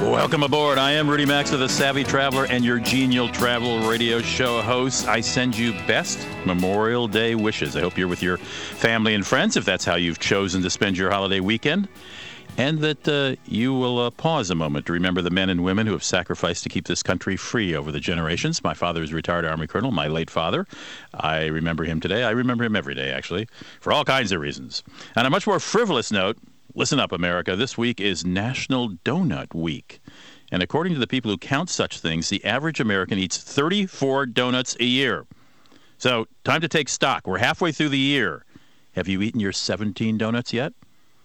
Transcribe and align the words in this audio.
Welcome 0.00 0.42
aboard. 0.42 0.76
I 0.76 0.92
am 0.92 1.08
Rudy 1.08 1.24
Maxa 1.24 1.54
of 1.54 1.60
the 1.60 1.68
Savvy 1.68 2.02
Traveler 2.02 2.46
and 2.46 2.64
your 2.64 2.80
genial 2.80 3.28
travel 3.28 3.78
radio 3.88 4.20
show 4.20 4.60
host. 4.60 5.06
I 5.06 5.20
send 5.20 5.56
you 5.56 5.72
best 5.86 6.26
Memorial 6.44 7.06
Day 7.06 7.36
wishes. 7.36 7.76
I 7.76 7.80
hope 7.80 7.96
you're 7.96 8.08
with 8.08 8.22
your 8.22 8.38
family 8.38 9.14
and 9.14 9.24
friends, 9.24 9.56
if 9.56 9.64
that's 9.64 9.84
how 9.84 9.94
you've 9.94 10.18
chosen 10.18 10.62
to 10.62 10.70
spend 10.70 10.98
your 10.98 11.10
holiday 11.10 11.38
weekend, 11.38 11.86
and 12.58 12.80
that 12.80 13.06
uh, 13.08 13.40
you 13.46 13.72
will 13.72 14.00
uh, 14.00 14.10
pause 14.10 14.50
a 14.50 14.56
moment 14.56 14.86
to 14.86 14.92
remember 14.92 15.22
the 15.22 15.30
men 15.30 15.48
and 15.48 15.62
women 15.62 15.86
who 15.86 15.92
have 15.92 16.04
sacrificed 16.04 16.64
to 16.64 16.68
keep 16.68 16.88
this 16.88 17.02
country 17.02 17.36
free 17.36 17.74
over 17.74 17.92
the 17.92 18.00
generations. 18.00 18.64
My 18.64 18.74
father 18.74 19.00
is 19.00 19.12
a 19.12 19.14
retired 19.14 19.44
Army 19.44 19.68
colonel, 19.68 19.92
my 19.92 20.08
late 20.08 20.28
father. 20.28 20.66
I 21.14 21.46
remember 21.46 21.84
him 21.84 22.00
today. 22.00 22.24
I 22.24 22.30
remember 22.30 22.64
him 22.64 22.74
every 22.74 22.96
day, 22.96 23.12
actually, 23.12 23.46
for 23.80 23.92
all 23.92 24.04
kinds 24.04 24.32
of 24.32 24.40
reasons. 24.40 24.82
On 25.14 25.24
a 25.24 25.30
much 25.30 25.46
more 25.46 25.60
frivolous 25.60 26.10
note, 26.10 26.36
Listen 26.76 26.98
up, 26.98 27.12
America. 27.12 27.54
This 27.54 27.78
week 27.78 28.00
is 28.00 28.26
National 28.26 28.90
Donut 29.04 29.54
Week. 29.54 30.00
And 30.50 30.60
according 30.60 30.92
to 30.94 30.98
the 30.98 31.06
people 31.06 31.30
who 31.30 31.38
count 31.38 31.70
such 31.70 32.00
things, 32.00 32.30
the 32.30 32.44
average 32.44 32.80
American 32.80 33.16
eats 33.16 33.38
34 33.38 34.26
donuts 34.26 34.76
a 34.80 34.84
year. 34.84 35.24
So, 35.98 36.26
time 36.42 36.60
to 36.62 36.68
take 36.68 36.88
stock. 36.88 37.28
We're 37.28 37.38
halfway 37.38 37.70
through 37.70 37.90
the 37.90 37.98
year. 37.98 38.44
Have 38.96 39.06
you 39.06 39.22
eaten 39.22 39.38
your 39.38 39.52
17 39.52 40.18
donuts 40.18 40.52
yet? 40.52 40.72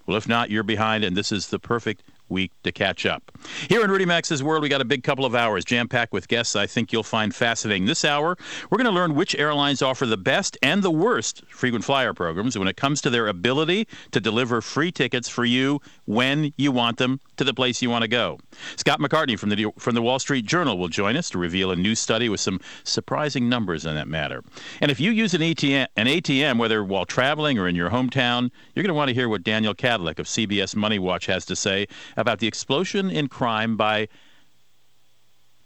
Well, 0.06 0.18
if 0.18 0.28
not, 0.28 0.52
you're 0.52 0.62
behind, 0.62 1.04
and 1.04 1.18
this 1.18 1.32
is 1.32 1.48
the 1.48 1.58
perfect 1.58 2.04
week 2.30 2.52
to 2.64 2.72
catch 2.72 3.06
up. 3.06 3.32
Here 3.68 3.84
in 3.84 3.92
Rudy 3.92 4.06
Maxa's 4.06 4.44
World, 4.44 4.64
we 4.64 4.70
got 4.70 4.82
a 4.82 4.86
big 4.86 5.04
couple 5.04 5.26
of 5.26 5.36
hours 5.36 5.66
jam 5.66 5.88
packed 5.88 6.14
with 6.14 6.28
guests 6.28 6.56
I 6.56 6.68
think 6.68 6.92
you'll 6.92 7.04
find 7.04 7.34
fascinating. 7.34 7.86
This 7.86 8.06
hour, 8.06 8.38
we're 8.70 8.78
going 8.78 8.86
to 8.86 8.92
learn 8.92 9.16
which 9.16 9.36
airlines 9.36 9.82
offer 9.82 10.06
the 10.06 10.18
best 10.18 10.58
and 10.62 10.84
the 10.84 10.92
worst 10.92 11.44
frequent 11.50 11.86
flyer 11.86 12.14
programs 12.14 12.58
when 12.58 12.68
it 12.68 12.78
comes 12.78 13.02
to 13.02 13.10
their 13.10 13.28
ability 13.28 13.88
to 14.12 14.20
deliver 14.20 14.62
free 14.62 14.92
tickets 14.92 15.30
for 15.30 15.46
you 15.46 15.82
when 16.06 16.54
you 16.58 16.72
want 16.72 16.98
them 16.98 17.20
to 17.38 17.44
the 17.44 17.54
place 17.54 17.82
you 17.82 17.90
want 17.90 18.04
to 18.04 18.08
go. 18.08 18.40
Scott 18.76 19.00
McCartney 19.00 19.38
from 19.38 19.50
the 19.50 19.72
from 19.78 19.96
the 19.96 20.02
Wall 20.02 20.20
Street 20.20 20.46
Journal 20.46 20.78
will 20.78 20.88
join 20.88 21.16
us 21.16 21.30
to 21.32 21.38
reveal 21.38 21.72
a 21.72 21.76
new 21.76 21.96
study 21.96 22.30
with 22.30 22.40
some 22.40 22.60
surprising 22.84 23.50
numbers 23.50 23.86
on 23.86 23.96
that 23.96 24.08
matter. 24.08 24.44
And 24.82 24.92
if 24.92 25.00
you 25.00 25.12
use 25.12 25.34
an 25.34 25.42
ATM, 25.42 25.88
an 25.96 26.08
ATM 26.08 26.58
whether 26.58 26.84
while 26.84 27.06
traveling 27.06 27.58
or 27.58 27.68
in 27.68 27.76
your 27.76 27.90
hometown, 27.90 28.52
you're 28.74 28.84
going 28.84 28.88
to 28.88 28.94
want 28.94 29.10
to 29.10 29.14
hear 29.14 29.30
what 29.30 29.44
Daniel 29.44 29.74
Kadlec 29.74 30.20
of 30.20 30.26
CBS 30.26 30.76
Money 30.76 31.00
Watch 31.00 31.26
has 31.28 31.46
to 31.46 31.56
say 31.56 31.88
about 32.22 32.40
the 32.40 32.48
explosion 32.48 33.10
in 33.10 33.28
crime 33.28 33.78
by 33.78 34.08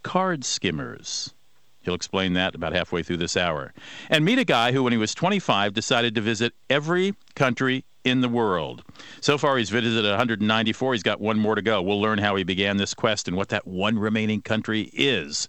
card 0.03 0.43
skimmers. 0.43 1.33
He'll 1.81 1.93
explain 1.93 2.33
that 2.33 2.55
about 2.55 2.73
halfway 2.73 3.03
through 3.03 3.17
this 3.17 3.35
hour. 3.35 3.73
And 4.09 4.23
meet 4.23 4.39
a 4.39 4.45
guy 4.45 4.71
who, 4.71 4.83
when 4.83 4.93
he 4.93 4.97
was 4.97 5.13
25, 5.13 5.73
decided 5.73 6.15
to 6.15 6.21
visit 6.21 6.53
every 6.69 7.15
country 7.35 7.83
in 8.03 8.21
the 8.21 8.29
world. 8.29 8.83
So 9.21 9.37
far, 9.37 9.57
he's 9.57 9.69
visited 9.69 10.05
194. 10.05 10.93
He's 10.93 11.03
got 11.03 11.21
one 11.21 11.39
more 11.39 11.55
to 11.55 11.61
go. 11.61 11.81
We'll 11.81 12.01
learn 12.01 12.19
how 12.19 12.35
he 12.35 12.43
began 12.43 12.77
this 12.77 12.93
quest 12.93 13.27
and 13.27 13.35
what 13.35 13.49
that 13.49 13.67
one 13.67 13.97
remaining 13.97 14.41
country 14.41 14.89
is. 14.93 15.47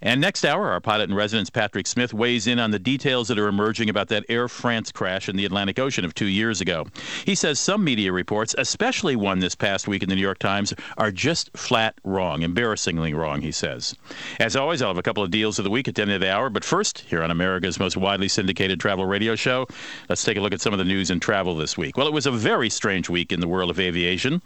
And 0.00 0.20
next 0.20 0.44
hour, 0.44 0.70
our 0.70 0.80
pilot 0.80 1.10
in 1.10 1.16
residence, 1.16 1.50
Patrick 1.50 1.86
Smith, 1.86 2.14
weighs 2.14 2.46
in 2.46 2.60
on 2.60 2.70
the 2.70 2.78
details 2.78 3.26
that 3.28 3.38
are 3.38 3.48
emerging 3.48 3.90
about 3.90 4.08
that 4.08 4.24
Air 4.28 4.46
France 4.46 4.92
crash 4.92 5.28
in 5.28 5.36
the 5.36 5.44
Atlantic 5.44 5.78
Ocean 5.80 6.04
of 6.04 6.14
two 6.14 6.26
years 6.26 6.60
ago. 6.60 6.86
He 7.24 7.34
says 7.34 7.58
some 7.58 7.82
media 7.82 8.12
reports, 8.12 8.54
especially 8.56 9.16
one 9.16 9.40
this 9.40 9.56
past 9.56 9.88
week 9.88 10.04
in 10.04 10.08
the 10.08 10.14
New 10.14 10.22
York 10.22 10.38
Times, 10.38 10.72
are 10.98 11.10
just 11.10 11.50
flat 11.56 11.96
wrong, 12.04 12.42
embarrassingly 12.42 13.12
wrong, 13.12 13.40
he 13.40 13.50
says. 13.50 13.96
As 14.38 14.54
always, 14.54 14.82
I'll 14.82 14.90
have 14.90 14.98
a 14.98 15.02
couple 15.02 15.24
of 15.24 15.32
deals 15.32 15.58
of 15.58 15.64
the 15.64 15.70
week 15.70 15.88
at 15.88 15.96
the 15.96 16.02
end 16.02 16.12
of 16.12 16.20
the 16.20 16.32
hour, 16.32 16.48
but 16.48 16.64
first, 16.64 17.00
here 17.00 17.24
on 17.24 17.32
America's 17.32 17.80
most 17.80 17.96
widely 17.96 18.28
syndicated 18.28 18.78
travel 18.78 19.04
radio 19.04 19.34
show, 19.34 19.66
let's 20.08 20.22
take 20.22 20.36
a 20.36 20.40
look 20.40 20.52
at 20.52 20.60
some 20.60 20.72
of 20.72 20.78
the 20.78 20.84
news 20.84 21.10
in 21.10 21.18
travel 21.18 21.56
this 21.56 21.76
week. 21.76 21.96
Well, 21.96 22.06
it 22.06 22.12
was 22.12 22.26
a 22.26 22.30
very 22.30 22.70
strange 22.70 23.08
week 23.08 23.32
in 23.32 23.40
the 23.40 23.48
world 23.48 23.68
of 23.68 23.80
aviation. 23.80 24.42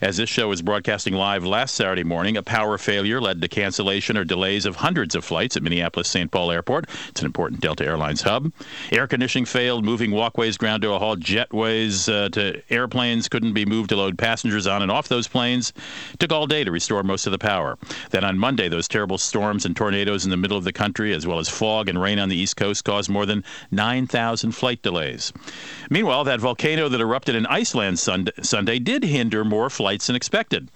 As 0.00 0.16
this 0.16 0.28
show 0.28 0.48
was 0.48 0.62
broadcasting 0.62 1.14
live 1.14 1.44
last 1.44 1.74
Saturday 1.74 2.04
morning, 2.04 2.36
a 2.36 2.42
power 2.42 2.78
failure 2.78 3.20
led 3.20 3.42
to 3.42 3.48
cancellation 3.48 4.16
or 4.16 4.24
delays 4.24 4.64
of 4.64 4.76
hundreds 4.76 4.91
of 4.98 5.24
flights 5.24 5.56
at 5.56 5.62
Minneapolis 5.62 6.08
St. 6.08 6.30
Paul 6.30 6.50
Airport. 6.50 6.88
It's 7.08 7.20
an 7.20 7.26
important 7.26 7.60
Delta 7.60 7.84
Airlines 7.84 8.22
hub. 8.22 8.52
Air 8.90 9.06
conditioning 9.06 9.46
failed, 9.46 9.84
moving 9.84 10.10
walkways 10.10 10.58
ground 10.58 10.82
to 10.82 10.92
a 10.92 10.98
halt. 10.98 11.20
Jetways 11.20 12.12
uh, 12.12 12.28
to 12.30 12.62
airplanes 12.70 13.28
couldn't 13.28 13.54
be 13.54 13.64
moved 13.64 13.88
to 13.88 13.96
load 13.96 14.18
passengers 14.18 14.66
on 14.66 14.82
and 14.82 14.90
off 14.90 15.08
those 15.08 15.26
planes. 15.26 15.72
It 16.12 16.20
took 16.20 16.30
all 16.30 16.46
day 16.46 16.62
to 16.62 16.70
restore 16.70 17.02
most 17.02 17.26
of 17.26 17.32
the 17.32 17.38
power. 17.38 17.78
Then 18.10 18.22
on 18.24 18.38
Monday, 18.38 18.68
those 18.68 18.86
terrible 18.86 19.18
storms 19.18 19.64
and 19.64 19.74
tornadoes 19.74 20.24
in 20.24 20.30
the 20.30 20.36
middle 20.36 20.58
of 20.58 20.64
the 20.64 20.72
country, 20.72 21.14
as 21.14 21.26
well 21.26 21.38
as 21.38 21.48
fog 21.48 21.88
and 21.88 22.00
rain 22.00 22.18
on 22.18 22.28
the 22.28 22.36
East 22.36 22.56
Coast, 22.56 22.84
caused 22.84 23.08
more 23.08 23.24
than 23.24 23.44
9,000 23.70 24.52
flight 24.52 24.82
delays. 24.82 25.32
Meanwhile, 25.88 26.24
that 26.24 26.40
volcano 26.40 26.88
that 26.88 27.00
erupted 27.00 27.34
in 27.34 27.46
Iceland 27.46 27.98
Sunday 27.98 28.78
did 28.78 29.04
hinder 29.04 29.44
more 29.44 29.70
flights 29.70 30.06
than 30.06 30.16
expected. 30.16 30.68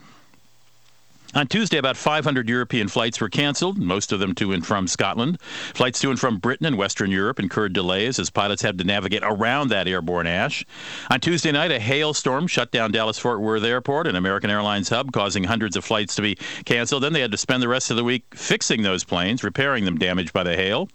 On 1.37 1.47
Tuesday, 1.47 1.77
about 1.77 1.99
500 1.99 2.49
European 2.49 2.89
flights 2.89 3.21
were 3.21 3.29
canceled, 3.29 3.77
most 3.77 4.11
of 4.11 4.21
them 4.21 4.35
to 4.37 4.53
and 4.53 4.67
from 4.67 4.87
Scotland. 4.87 5.39
Flights 5.75 6.01
to 6.01 6.09
and 6.09 6.19
from 6.19 6.39
Britain 6.39 6.65
and 6.65 6.79
Western 6.79 7.11
Europe 7.11 7.39
incurred 7.39 7.75
delays 7.75 8.19
as 8.19 8.31
pilots 8.31 8.63
had 8.63 8.79
to 8.79 8.85
navigate 8.85 9.23
around 9.23 9.69
that 9.69 9.87
airborne 9.87 10.27
ash. 10.27 10.65
On 11.11 11.21
Tuesday 11.21 11.53
night, 11.53 11.71
a 11.71 11.79
hailstorm 11.79 12.47
shut 12.47 12.71
down 12.71 12.91
Dallas 12.91 13.19
Fort 13.19 13.43
Worth 13.43 13.65
Airport, 13.65 14.07
an 14.07 14.17
American 14.17 14.49
Airlines 14.49 14.89
hub, 14.89 15.13
causing 15.13 15.45
hundreds 15.45 15.77
of 15.77 15.85
flights 15.85 16.15
to 16.15 16.23
be 16.23 16.39
canceled. 16.65 17.03
Then 17.03 17.13
they 17.13 17.21
had 17.21 17.33
to 17.33 17.37
spend 17.37 17.63
the 17.63 17.69
rest 17.69 17.91
of 17.91 17.99
the 17.99 18.05
week 18.05 18.25
fixing 18.35 18.81
those 18.81 19.05
planes, 19.05 19.45
repairing 19.45 19.85
them 19.85 19.99
damaged 19.99 20.33
by 20.33 20.43
the 20.43 20.57
hail. 20.57 20.89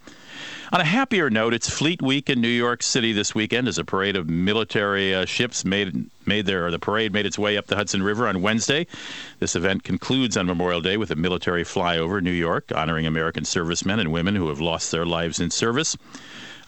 On 0.72 0.79
a 0.79 0.85
happier 0.85 1.29
note, 1.29 1.53
it's 1.53 1.69
Fleet 1.69 2.02
Week 2.02 2.29
in 2.29 2.40
New 2.40 2.47
York 2.47 2.81
City 2.81 3.12
this 3.12 3.35
weekend 3.35 3.68
as 3.68 3.78
a 3.78 3.84
parade 3.84 4.16
of 4.16 4.29
military 4.29 5.13
uh, 5.13 5.25
ships 5.25 5.66
made 5.66 6.09
made 6.25 6.46
their 6.46 6.72
the 6.72 6.79
parade 6.79 7.12
made 7.12 7.25
its 7.25 7.38
way 7.38 7.57
up 7.57 7.68
the 7.68 7.75
Hudson 7.75 8.02
River 8.03 8.28
on 8.28 8.41
Wednesday. 8.41 8.88
This 9.40 9.56
event 9.56 9.84
concludes 9.84 10.38
on 10.38 10.46
Memorial 10.46 10.81
Day 10.81 10.97
with 10.97 11.12
a 11.12 11.16
military 11.16 11.63
flyover 11.63 12.19
in 12.19 12.24
New 12.24 12.31
York 12.31 12.72
honoring 12.74 13.06
American 13.06 13.44
servicemen 13.44 14.00
and 14.00 14.12
women 14.12 14.35
who 14.35 14.47
have 14.47 14.62
lost 14.62 14.91
their 14.91 15.06
lives 15.06 15.40
in 15.40 15.51
service. 15.51 15.97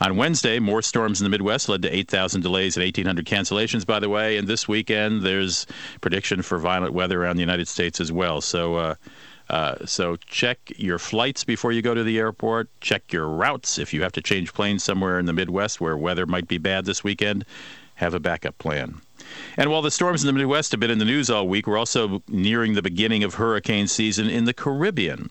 On 0.01 0.17
Wednesday, 0.17 0.59
more 0.59 0.81
storms 0.81 1.22
in 1.22 1.23
the 1.23 1.29
Midwest 1.29 1.69
led 1.69 1.81
to 1.83 1.95
8,000 1.95 2.41
delays 2.41 2.75
and 2.75 2.83
1,800 2.83 3.25
cancellations, 3.25 3.85
by 3.85 4.00
the 4.00 4.09
way. 4.09 4.38
And 4.38 4.47
this 4.47 4.67
weekend, 4.67 5.22
there's 5.22 5.66
prediction 6.01 6.41
for 6.41 6.57
violent 6.57 6.94
weather 6.94 7.23
around 7.23 7.38
the 7.38 7.41
United 7.44 7.69
States 7.69 8.01
as 8.01 8.12
well. 8.12 8.41
So, 8.41 8.75
uh, 8.75 8.95
uh, 9.53 9.86
so 9.86 10.16
check 10.16 10.58
your 10.78 10.97
flights 10.97 11.44
before 11.44 11.72
you 11.72 11.84
go 11.84 11.94
to 11.94 12.03
the 12.03 12.18
airport. 12.18 12.69
Check 12.81 13.14
your 13.14 13.28
routes 13.28 13.78
if 13.78 13.94
you 13.94 14.02
have 14.02 14.12
to 14.14 14.22
change 14.22 14.52
planes 14.52 14.84
somewhere 14.84 15.19
in 15.19 15.28
the 15.28 15.34
Midwest 15.34 15.80
where 15.80 15.96
weather 15.96 16.25
might 16.25 16.47
be 16.47 16.58
bad 16.58 16.86
this 16.86 17.03
weekend. 17.03 17.46
Have 17.94 18.16
a 18.16 18.19
backup 18.19 18.58
plan. 18.58 19.02
And 19.56 19.69
while 19.69 19.83
the 19.83 19.92
storms 19.92 20.24
in 20.24 20.27
the 20.27 20.33
Midwest 20.33 20.72
have 20.72 20.80
been 20.80 20.89
in 20.89 20.98
the 20.98 21.06
news 21.06 21.30
all 21.30 21.48
week, 21.48 21.68
we're 21.68 21.77
also 21.77 22.24
nearing 22.27 22.74
the 22.74 22.81
beginning 22.81 23.24
of 23.24 23.36
hurricane 23.36 23.86
season 23.86 24.27
in 24.27 24.45
the 24.45 24.56
Caribbean. 24.56 25.30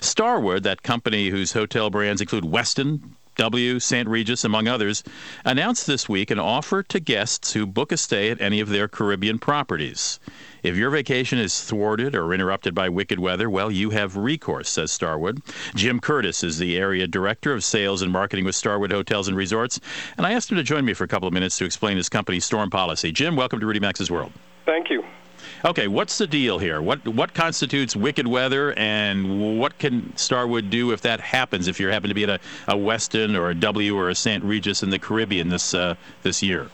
Starwood, 0.00 0.62
that 0.62 0.84
company 0.84 1.30
whose 1.30 1.50
hotel 1.50 1.90
brands 1.90 2.20
include 2.20 2.44
Westin, 2.44 3.00
W, 3.36 3.80
St. 3.80 4.08
Regis, 4.08 4.44
among 4.44 4.68
others, 4.68 5.02
announced 5.44 5.86
this 5.86 6.08
week 6.08 6.30
an 6.30 6.38
offer 6.38 6.82
to 6.84 7.00
guests 7.00 7.52
who 7.52 7.66
book 7.66 7.90
a 7.90 7.96
stay 7.96 8.30
at 8.30 8.40
any 8.40 8.60
of 8.60 8.68
their 8.68 8.86
Caribbean 8.86 9.38
properties. 9.38 10.20
If 10.62 10.76
your 10.76 10.90
vacation 10.90 11.38
is 11.38 11.62
thwarted 11.62 12.14
or 12.14 12.32
interrupted 12.32 12.74
by 12.74 12.88
wicked 12.88 13.18
weather, 13.18 13.50
well, 13.50 13.70
you 13.70 13.90
have 13.90 14.16
recourse, 14.16 14.68
says 14.68 14.92
Starwood. 14.92 15.42
Jim 15.74 16.00
Curtis 16.00 16.44
is 16.44 16.58
the 16.58 16.76
area 16.76 17.06
director 17.06 17.52
of 17.52 17.64
sales 17.64 18.02
and 18.02 18.12
marketing 18.12 18.44
with 18.44 18.54
Starwood 18.54 18.92
Hotels 18.92 19.28
and 19.28 19.36
Resorts, 19.36 19.80
and 20.16 20.26
I 20.26 20.32
asked 20.32 20.50
him 20.50 20.56
to 20.56 20.62
join 20.62 20.84
me 20.84 20.94
for 20.94 21.04
a 21.04 21.08
couple 21.08 21.26
of 21.26 21.34
minutes 21.34 21.58
to 21.58 21.64
explain 21.64 21.96
his 21.96 22.08
company's 22.08 22.44
storm 22.44 22.70
policy. 22.70 23.12
Jim, 23.12 23.36
welcome 23.36 23.60
to 23.60 23.66
Rudy 23.66 23.80
Maxa's 23.80 24.10
World. 24.10 24.32
Thank 24.64 24.90
you. 24.90 25.04
Okay, 25.64 25.88
what's 25.88 26.18
the 26.18 26.26
deal 26.26 26.58
here? 26.58 26.80
What 26.80 27.06
what 27.06 27.34
constitutes 27.34 27.96
wicked 27.96 28.26
weather, 28.26 28.72
and 28.74 29.58
what 29.58 29.78
can 29.78 30.16
Starwood 30.16 30.70
do 30.70 30.92
if 30.92 31.00
that 31.02 31.20
happens? 31.20 31.68
If 31.68 31.80
you 31.80 31.88
happen 31.88 32.08
to 32.08 32.14
be 32.14 32.24
at 32.24 32.30
a, 32.30 32.40
a 32.68 32.74
Westin 32.74 33.36
or 33.38 33.50
a 33.50 33.54
W 33.54 33.96
or 33.96 34.08
a 34.08 34.14
St. 34.14 34.44
Regis 34.44 34.82
in 34.82 34.90
the 34.90 34.98
Caribbean 34.98 35.48
this 35.48 35.74
uh, 35.74 35.94
this 36.22 36.42
year? 36.42 36.68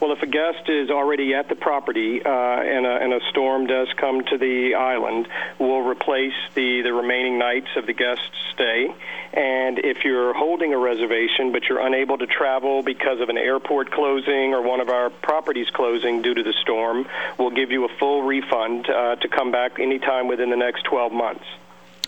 Well, 0.00 0.12
if 0.12 0.22
a 0.22 0.26
guest 0.26 0.68
is 0.68 0.90
already 0.90 1.34
at 1.34 1.48
the 1.48 1.54
property 1.54 2.22
uh, 2.24 2.28
and, 2.28 2.86
a, 2.86 2.96
and 2.96 3.12
a 3.12 3.20
storm 3.30 3.66
does 3.66 3.88
come 3.96 4.24
to 4.24 4.38
the 4.38 4.74
island, 4.74 5.28
we'll 5.58 5.82
replace 5.82 6.34
the, 6.54 6.82
the 6.82 6.92
remaining 6.92 7.38
nights 7.38 7.68
of 7.76 7.86
the 7.86 7.92
guest's 7.92 8.24
stay. 8.54 8.94
And 9.32 9.78
if 9.78 10.04
you're 10.04 10.32
holding 10.34 10.72
a 10.74 10.78
reservation 10.78 11.52
but 11.52 11.68
you're 11.68 11.84
unable 11.84 12.18
to 12.18 12.26
travel 12.26 12.82
because 12.82 13.20
of 13.20 13.28
an 13.28 13.38
airport 13.38 13.90
closing 13.90 14.54
or 14.54 14.62
one 14.62 14.80
of 14.80 14.88
our 14.88 15.10
properties 15.10 15.68
closing 15.70 16.22
due 16.22 16.34
to 16.34 16.42
the 16.42 16.54
storm, 16.62 17.06
we'll 17.38 17.50
give 17.50 17.70
you 17.70 17.84
a 17.84 17.88
full 17.98 18.22
refund 18.22 18.88
uh, 18.88 19.16
to 19.16 19.28
come 19.28 19.52
back 19.52 19.78
anytime 19.78 20.28
within 20.28 20.50
the 20.50 20.56
next 20.56 20.82
12 20.84 21.12
months. 21.12 21.44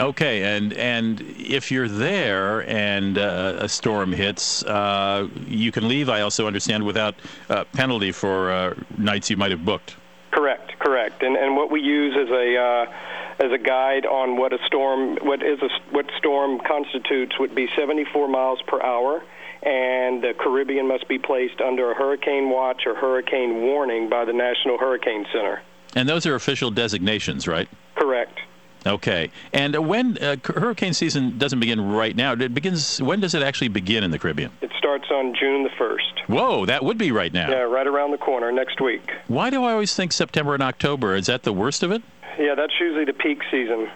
Okay, 0.01 0.57
and 0.57 0.73
and 0.73 1.21
if 1.21 1.71
you're 1.71 1.89
there 1.89 2.69
and 2.69 3.19
uh, 3.19 3.57
a 3.59 3.69
storm 3.69 4.13
hits, 4.13 4.65
uh, 4.65 5.29
you 5.47 5.71
can 5.71 5.87
leave. 5.87 6.09
I 6.09 6.23
also 6.23 6.47
understand 6.47 6.85
without 6.85 7.15
uh, 7.51 7.65
penalty 7.73 8.11
for 8.11 8.51
uh, 8.51 8.75
nights 8.97 9.29
you 9.29 9.37
might 9.37 9.51
have 9.51 9.65
booked. 9.65 9.97
Correct, 10.31 10.79
correct. 10.79 11.23
And 11.23 11.37
and 11.37 11.57
what 11.57 11.71
we 11.71 11.81
use 11.81 12.17
as 12.17 12.31
a 12.31 12.57
uh, 12.57 13.45
as 13.45 13.53
a 13.53 13.59
guide 13.59 14.07
on 14.07 14.39
what 14.39 14.55
a 14.55 14.59
storm, 14.67 15.19
what 15.23 15.43
is 15.43 15.61
a 15.61 15.69
what 15.91 16.07
storm 16.17 16.61
constitutes, 16.67 17.39
would 17.39 17.55
be 17.55 17.69
74 17.77 18.29
miles 18.29 18.63
per 18.67 18.83
hour 18.83 19.23
and 19.63 20.23
the 20.23 20.35
Caribbean 20.37 20.89
must 20.89 21.07
be 21.07 21.19
placed 21.19 21.61
under 21.61 21.93
a 21.93 21.95
hurricane 21.95 22.51
watch 22.51 22.83
or 22.85 22.97
hurricane 22.97 23.63
warning 23.63 24.09
by 24.09 24.25
the 24.25 24.33
National 24.33 24.77
Hurricane 24.77 25.25
Center. 25.33 25.63
And 25.95 26.09
those 26.09 26.27
are 26.27 26.35
official 26.35 26.71
designations, 26.71 27.47
right? 27.47 27.69
Correct. 27.95 28.41
Okay. 28.87 29.31
And 29.53 29.87
when 29.87 30.19
uh, 30.19 30.37
hurricane 30.45 30.93
season 30.93 31.39
doesn't 31.39 31.61
begin 31.61 31.93
right 31.93 32.15
now, 32.17 32.33
it 32.33 32.55
begins. 32.55 33.01
When 33.01 33.21
does 33.21 33.35
it 33.35 33.43
actually 33.43 33.69
begin 33.69 34.05
in 34.05 34.11
the 34.11 34.19
Caribbean? 34.19 34.51
It 34.61 34.73
starts 34.77 35.07
on 35.11 35.35
June 35.39 35.63
the 35.63 35.71
first. 35.79 36.13
Whoa, 36.27 36.67
that 36.67 36.85
would 36.85 36.99
be 36.99 37.13
right 37.13 37.33
now. 37.33 37.51
Yeah, 37.51 37.63
right 37.63 37.87
around 37.87 38.11
the 38.11 38.19
corner 38.19 38.51
next 38.51 38.81
week. 38.81 39.11
Why 39.29 39.51
do 39.51 39.63
I 39.65 39.73
always 39.73 39.95
think 39.95 40.13
September 40.13 40.55
and 40.55 40.63
October? 40.63 41.15
Is 41.15 41.27
that 41.27 41.43
the 41.43 41.53
worst 41.53 41.83
of 41.83 41.93
it? 41.93 42.03
Yeah, 42.39 42.55
that's 42.55 42.73
usually 42.81 43.05
the 43.05 43.13
peak 43.13 43.43
season. 43.51 43.91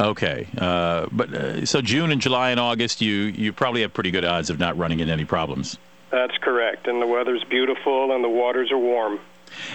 Okay, 0.00 0.48
uh, 0.56 1.06
but 1.12 1.32
uh, 1.32 1.66
so 1.66 1.82
June 1.82 2.10
and 2.10 2.20
July 2.20 2.50
and 2.50 2.58
August, 2.58 3.02
you 3.02 3.12
you 3.12 3.52
probably 3.52 3.82
have 3.82 3.92
pretty 3.92 4.10
good 4.10 4.24
odds 4.24 4.48
of 4.48 4.58
not 4.58 4.76
running 4.78 5.00
into 5.00 5.12
any 5.12 5.26
problems. 5.26 5.78
That's 6.10 6.36
correct, 6.38 6.88
and 6.88 7.00
the 7.00 7.06
weather's 7.06 7.44
beautiful 7.44 8.12
and 8.12 8.24
the 8.24 8.28
waters 8.28 8.72
are 8.72 8.78
warm. 8.78 9.20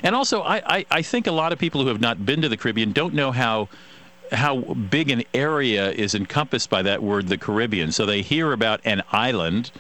And 0.04 0.16
also, 0.16 0.42
I, 0.42 0.62
I, 0.66 0.86
I 0.90 1.02
think 1.02 1.28
a 1.28 1.32
lot 1.32 1.54
of 1.54 1.60
people 1.60 1.82
who 1.82 1.88
have 1.90 2.02
not 2.02 2.26
been 2.26 2.42
to 2.42 2.50
the 2.50 2.58
Caribbean 2.58 2.92
don't 2.92 3.14
know 3.14 3.32
how 3.32 3.70
how 4.32 4.62
big 4.62 5.10
an 5.10 5.24
area 5.34 5.92
is 5.92 6.16
encompassed 6.16 6.70
by 6.70 6.82
that 6.82 7.02
word, 7.02 7.28
the 7.28 7.38
Caribbean. 7.38 7.92
So 7.92 8.06
they 8.06 8.22
hear 8.22 8.52
about 8.52 8.82
an 8.84 9.04
island 9.12 9.72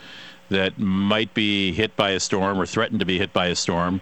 that 0.50 0.78
might 0.78 1.34
be 1.34 1.72
hit 1.74 1.96
by 1.96 2.12
a 2.12 2.20
storm 2.20 2.60
or 2.60 2.66
threatened 2.66 3.00
to 3.00 3.06
be 3.06 3.18
hit 3.18 3.34
by 3.34 3.48
a 3.48 3.56
storm, 3.56 4.02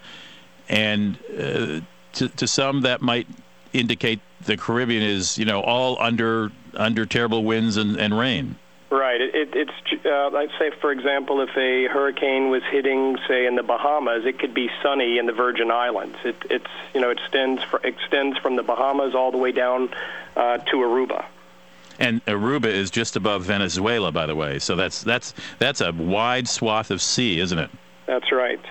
and 0.69 1.17
uh, 1.39 1.81
to, 2.13 2.29
to 2.29 2.47
some 2.47 2.81
that 2.81 3.01
might 3.01 3.27
indicate 3.71 4.19
the 4.45 4.57
Caribbean 4.57 5.01
is, 5.01 5.37
you 5.37 5.45
know, 5.45 5.61
all 5.61 5.99
under 6.01 6.51
under 6.75 7.05
terrible 7.05 7.43
winds 7.43 7.77
and, 7.77 7.97
and 7.97 8.17
rain. 8.17 8.55
Right. 8.93 9.19
It, 9.19 9.33
it, 9.33 9.49
it's 9.55 10.05
uh, 10.05 10.29
let's 10.29 10.51
say, 10.59 10.69
for 10.79 10.91
example, 10.91 11.41
if 11.41 11.49
a 11.57 11.87
hurricane 11.87 12.51
was 12.51 12.61
hitting, 12.69 13.17
say, 13.27 13.47
in 13.47 13.55
the 13.55 13.63
Bahamas, 13.63 14.23
it 14.23 14.37
could 14.37 14.53
be 14.53 14.69
sunny 14.83 15.17
in 15.17 15.25
the 15.25 15.33
Virgin 15.33 15.71
Islands. 15.71 16.15
It, 16.23 16.35
it's 16.47 16.69
you 16.93 17.01
know, 17.01 17.09
it 17.09 17.17
extends 17.17 17.63
for, 17.63 17.79
extends 17.83 18.37
from 18.37 18.55
the 18.55 18.61
Bahamas 18.61 19.15
all 19.15 19.31
the 19.31 19.39
way 19.39 19.51
down 19.51 19.89
uh, 20.35 20.59
to 20.59 20.75
Aruba. 20.77 21.25
And 21.97 22.23
Aruba 22.27 22.67
is 22.67 22.91
just 22.91 23.15
above 23.15 23.45
Venezuela, 23.45 24.11
by 24.11 24.27
the 24.27 24.35
way. 24.35 24.59
So 24.59 24.75
that's 24.75 25.01
that's 25.01 25.33
that's 25.57 25.81
a 25.81 25.91
wide 25.91 26.47
swath 26.47 26.91
of 26.91 27.01
sea, 27.01 27.39
isn't 27.39 27.57
it? 27.57 27.71
That's 28.05 28.31
right. 28.31 28.61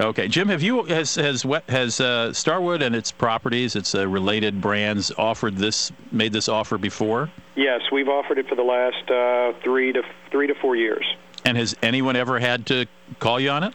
Okay, 0.00 0.28
Jim, 0.28 0.48
have 0.48 0.62
you 0.62 0.84
has 0.84 1.16
has 1.16 1.44
has 1.68 2.00
uh, 2.00 2.32
Starwood 2.32 2.82
and 2.82 2.94
its 2.94 3.10
properties, 3.10 3.74
its 3.74 3.96
uh, 3.96 4.06
related 4.06 4.60
brands, 4.60 5.10
offered 5.18 5.56
this, 5.56 5.90
made 6.12 6.32
this 6.32 6.48
offer 6.48 6.78
before? 6.78 7.28
Yes, 7.56 7.80
we've 7.90 8.08
offered 8.08 8.38
it 8.38 8.48
for 8.48 8.54
the 8.54 8.62
last 8.62 9.10
uh, 9.10 9.58
three 9.64 9.92
to 9.92 10.02
three 10.30 10.46
to 10.46 10.54
four 10.54 10.76
years. 10.76 11.04
And 11.44 11.56
has 11.56 11.74
anyone 11.82 12.14
ever 12.14 12.38
had 12.38 12.64
to 12.66 12.86
call 13.18 13.40
you 13.40 13.50
on 13.50 13.64
it? 13.64 13.74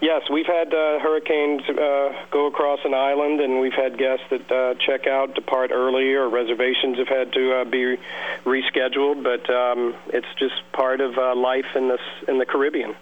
Yes, 0.00 0.22
we've 0.30 0.46
had 0.46 0.68
uh, 0.68 1.00
hurricanes 1.00 1.62
uh, 1.68 2.12
go 2.30 2.46
across 2.46 2.80
an 2.84 2.94
island, 2.94 3.40
and 3.40 3.58
we've 3.58 3.72
had 3.72 3.98
guests 3.98 4.26
that 4.30 4.52
uh, 4.52 4.74
check 4.74 5.08
out, 5.08 5.34
depart 5.34 5.72
early, 5.72 6.14
or 6.14 6.28
reservations 6.28 6.98
have 6.98 7.08
had 7.08 7.32
to 7.32 7.52
uh, 7.52 7.64
be 7.64 7.96
rescheduled. 8.44 9.24
But 9.24 9.50
um, 9.52 9.96
it's 10.08 10.32
just 10.38 10.54
part 10.72 11.00
of 11.00 11.18
uh, 11.18 11.34
life 11.34 11.74
in 11.74 11.88
this 11.88 12.00
in 12.28 12.38
the 12.38 12.46
Caribbean. 12.46 12.94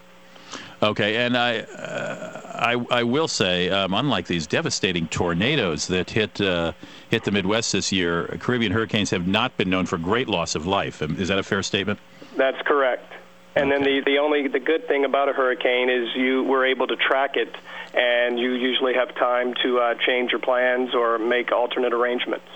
Okay, 0.83 1.17
and 1.17 1.37
I, 1.37 1.61
uh, 1.61 2.85
I, 2.91 2.99
I 2.99 3.03
will 3.05 3.29
say, 3.29 3.71
um, 3.71 3.95
unlike 3.95 4.27
these 4.27 4.47
devastating 4.47 5.09
tornadoes 5.09 5.87
that 5.89 6.11
hit 6.11 6.41
uh, 6.41 6.73
hit 7.09 7.25
the 7.25 7.31
Midwest 7.31 7.73
this 7.73 7.93
year, 7.93 8.37
Caribbean 8.41 8.73
hurricanes 8.73 9.11
have 9.11 9.27
not 9.27 9.57
been 9.57 9.71
known 9.71 9.87
for 9.87 9.99
great 9.99 10.29
loss 10.29 10.55
of 10.55 10.67
life. 10.67 11.01
Is 11.03 11.29
that 11.29 11.39
a 11.39 11.43
fair 11.43 11.63
statement? 11.63 11.99
That's 12.37 12.61
correct. 12.67 13.13
And 13.57 13.73
okay. 13.73 13.85
then 13.85 14.05
the, 14.05 14.13
the 14.13 14.19
only 14.19 14.49
the 14.49 14.59
good 14.59 14.89
thing 14.89 15.05
about 15.05 15.29
a 15.29 15.33
hurricane 15.33 15.89
is 15.89 16.09
you 16.17 16.43
were 16.43 16.67
able 16.67 16.87
to 16.89 16.97
track 16.97 17.37
it, 17.37 17.55
and 17.95 18.39
you 18.39 18.53
usually 18.53 18.95
have 18.95 19.15
time 19.15 19.55
to 19.63 19.79
uh, 19.79 19.95
change 20.07 20.33
your 20.33 20.41
plans 20.41 20.95
or 20.95 21.19
make 21.19 21.53
alternate 21.53 21.93
arrangements. 21.93 22.47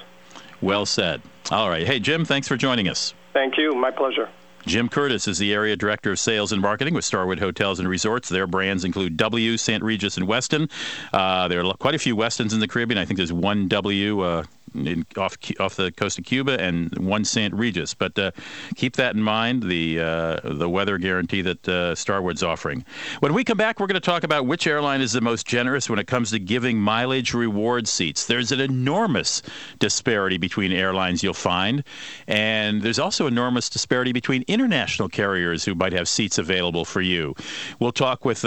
Well 0.61 0.87
said. 0.87 1.23
All 1.51 1.69
right. 1.69 1.87
Hey, 1.87 2.01
Jim, 2.01 2.25
thanks 2.25 2.49
for 2.49 2.57
joining 2.57 2.89
us. 2.89 3.15
Thank 3.33 3.57
you. 3.57 3.75
My 3.75 3.93
pleasure. 3.93 4.29
Jim 4.67 4.89
Curtis 4.89 5.27
is 5.29 5.39
the 5.39 5.53
area 5.53 5.77
director 5.77 6.13
of 6.13 6.19
sales 6.19 6.53
and 6.53 6.61
marketing 6.61 6.95
with 6.95 7.05
Starwood 7.05 7.39
Hotels 7.39 7.79
and 7.79 7.89
Resorts. 7.89 8.29
Their 8.29 8.47
brands 8.47 8.85
include 8.85 9.17
W, 9.17 9.57
St. 9.57 9.83
Regis, 9.83 10.17
and 10.17 10.29
Westin. 10.29 10.71
Uh, 11.13 11.49
there 11.49 11.65
are 11.65 11.75
quite 11.75 11.95
a 11.95 11.99
few 11.99 12.15
Westins 12.17 12.53
in 12.53 12.61
the 12.61 12.69
Caribbean. 12.69 12.99
I 12.99 13.05
think 13.05 13.17
there's 13.17 13.33
one 13.33 13.69
W. 13.69 14.21
Uh, 14.21 14.45
in, 14.87 15.07
off 15.17 15.37
off 15.61 15.77
the 15.77 15.91
coast 15.93 16.19
of 16.19 16.25
Cuba 16.25 16.61
and 16.61 16.97
one 16.99 17.25
St. 17.25 17.55
Regis. 17.55 17.95
But 17.95 18.19
uh, 18.19 18.31
keep 18.77 18.97
that 18.97 19.15
in 19.15 19.23
mind. 19.23 19.65
The 19.65 20.01
uh, 20.01 20.41
the 20.45 20.69
weather 20.69 20.99
guarantee 20.99 21.43
that 21.43 21.69
uh, 21.69 21.95
Starwood's 21.95 22.43
offering. 22.43 22.85
When 23.21 23.35
we 23.35 23.45
come 23.45 23.59
back, 23.59 23.81
we're 23.81 23.87
going 23.87 23.95
to 23.95 24.01
talk 24.01 24.25
about 24.25 24.47
which 24.47 24.67
airline 24.67 25.01
is 25.01 25.13
the 25.13 25.21
most 25.21 25.47
generous 25.47 25.89
when 25.89 25.99
it 25.99 26.07
comes 26.07 26.31
to 26.31 26.39
giving 26.39 26.79
mileage 26.79 27.35
reward 27.35 27.89
seats. 27.89 28.27
There's 28.27 28.53
an 28.53 28.61
enormous 28.61 29.43
disparity 29.79 30.39
between 30.39 30.73
airlines. 30.73 31.23
You'll 31.23 31.35
find, 31.35 31.85
and 32.27 32.83
there's 32.83 32.99
also 32.99 33.27
enormous 33.27 33.69
disparity 33.69 34.13
between 34.13 34.45
international 34.49 35.09
carriers 35.09 35.65
who 35.65 35.75
might 35.75 35.93
have 35.93 36.09
seats 36.09 36.39
available 36.39 36.85
for 36.85 37.01
you. 37.01 37.35
We'll 37.81 37.93
talk 37.93 38.25
with. 38.25 38.45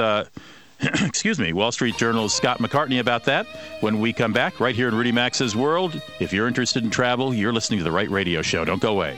Excuse 1.05 1.37
me, 1.37 1.53
Wall 1.53 1.71
Street 1.71 1.97
Journal's 1.97 2.33
Scott 2.33 2.59
McCartney 2.59 2.99
about 2.99 3.25
that 3.25 3.45
when 3.81 3.99
we 3.99 4.13
come 4.13 4.33
back 4.33 4.59
right 4.59 4.75
here 4.75 4.87
in 4.87 4.95
Rudy 4.95 5.11
Maxa's 5.11 5.55
World. 5.55 6.01
If 6.19 6.33
you're 6.33 6.47
interested 6.47 6.83
in 6.83 6.89
travel, 6.89 7.33
you're 7.33 7.53
listening 7.53 7.79
to 7.79 7.83
the 7.83 7.91
right 7.91 8.09
radio 8.09 8.41
show. 8.41 8.65
Don't 8.65 8.81
go 8.81 8.91
away. 8.91 9.17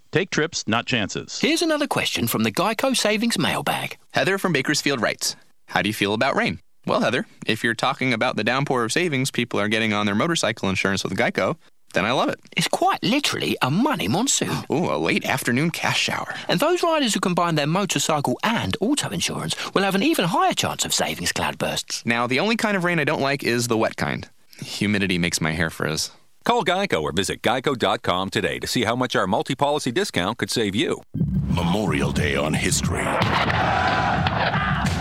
Take 0.11 0.29
trips, 0.29 0.67
not 0.67 0.85
chances. 0.85 1.39
Here's 1.39 1.61
another 1.61 1.87
question 1.87 2.27
from 2.27 2.43
the 2.43 2.51
Geico 2.51 2.95
Savings 2.95 3.39
Mailbag. 3.39 3.97
Heather 4.11 4.37
from 4.37 4.51
Bakersfield 4.51 5.01
writes 5.01 5.37
How 5.67 5.81
do 5.81 5.87
you 5.87 5.93
feel 5.93 6.13
about 6.13 6.35
rain? 6.35 6.59
Well, 6.85 6.99
Heather, 6.99 7.25
if 7.45 7.63
you're 7.63 7.75
talking 7.75 8.11
about 8.11 8.35
the 8.35 8.43
downpour 8.43 8.83
of 8.83 8.91
savings 8.91 9.31
people 9.31 9.57
are 9.59 9.69
getting 9.69 9.93
on 9.93 10.05
their 10.05 10.15
motorcycle 10.15 10.67
insurance 10.67 11.05
with 11.05 11.17
Geico, 11.17 11.55
then 11.93 12.03
I 12.05 12.11
love 12.11 12.27
it. 12.27 12.41
It's 12.57 12.67
quite 12.67 13.01
literally 13.01 13.55
a 13.61 13.71
money 13.71 14.09
monsoon. 14.09 14.49
Ooh, 14.71 14.91
a 14.91 14.97
late 14.97 15.25
afternoon 15.25 15.71
cash 15.71 16.01
shower. 16.01 16.35
And 16.49 16.59
those 16.59 16.83
riders 16.83 17.13
who 17.13 17.21
combine 17.21 17.55
their 17.55 17.67
motorcycle 17.67 18.37
and 18.43 18.75
auto 18.81 19.11
insurance 19.11 19.55
will 19.73 19.83
have 19.83 19.95
an 19.95 20.03
even 20.03 20.25
higher 20.25 20.53
chance 20.53 20.83
of 20.83 20.93
savings 20.93 21.31
cloudbursts. 21.31 22.05
Now, 22.05 22.27
the 22.27 22.41
only 22.41 22.57
kind 22.57 22.75
of 22.75 22.83
rain 22.83 22.99
I 22.99 23.05
don't 23.05 23.21
like 23.21 23.43
is 23.45 23.69
the 23.69 23.77
wet 23.77 23.95
kind. 23.95 24.27
Humidity 24.59 25.17
makes 25.17 25.39
my 25.39 25.51
hair 25.51 25.69
frizz. 25.69 26.11
Call 26.43 26.63
Geico 26.65 27.03
or 27.03 27.11
visit 27.11 27.41
geico.com 27.43 28.29
today 28.29 28.57
to 28.59 28.67
see 28.67 28.83
how 28.83 28.95
much 28.95 29.15
our 29.15 29.27
multi 29.27 29.53
policy 29.53 29.91
discount 29.91 30.37
could 30.39 30.49
save 30.49 30.73
you. 30.73 31.01
Memorial 31.47 32.11
Day 32.11 32.35
on 32.35 32.53
history. 32.53 33.03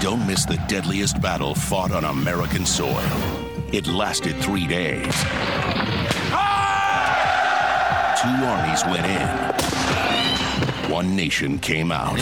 Don't 0.02 0.26
miss 0.26 0.44
the 0.44 0.62
deadliest 0.68 1.20
battle 1.20 1.54
fought 1.54 1.92
on 1.92 2.04
American 2.04 2.66
soil. 2.66 3.00
It 3.72 3.86
lasted 3.86 4.36
three 4.36 4.66
days. 4.66 5.14
Two 8.20 8.28
armies 8.28 8.84
went 8.84 9.06
in. 9.06 9.28
One 10.90 11.16
nation 11.16 11.58
came 11.58 11.90
out. 11.90 12.18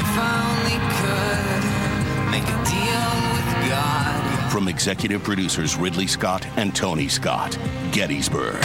From 4.52 4.68
executive 4.68 5.22
producers 5.24 5.76
Ridley 5.76 6.06
Scott 6.06 6.46
and 6.56 6.74
Tony 6.74 7.08
Scott, 7.08 7.58
Gettysburg. 7.92 8.64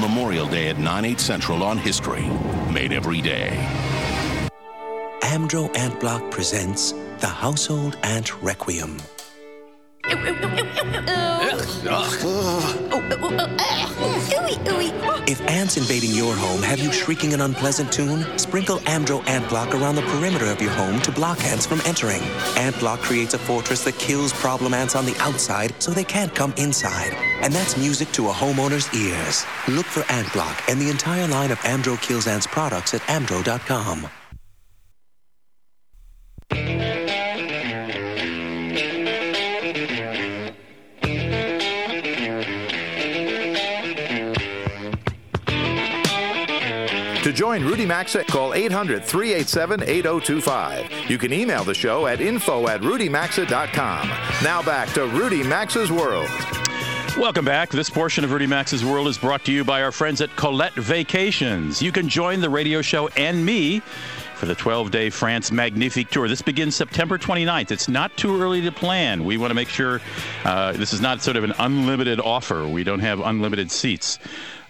Memorial 0.00 0.46
Day 0.46 0.68
at 0.68 0.78
9, 0.78 1.04
8 1.04 1.20
central 1.20 1.62
on 1.62 1.78
History. 1.78 2.26
Made 2.72 2.92
every 2.92 3.20
day. 3.20 3.50
Amdro 5.22 5.74
Ant 5.76 5.98
Block 6.00 6.30
presents 6.30 6.92
The 7.18 7.28
Household 7.28 7.96
Ant 8.02 8.42
Requiem. 8.42 8.98
If 15.26 15.40
ants 15.48 15.76
invading 15.76 16.12
your 16.12 16.34
home 16.34 16.62
have 16.62 16.78
you 16.78 16.92
shrieking 16.92 17.32
an 17.32 17.40
unpleasant 17.40 17.92
tune, 17.92 18.26
sprinkle 18.38 18.78
Amdro 18.80 19.26
Ant 19.28 19.48
Block 19.48 19.74
around 19.74 19.94
the 19.94 20.02
perimeter 20.02 20.46
of 20.46 20.60
your 20.60 20.72
home 20.72 21.00
to 21.02 21.12
block 21.12 21.42
ants 21.44 21.66
from 21.66 21.80
entering. 21.84 22.20
Ant 22.56 22.78
Block 22.78 23.00
creates 23.00 23.34
a 23.34 23.38
fortress 23.38 23.84
that 23.84 23.98
kills 23.98 24.32
problem 24.32 24.74
ants 24.74 24.94
on 24.94 25.06
the 25.06 25.16
outside 25.18 25.74
so 25.82 25.90
they 25.90 26.04
can't 26.04 26.34
come 26.34 26.52
inside. 26.56 27.14
And 27.42 27.52
that's 27.52 27.76
music 27.76 28.10
to 28.12 28.28
a 28.28 28.32
homeowner's 28.32 28.92
ears. 28.94 29.44
Look 29.68 29.86
for 29.86 30.04
Ant 30.12 30.32
Block 30.32 30.62
and 30.68 30.80
the 30.80 30.90
entire 30.90 31.26
line 31.28 31.50
of 31.50 31.58
Amdro 31.60 32.00
Kills 32.00 32.26
Ants 32.26 32.46
products 32.46 32.94
at 32.94 33.00
amdro.com. 33.02 34.08
join 47.42 47.64
Rudy 47.64 47.84
Maxa, 47.84 48.22
call 48.22 48.54
800 48.54 49.04
387 49.04 49.82
8025. 49.82 51.10
You 51.10 51.18
can 51.18 51.32
email 51.32 51.64
the 51.64 51.74
show 51.74 52.06
at 52.06 52.20
info 52.20 52.68
at 52.68 52.82
rudymaxa.com. 52.82 54.08
Now 54.44 54.62
back 54.62 54.88
to 54.90 55.08
Rudy 55.08 55.42
Maxa's 55.42 55.90
World. 55.90 56.30
Welcome 57.18 57.44
back. 57.44 57.70
This 57.70 57.90
portion 57.90 58.22
of 58.22 58.30
Rudy 58.30 58.46
Maxa's 58.46 58.84
World 58.84 59.08
is 59.08 59.18
brought 59.18 59.44
to 59.46 59.52
you 59.52 59.64
by 59.64 59.82
our 59.82 59.90
friends 59.90 60.20
at 60.20 60.36
Colette 60.36 60.74
Vacations. 60.74 61.82
You 61.82 61.90
can 61.90 62.08
join 62.08 62.40
the 62.40 62.48
radio 62.48 62.80
show 62.80 63.08
and 63.08 63.44
me 63.44 63.82
for 64.42 64.46
the 64.46 64.54
12 64.54 64.92
day 64.92 65.10
France 65.10 65.50
Magnifique 65.50 66.10
Tour. 66.10 66.28
This 66.28 66.42
begins 66.42 66.76
September 66.76 67.18
29th. 67.18 67.72
It's 67.72 67.88
not 67.88 68.16
too 68.16 68.40
early 68.40 68.60
to 68.62 68.70
plan. 68.70 69.24
We 69.24 69.36
want 69.36 69.50
to 69.50 69.54
make 69.54 69.68
sure 69.68 70.00
uh, 70.44 70.72
this 70.72 70.92
is 70.92 71.00
not 71.00 71.22
sort 71.22 71.36
of 71.36 71.42
an 71.42 71.54
unlimited 71.58 72.20
offer. 72.20 72.68
We 72.68 72.84
don't 72.84 73.00
have 73.00 73.18
unlimited 73.18 73.70
seats. 73.70 74.20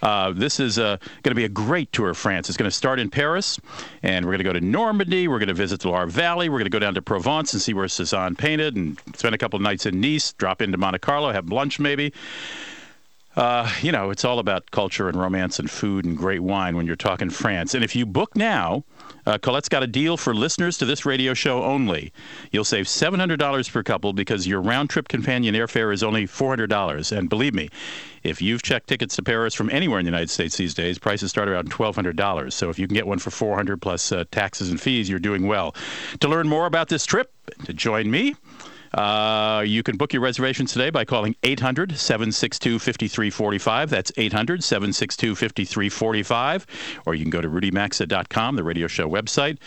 Uh, 0.03 0.33
this 0.33 0.59
is 0.59 0.77
uh, 0.77 0.97
going 1.23 1.31
to 1.31 1.35
be 1.35 1.45
a 1.45 1.49
great 1.49 1.89
tour 1.93 2.09
of 2.09 2.17
France. 2.17 2.49
It's 2.49 2.57
going 2.57 2.69
to 2.69 2.75
start 2.75 2.99
in 2.99 3.09
Paris, 3.09 3.57
and 4.03 4.25
we're 4.25 4.33
going 4.33 4.39
to 4.39 4.43
go 4.43 4.51
to 4.51 4.59
Normandy. 4.59 5.29
We're 5.29 5.39
going 5.39 5.47
to 5.47 5.53
visit 5.53 5.79
the 5.79 5.87
Loire 5.87 6.07
Valley. 6.07 6.49
We're 6.49 6.57
going 6.57 6.65
to 6.65 6.69
go 6.69 6.79
down 6.79 6.93
to 6.95 7.01
Provence 7.01 7.53
and 7.53 7.61
see 7.61 7.73
where 7.73 7.87
Cezanne 7.87 8.35
painted, 8.35 8.75
and 8.75 8.99
spend 9.15 9.33
a 9.33 9.37
couple 9.37 9.55
of 9.55 9.63
nights 9.63 9.85
in 9.85 10.01
Nice. 10.01 10.33
Drop 10.33 10.61
into 10.61 10.77
Monte 10.77 10.99
Carlo, 10.99 11.31
have 11.31 11.49
lunch 11.49 11.79
maybe. 11.79 12.11
Uh, 13.37 13.71
you 13.81 13.93
know, 13.93 14.09
it's 14.09 14.25
all 14.25 14.39
about 14.39 14.69
culture 14.71 15.07
and 15.07 15.17
romance 15.17 15.57
and 15.57 15.71
food 15.71 16.03
and 16.03 16.17
great 16.17 16.41
wine 16.41 16.75
when 16.75 16.85
you're 16.85 16.97
talking 16.97 17.29
France. 17.29 17.73
And 17.73 17.81
if 17.81 17.95
you 17.95 18.05
book 18.05 18.35
now, 18.35 18.83
uh, 19.25 19.37
Colette's 19.37 19.69
got 19.69 19.83
a 19.83 19.87
deal 19.87 20.17
for 20.17 20.33
listeners 20.33 20.77
to 20.77 20.85
this 20.85 21.05
radio 21.05 21.33
show 21.33 21.63
only. 21.63 22.11
You'll 22.51 22.63
save 22.63 22.85
$700 22.85 23.71
per 23.71 23.83
couple 23.83 24.13
because 24.13 24.47
your 24.47 24.61
round 24.61 24.89
trip 24.89 25.07
companion 25.07 25.55
airfare 25.55 25.93
is 25.93 26.03
only 26.03 26.25
$400. 26.25 27.17
And 27.17 27.29
believe 27.29 27.53
me, 27.53 27.69
if 28.23 28.41
you've 28.41 28.63
checked 28.63 28.87
tickets 28.87 29.15
to 29.15 29.23
Paris 29.23 29.53
from 29.53 29.69
anywhere 29.69 29.99
in 29.99 30.05
the 30.05 30.11
United 30.11 30.29
States 30.29 30.57
these 30.57 30.73
days, 30.73 30.97
prices 30.97 31.29
start 31.29 31.49
around 31.49 31.71
$1,200. 31.71 32.51
So 32.53 32.69
if 32.69 32.79
you 32.79 32.87
can 32.87 32.95
get 32.95 33.07
one 33.07 33.19
for 33.19 33.29
$400 33.29 33.79
plus 33.81 34.11
uh, 34.11 34.23
taxes 34.31 34.69
and 34.69 34.79
fees, 34.79 35.09
you're 35.09 35.19
doing 35.19 35.47
well. 35.47 35.75
To 36.19 36.27
learn 36.27 36.47
more 36.47 36.65
about 36.65 36.89
this 36.89 37.05
trip, 37.05 37.31
to 37.65 37.73
join 37.73 38.09
me, 38.09 38.35
uh, 38.93 39.63
you 39.65 39.83
can 39.83 39.97
book 39.97 40.13
your 40.13 40.21
reservations 40.21 40.71
today 40.71 40.89
by 40.89 41.05
calling 41.05 41.35
800 41.43 41.97
762 41.97 42.79
5345. 42.79 43.89
That's 43.89 44.11
800 44.17 44.63
762 44.63 45.35
5345. 45.35 46.67
Or 47.05 47.15
you 47.15 47.23
can 47.23 47.31
go 47.31 47.41
to 47.41 47.49
rudymaxa.com, 47.49 48.55
the 48.55 48.63
radio 48.63 48.87
show 48.87 49.09
website, 49.09 49.57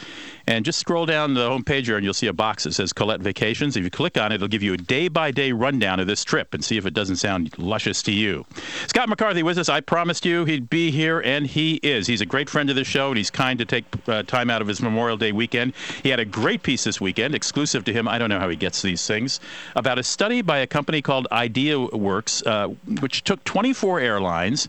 and 0.46 0.64
just 0.64 0.78
scroll 0.78 1.06
down 1.06 1.34
the 1.34 1.46
home 1.46 1.64
page 1.64 1.86
here 1.86 1.96
and 1.96 2.04
you'll 2.04 2.14
see 2.14 2.26
a 2.26 2.32
box 2.32 2.64
that 2.64 2.72
says 2.72 2.92
Colette 2.92 3.20
Vacations. 3.20 3.76
If 3.76 3.84
you 3.84 3.90
click 3.90 4.16
on 4.16 4.32
it, 4.32 4.36
it'll 4.36 4.48
give 4.48 4.62
you 4.62 4.74
a 4.74 4.76
day 4.76 5.08
by 5.08 5.30
day 5.30 5.52
rundown 5.52 6.00
of 6.00 6.06
this 6.06 6.24
trip 6.24 6.54
and 6.54 6.64
see 6.64 6.76
if 6.76 6.86
it 6.86 6.94
doesn't 6.94 7.16
sound 7.16 7.58
luscious 7.58 8.02
to 8.04 8.12
you. 8.12 8.44
Scott 8.86 9.08
McCarthy 9.08 9.42
with 9.42 9.58
us. 9.58 9.68
I 9.68 9.80
promised 9.80 10.24
you 10.24 10.44
he'd 10.44 10.70
be 10.70 10.90
here, 10.90 11.20
and 11.20 11.46
he 11.46 11.74
is. 11.82 12.06
He's 12.06 12.20
a 12.20 12.26
great 12.26 12.48
friend 12.48 12.70
of 12.70 12.76
the 12.76 12.84
show, 12.84 13.08
and 13.08 13.16
he's 13.16 13.30
kind 13.30 13.58
to 13.58 13.64
take 13.64 13.84
uh, 14.08 14.22
time 14.22 14.50
out 14.50 14.62
of 14.62 14.68
his 14.68 14.80
Memorial 14.80 15.16
Day 15.16 15.32
weekend. 15.32 15.74
He 16.02 16.08
had 16.08 16.20
a 16.20 16.24
great 16.24 16.62
piece 16.62 16.84
this 16.84 17.00
weekend, 17.00 17.34
exclusive 17.34 17.84
to 17.84 17.92
him. 17.92 18.08
I 18.08 18.18
don't 18.18 18.28
know 18.28 18.38
how 18.38 18.48
he 18.48 18.56
gets 18.56 18.82
these 18.82 19.06
things, 19.06 19.40
about 19.74 19.98
a 19.98 20.02
study 20.02 20.42
by 20.42 20.58
a 20.58 20.66
company 20.66 21.02
called 21.02 21.26
IdeaWorks, 21.32 22.46
uh, 22.46 22.68
which 23.00 23.24
took 23.24 23.42
24 23.44 24.00
airlines 24.00 24.68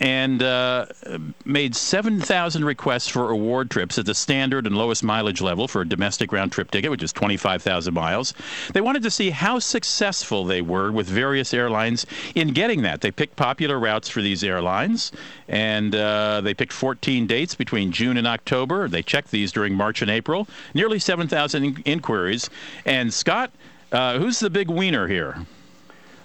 and 0.00 0.42
uh, 0.42 0.86
made 1.44 1.74
7,000 1.74 2.64
requests 2.64 3.08
for 3.08 3.30
award 3.30 3.70
trips 3.70 3.98
at 3.98 4.06
the 4.06 4.14
standard 4.14 4.66
and 4.66 4.76
lowest 4.76 5.02
mileage 5.02 5.40
level 5.40 5.68
for 5.68 5.82
a 5.82 5.88
domestic 5.88 6.32
round 6.32 6.52
trip 6.52 6.70
ticket, 6.70 6.90
which 6.90 7.02
is 7.02 7.12
25,000 7.12 7.92
miles. 7.92 8.34
They 8.72 8.80
wanted 8.80 9.02
to 9.02 9.10
see 9.10 9.30
how 9.30 9.58
successful 9.58 10.44
they 10.44 10.62
were 10.62 10.90
with 10.92 11.08
various 11.08 11.52
airlines 11.52 12.06
in 12.34 12.48
getting 12.52 12.82
that. 12.82 13.00
They 13.00 13.10
picked 13.10 13.36
popular 13.36 13.78
routes 13.78 14.08
for 14.08 14.22
these 14.22 14.44
airlines, 14.44 15.12
and 15.48 15.94
uh, 15.94 16.40
they 16.42 16.54
picked 16.54 16.72
14 16.72 17.26
dates 17.26 17.54
between 17.54 17.92
June 17.92 18.16
and 18.16 18.26
October. 18.26 18.88
They 18.88 19.02
checked 19.02 19.30
these 19.30 19.52
during 19.52 19.74
March 19.74 20.02
and 20.02 20.10
April. 20.10 20.48
Nearly 20.74 20.98
7,000 20.98 21.64
in- 21.64 21.82
inquiries. 21.84 22.48
And 22.84 23.12
Scott, 23.12 23.50
uh, 23.92 24.18
who's 24.18 24.38
the 24.38 24.50
big 24.50 24.68
wiener 24.68 25.08
here? 25.08 25.46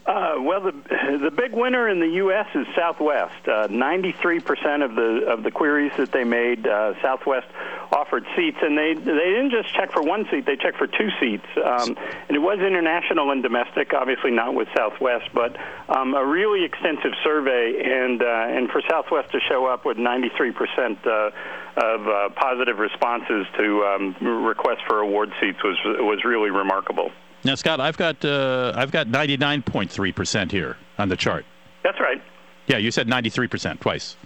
Uh, 0.05 0.35
well, 0.39 0.61
the 0.61 0.71
the 1.19 1.31
big 1.31 1.51
winner 1.53 1.89
in 1.89 1.99
the 1.99 2.09
U.S. 2.21 2.45
is 2.53 2.67
Southwest. 2.75 3.47
Uh, 3.47 3.67
ninety-three 3.71 4.39
percent 4.39 4.83
of 4.83 4.93
the 4.93 5.25
of 5.27 5.41
the 5.41 5.49
queries 5.49 5.91
that 5.97 6.11
they 6.11 6.23
made, 6.23 6.67
uh, 6.67 6.93
Southwest 7.01 7.47
offered 7.91 8.23
seats, 8.35 8.57
and 8.61 8.77
they 8.77 8.93
they 8.93 9.01
didn't 9.01 9.49
just 9.49 9.73
check 9.73 9.91
for 9.91 10.03
one 10.03 10.27
seat; 10.29 10.45
they 10.45 10.57
checked 10.57 10.77
for 10.77 10.85
two 10.85 11.09
seats. 11.19 11.45
Um, 11.57 11.97
and 12.27 12.37
it 12.37 12.39
was 12.39 12.59
international 12.59 13.31
and 13.31 13.41
domestic, 13.41 13.95
obviously 13.95 14.29
not 14.29 14.53
with 14.53 14.67
Southwest, 14.77 15.29
but 15.33 15.57
um, 15.89 16.13
a 16.13 16.23
really 16.23 16.63
extensive 16.65 17.13
survey. 17.23 17.81
And 17.83 18.21
uh, 18.21 18.27
and 18.27 18.69
for 18.69 18.83
Southwest 18.87 19.31
to 19.31 19.39
show 19.49 19.65
up 19.65 19.85
with 19.85 19.97
ninety-three 19.97 20.51
percent 20.51 20.99
uh, 21.07 21.31
of 21.77 22.35
positive 22.35 22.77
responses 22.77 23.47
to 23.57 23.83
um, 23.85 24.15
requests 24.21 24.83
for 24.87 24.99
award 24.99 25.31
seats 25.41 25.63
was 25.63 25.77
was 25.83 26.23
really 26.23 26.51
remarkable. 26.51 27.09
Now, 27.45 27.55
Scott, 27.55 27.79
I've 27.79 27.97
got 27.97 28.25
uh, 28.25 28.73
I've 28.75 28.91
got 28.91 29.07
99.3 29.07 30.15
percent 30.15 30.51
here 30.51 30.75
on 30.97 31.07
the 31.09 31.15
chart. 31.15 31.45
That's 31.83 31.99
right. 31.99 32.21
Yeah, 32.67 32.77
you 32.77 32.89
said 32.91 33.07
93 33.07 33.47
percent 33.47 33.79
twice. 33.79 34.17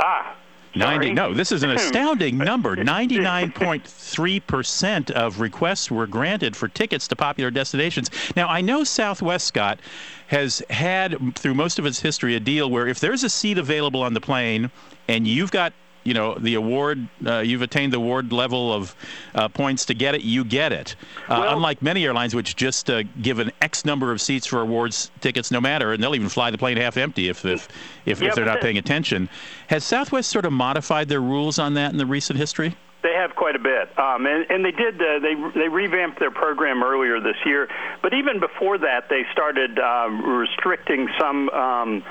Ah. 0.00 0.34
90 0.74 1.12
no 1.12 1.32
this 1.32 1.52
is 1.52 1.62
an 1.62 1.70
astounding 1.76 2.36
number 2.36 2.76
99.3% 2.76 5.10
of 5.12 5.40
requests 5.40 5.90
were 5.90 6.06
granted 6.06 6.54
for 6.54 6.68
tickets 6.68 7.08
to 7.08 7.16
popular 7.16 7.50
destinations 7.50 8.10
now 8.36 8.46
i 8.46 8.60
know 8.60 8.84
southwest 8.84 9.46
scott 9.46 9.80
has 10.26 10.62
had 10.68 11.34
through 11.34 11.54
most 11.54 11.78
of 11.78 11.86
its 11.86 12.00
history 12.00 12.36
a 12.36 12.40
deal 12.40 12.70
where 12.70 12.86
if 12.86 13.00
there's 13.00 13.24
a 13.24 13.30
seat 13.30 13.56
available 13.56 14.02
on 14.02 14.12
the 14.12 14.20
plane 14.20 14.70
and 15.08 15.26
you've 15.26 15.50
got 15.50 15.72
you 16.06 16.14
know 16.14 16.34
the 16.34 16.54
award 16.54 17.08
uh, 17.26 17.38
you've 17.38 17.62
attained 17.62 17.92
the 17.92 17.96
award 17.96 18.32
level 18.32 18.72
of 18.72 18.94
uh, 19.34 19.48
points 19.48 19.84
to 19.86 19.94
get 19.94 20.14
it 20.14 20.22
you 20.22 20.44
get 20.44 20.72
it. 20.72 20.94
Uh, 21.28 21.40
Well- 21.40 21.56
unlike 21.56 21.82
many 21.82 22.04
airlines 22.04 22.34
which 22.34 22.56
just 22.56 22.88
uh, 22.90 23.02
give 23.20 23.38
an 23.38 23.50
x 23.60 23.84
number 23.84 24.12
of 24.12 24.20
seats 24.20 24.46
for 24.46 24.60
awards 24.60 25.10
tickets 25.20 25.50
no 25.50 25.60
matter 25.60 25.92
and 25.92 26.02
they'll 26.02 26.14
even 26.14 26.28
fly 26.28 26.50
the 26.50 26.58
plane 26.58 26.76
half 26.76 26.96
empty 26.96 27.28
if 27.28 27.44
if, 27.44 27.68
if, 28.06 28.20
Yeah, 28.20 28.28
if 28.28 28.34
they're 28.34 28.44
not 28.44 28.60
paying 28.60 28.78
attention. 28.78 29.28
Has 29.68 29.84
southwest 29.84 30.30
sort 30.30 30.44
of 30.46 30.52
modified 30.52 31.08
their 31.08 31.20
rules 31.20 31.58
on 31.58 31.74
that 31.74 31.90
in 31.92 31.98
the 31.98 32.06
recent 32.06 32.38
history? 32.38 32.76
They 33.02 33.12
have 33.14 33.36
quite 33.36 33.54
a 33.54 33.60
bit, 33.60 33.96
um, 33.98 34.26
and, 34.26 34.46
and 34.50 34.64
they 34.64 34.72
did. 34.72 35.00
Uh, 35.00 35.20
they 35.20 35.34
they 35.54 35.68
revamped 35.68 36.18
their 36.18 36.32
program 36.32 36.82
earlier 36.82 37.20
this 37.20 37.36
year, 37.44 37.68
but 38.02 38.12
even 38.14 38.40
before 38.40 38.78
that, 38.78 39.08
they 39.08 39.22
started 39.30 39.78
um, 39.78 40.38
restricting 40.38 41.06
some 41.20 41.48
um, 41.50 42.02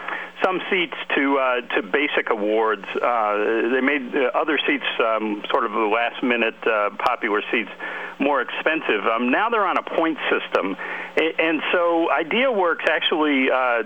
some 0.45 0.61
seats 0.69 0.95
to 1.15 1.37
uh, 1.37 1.61
to 1.75 1.81
basic 1.81 2.29
awards. 2.29 2.85
Uh, 2.85 3.71
they 3.73 3.81
made 3.81 4.13
uh, 4.15 4.29
other 4.37 4.59
seats 4.67 4.85
um, 4.99 5.41
sort 5.49 5.65
of 5.65 5.71
the 5.71 5.89
last 5.89 6.21
minute 6.21 6.55
uh, 6.65 6.89
popular 6.99 7.41
seats 7.51 7.71
more 8.19 8.41
expensive. 8.41 9.03
Um, 9.03 9.29
now 9.29 9.49
they're 9.49 9.65
on 9.65 9.77
a 9.77 9.83
point 9.83 10.17
system, 10.31 10.77
and 11.17 11.61
so 11.73 12.07
IdeaWorks 12.13 12.87
actually 12.87 13.51
uh, 13.51 13.83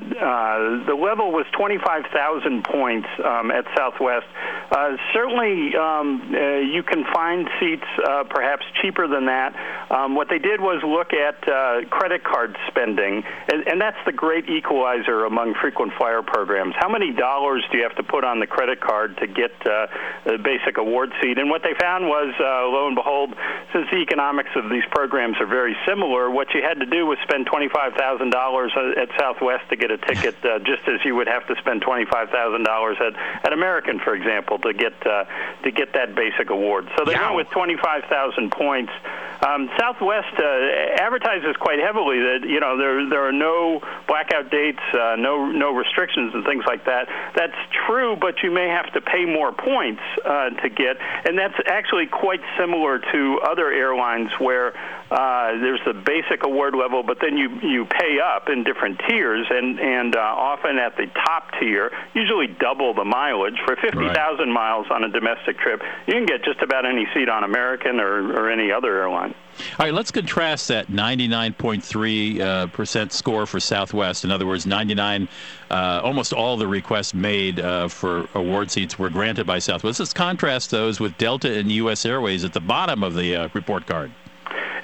the 0.86 0.94
level 0.94 1.32
was 1.32 1.48
25,000 1.58 2.64
points 2.64 3.08
um, 3.26 3.50
at 3.50 3.66
Southwest. 3.76 4.28
Certainly, 5.14 5.76
um, 5.76 6.36
you 6.72 6.84
can 6.84 7.06
find 7.12 7.50
seats 7.60 7.88
perhaps 8.30 8.66
cheaper 8.82 9.08
than 9.08 9.26
that. 9.26 9.56
Um, 9.90 10.14
what 10.14 10.30
they 10.30 10.38
did 10.38 10.62
was 10.62 10.84
look 10.86 11.14
at 11.14 11.42
credit 11.90 12.24
card 12.24 12.56
spending, 12.68 13.24
and, 13.52 13.68
and 13.68 13.82
that's 13.82 13.98
the 14.06 14.12
great 14.12 14.48
equalizer 14.48 15.26
among 15.26 15.56
frequent 15.60 15.94
flyer 15.98 16.22
programs. 16.22 16.49
How 16.50 16.90
many 16.90 17.12
dollars 17.12 17.64
do 17.72 17.78
you 17.78 17.84
have 17.84 17.96
to 17.98 18.04
put 18.04 18.24
on 18.24 18.40
the 18.40 18.48
credit 18.48 18.82
card 18.82 19.18
to 19.18 19.28
get 19.28 19.52
uh, 19.66 19.88
the 20.26 20.38
basic 20.38 20.78
award 20.78 21.12
seat? 21.22 21.38
And 21.38 21.50
what 21.50 21.62
they 21.64 21.74
found 21.80 22.08
was, 22.08 22.34
uh, 22.40 22.68
lo 22.68 22.88
and 22.88 22.96
behold, 22.96 23.36
since 23.74 23.88
the 23.92 23.98
economics 23.98 24.50
of 24.56 24.70
these 24.70 24.84
programs 24.92 25.38
are 25.40 25.48
very 25.48 25.76
similar, 25.88 26.30
what 26.30 26.54
you 26.54 26.62
had 26.62 26.80
to 26.80 26.86
do 26.86 27.06
was 27.06 27.18
spend 27.24 27.48
$25,000 27.48 28.98
at 28.98 29.10
Southwest 29.20 29.70
to 29.70 29.76
get 29.76 29.92
a 29.92 29.98
ticket, 29.98 30.36
uh, 30.44 30.60
just 30.60 30.88
as 30.88 31.04
you 31.06 31.16
would 31.16 31.28
have 31.28 31.46
to 31.48 31.56
spend 31.58 31.84
$25,000 31.84 33.02
at, 33.02 33.46
at 33.46 33.54
American, 33.54 34.00
for 34.00 34.16
example, 34.16 34.58
to 34.60 34.74
get 34.74 34.94
uh, 35.06 35.26
to 35.64 35.72
get 35.72 35.94
that 35.94 36.16
basic 36.16 36.50
award. 36.50 36.90
So 36.98 37.06
they 37.06 37.16
went 37.16 37.36
with 37.36 37.50
25,000 37.50 38.52
points. 38.52 38.92
Um, 39.46 39.70
Southwest 39.80 40.36
uh, 40.38 41.00
advertises 41.00 41.56
quite 41.60 41.80
heavily 41.80 42.20
that 42.20 42.44
you 42.44 42.60
know 42.60 42.78
there 42.78 43.08
there 43.10 43.24
are 43.24 43.32
no 43.32 43.82
blackout 44.08 44.52
dates, 44.52 44.84
uh, 44.94 45.16
no 45.18 45.48
no 45.48 45.72
restrictions 45.72 46.29
and 46.34 46.46
things 46.46 46.64
like 46.68 46.86
that. 46.86 47.08
That's 47.36 47.58
true, 47.88 48.16
but 48.20 48.44
you 48.44 48.52
may 48.52 48.68
have 48.68 48.92
to 48.94 49.02
pay 49.02 49.26
more 49.26 49.52
points 49.52 50.02
uh, 50.26 50.50
to 50.50 50.70
get, 50.70 50.98
and 51.26 51.38
that's 51.38 51.58
actually 51.68 52.08
quite 52.08 52.42
similar 52.58 53.00
to 53.00 53.40
other 53.44 53.72
airlines 53.72 54.30
where 54.40 54.76
uh, 55.12 55.58
there's 55.60 55.82
the 55.86 55.94
basic 55.94 56.46
award 56.46 56.76
level, 56.76 57.04
but 57.04 57.18
then 57.22 57.38
you 57.38 57.50
you 57.62 57.86
pay 57.86 58.20
up 58.20 58.50
in 58.50 58.64
different 58.64 59.02
tiers, 59.08 59.48
and 59.50 59.80
and 59.80 60.16
uh, 60.16 60.20
often 60.20 60.78
at 60.78 60.96
the 60.98 61.08
top 61.08 61.52
tier, 61.60 61.92
usually 62.14 62.48
double 62.48 62.94
the 62.94 63.06
mileage 63.06 63.58
for 63.66 63.76
50,000 63.76 64.14
right. 64.14 64.48
miles 64.48 64.86
on 64.92 65.04
a 65.04 65.10
domestic 65.10 65.58
trip. 65.58 65.82
You 66.08 66.14
can 66.14 66.26
get 66.26 66.44
just 66.44 66.62
about 66.62 66.86
any 66.86 67.08
seat 67.14 67.30
on 67.30 67.44
American 67.44 68.00
or, 68.00 68.34
or 68.34 68.52
any 68.52 68.72
other 68.72 68.96
airline. 68.96 69.34
All 69.78 69.86
right, 69.86 69.94
let's 69.94 70.12
contrast 70.12 70.68
that 70.70 70.88
99.3 70.88 72.40
uh, 72.40 72.68
percent 72.68 73.14
score 73.14 73.46
for 73.46 73.60
Southwest. 73.60 74.24
In 74.24 74.32
other 74.32 74.46
words, 74.46 74.66
99, 74.66 75.28
uh, 75.70 76.02
almost 76.04 76.34
all 76.34 76.58
the 76.58 76.68
requests 76.68 77.14
made 77.14 77.60
uh, 77.60 77.88
for 77.88 78.28
award 78.36 78.72
seats 78.72 78.98
were 78.98 79.10
granted 79.10 79.46
by 79.46 79.60
Southwest. 79.60 80.00
Let's 80.00 80.14
contrast 80.14 80.72
those 80.72 81.00
with 81.00 81.18
Delta 81.18 81.58
and 81.58 81.72
U.S. 81.72 82.06
Airways 82.06 82.44
at 82.44 82.54
the 82.54 82.60
bottom 82.60 83.04
of 83.04 83.16
the 83.16 83.36
uh, 83.36 83.50
report 83.54 83.86
card. 83.86 84.12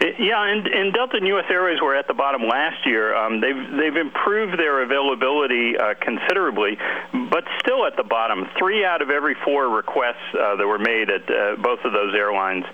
Yeah, 0.02 0.44
and, 0.44 0.68
and 0.68 0.94
Delta 0.94 1.18
and 1.18 1.28
U.S. 1.28 1.46
Airways 1.50 1.80
were 1.82 1.96
at 1.96 2.08
the 2.08 2.14
bottom 2.14 2.44
last 2.44 2.86
year. 2.86 3.16
Um, 3.16 3.40
they've 3.40 3.56
they've 3.56 3.96
improved 3.96 4.60
their 4.60 4.84
availability 4.84 5.78
uh, 5.78 5.94
considerably, 6.02 6.78
but 7.32 7.46
still 7.60 7.86
at 7.86 7.96
the 7.96 8.04
bottom. 8.04 8.46
Three 8.60 8.84
out 8.84 9.02
of 9.02 9.10
every 9.10 9.36
four 9.46 9.70
requests 9.70 10.28
uh, 10.34 10.58
that 10.58 10.68
were 10.68 10.80
made 10.80 11.10
at 11.10 11.24
uh, 11.30 11.56
both 11.62 11.80
of 11.86 11.94
those 11.94 12.14
airlines 12.14 12.66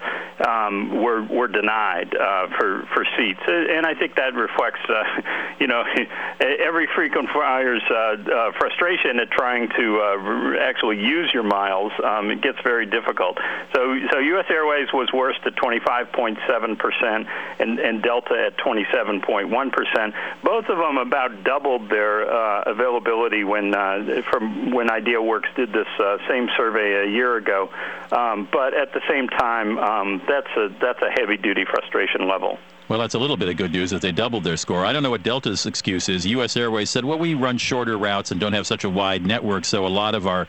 um, 0.48 1.02
were 1.04 1.22
were 1.24 1.48
denied 1.48 2.10
uh, 2.16 2.48
for 2.58 2.88
for 2.94 3.06
seats, 3.18 3.42
and 3.46 3.86
I 3.86 3.94
think 3.94 4.16
that 4.16 4.34
reflects, 4.34 4.82
uh, 4.90 5.04
you 5.60 5.68
know, 5.68 5.84
every 6.40 6.88
frequent 6.96 7.30
flyer's 7.30 7.84
uh, 7.86 8.52
frustration 8.58 9.20
at 9.20 9.30
trying 9.30 9.70
to 9.78 10.58
actually 10.60 10.98
use 10.98 11.30
your 11.34 11.44
miles. 11.44 11.92
Um, 12.04 12.32
it 12.32 12.42
gets 12.42 12.58
very 12.64 12.88
difficult. 12.88 13.38
So 13.76 13.94
so 14.12 14.18
U.S. 14.18 14.46
Airways 14.50 14.88
was 14.92 15.10
worst 15.14 15.40
at 15.46 15.56
25.7 15.56 16.80
percent 16.80 17.11
percent 17.12 17.28
and, 17.60 17.80
and 17.80 18.04
Delta 18.04 18.36
at 18.48 18.58
27.1 18.58 19.72
percent. 19.72 20.14
Both 20.44 20.66
of 20.70 20.78
them 20.78 20.98
about 20.98 21.44
doubled 21.44 21.90
their 21.90 22.32
uh, 22.32 22.64
availability 22.66 23.44
when 23.44 23.74
uh, 23.76 24.22
from 24.30 24.72
when 24.72 24.88
IdeaWorks 24.88 25.54
did 25.56 25.70
this 25.70 25.88
uh, 26.00 26.18
same 26.30 26.48
survey 26.58 27.08
a 27.08 27.12
year 27.12 27.38
ago. 27.38 27.70
Um, 28.12 28.48
but 28.52 28.74
at 28.74 28.94
the 28.94 29.02
same 29.10 29.28
time, 29.28 29.78
um, 29.78 30.22
that's 30.28 30.50
a 30.58 30.70
that's 30.82 31.02
a 31.02 31.12
heavy 31.20 31.38
duty 31.38 31.66
frustration 31.66 32.28
level. 32.28 32.58
Well, 32.92 33.00
that's 33.00 33.16
a 33.16 33.20
little 33.20 33.38
bit 33.38 33.48
of 33.48 33.56
good 33.56 33.72
news 33.72 33.90
that 33.92 34.02
they 34.02 34.12
doubled 34.12 34.44
their 34.44 34.58
score. 34.58 34.86
I 34.86 34.92
don't 34.92 35.02
know 35.02 35.12
what 35.12 35.24
Delta's 35.24 35.66
excuse 35.66 36.10
is. 36.10 36.26
U.S. 36.26 36.58
Airways 36.58 36.90
said, 36.90 37.06
well, 37.06 37.18
we 37.18 37.36
run 37.36 37.58
shorter 37.58 37.98
routes 37.98 38.32
and 38.32 38.40
don't 38.42 38.52
have 38.52 38.68
such 38.68 38.84
a 38.84 38.90
wide 38.90 39.26
network, 39.26 39.64
so 39.64 39.86
a 39.86 39.88
lot 39.88 40.14
of 40.14 40.28
our 40.28 40.46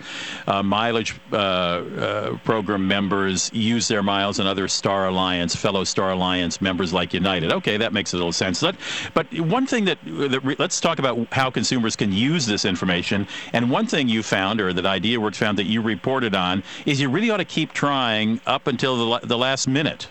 uh, 0.49 0.61
mileage 0.61 1.15
uh, 1.33 1.37
uh, 1.37 2.39
program 2.39 2.89
members 2.89 3.49
use 3.55 3.87
their 3.87 4.03
miles 4.03 4.41
and 4.41 4.49
other 4.49 4.67
Star 4.67 5.07
Alliance, 5.07 5.55
fellow 5.55 5.85
Star 5.85 6.11
Alliance 6.11 6.61
members 6.61 6.93
like 6.93 7.15
United. 7.15 7.53
Okay, 7.53 7.77
that 7.77 7.93
makes 7.93 8.13
a 8.13 8.17
little 8.17 8.33
sense. 8.33 8.61
But, 8.61 8.75
but 9.15 9.33
one 9.39 9.65
thing 9.65 9.85
that, 9.85 9.99
that 10.05 10.59
let's 10.59 10.81
talk 10.81 10.99
about 10.99 11.33
how 11.33 11.49
consumers 11.49 11.95
can 11.95 12.11
use 12.11 12.45
this 12.45 12.65
information. 12.65 13.29
And 13.53 13.71
one 13.71 13.87
thing 13.87 14.09
you 14.09 14.25
found, 14.25 14.61
or 14.61 14.73
that 14.73 14.85
IdeaWorks 14.85 15.37
found 15.37 15.59
that 15.59 15.67
you 15.67 15.81
reported 15.81 16.35
on, 16.35 16.65
is 16.87 17.01
you 17.01 17.09
really 17.09 17.31
ought 17.31 17.37
to 17.37 17.45
keep 17.45 17.73
trying 17.73 18.41
up 18.47 18.67
until 18.67 18.97
the, 18.97 19.29
the 19.29 19.39
last 19.39 19.69
minute. 19.69 20.09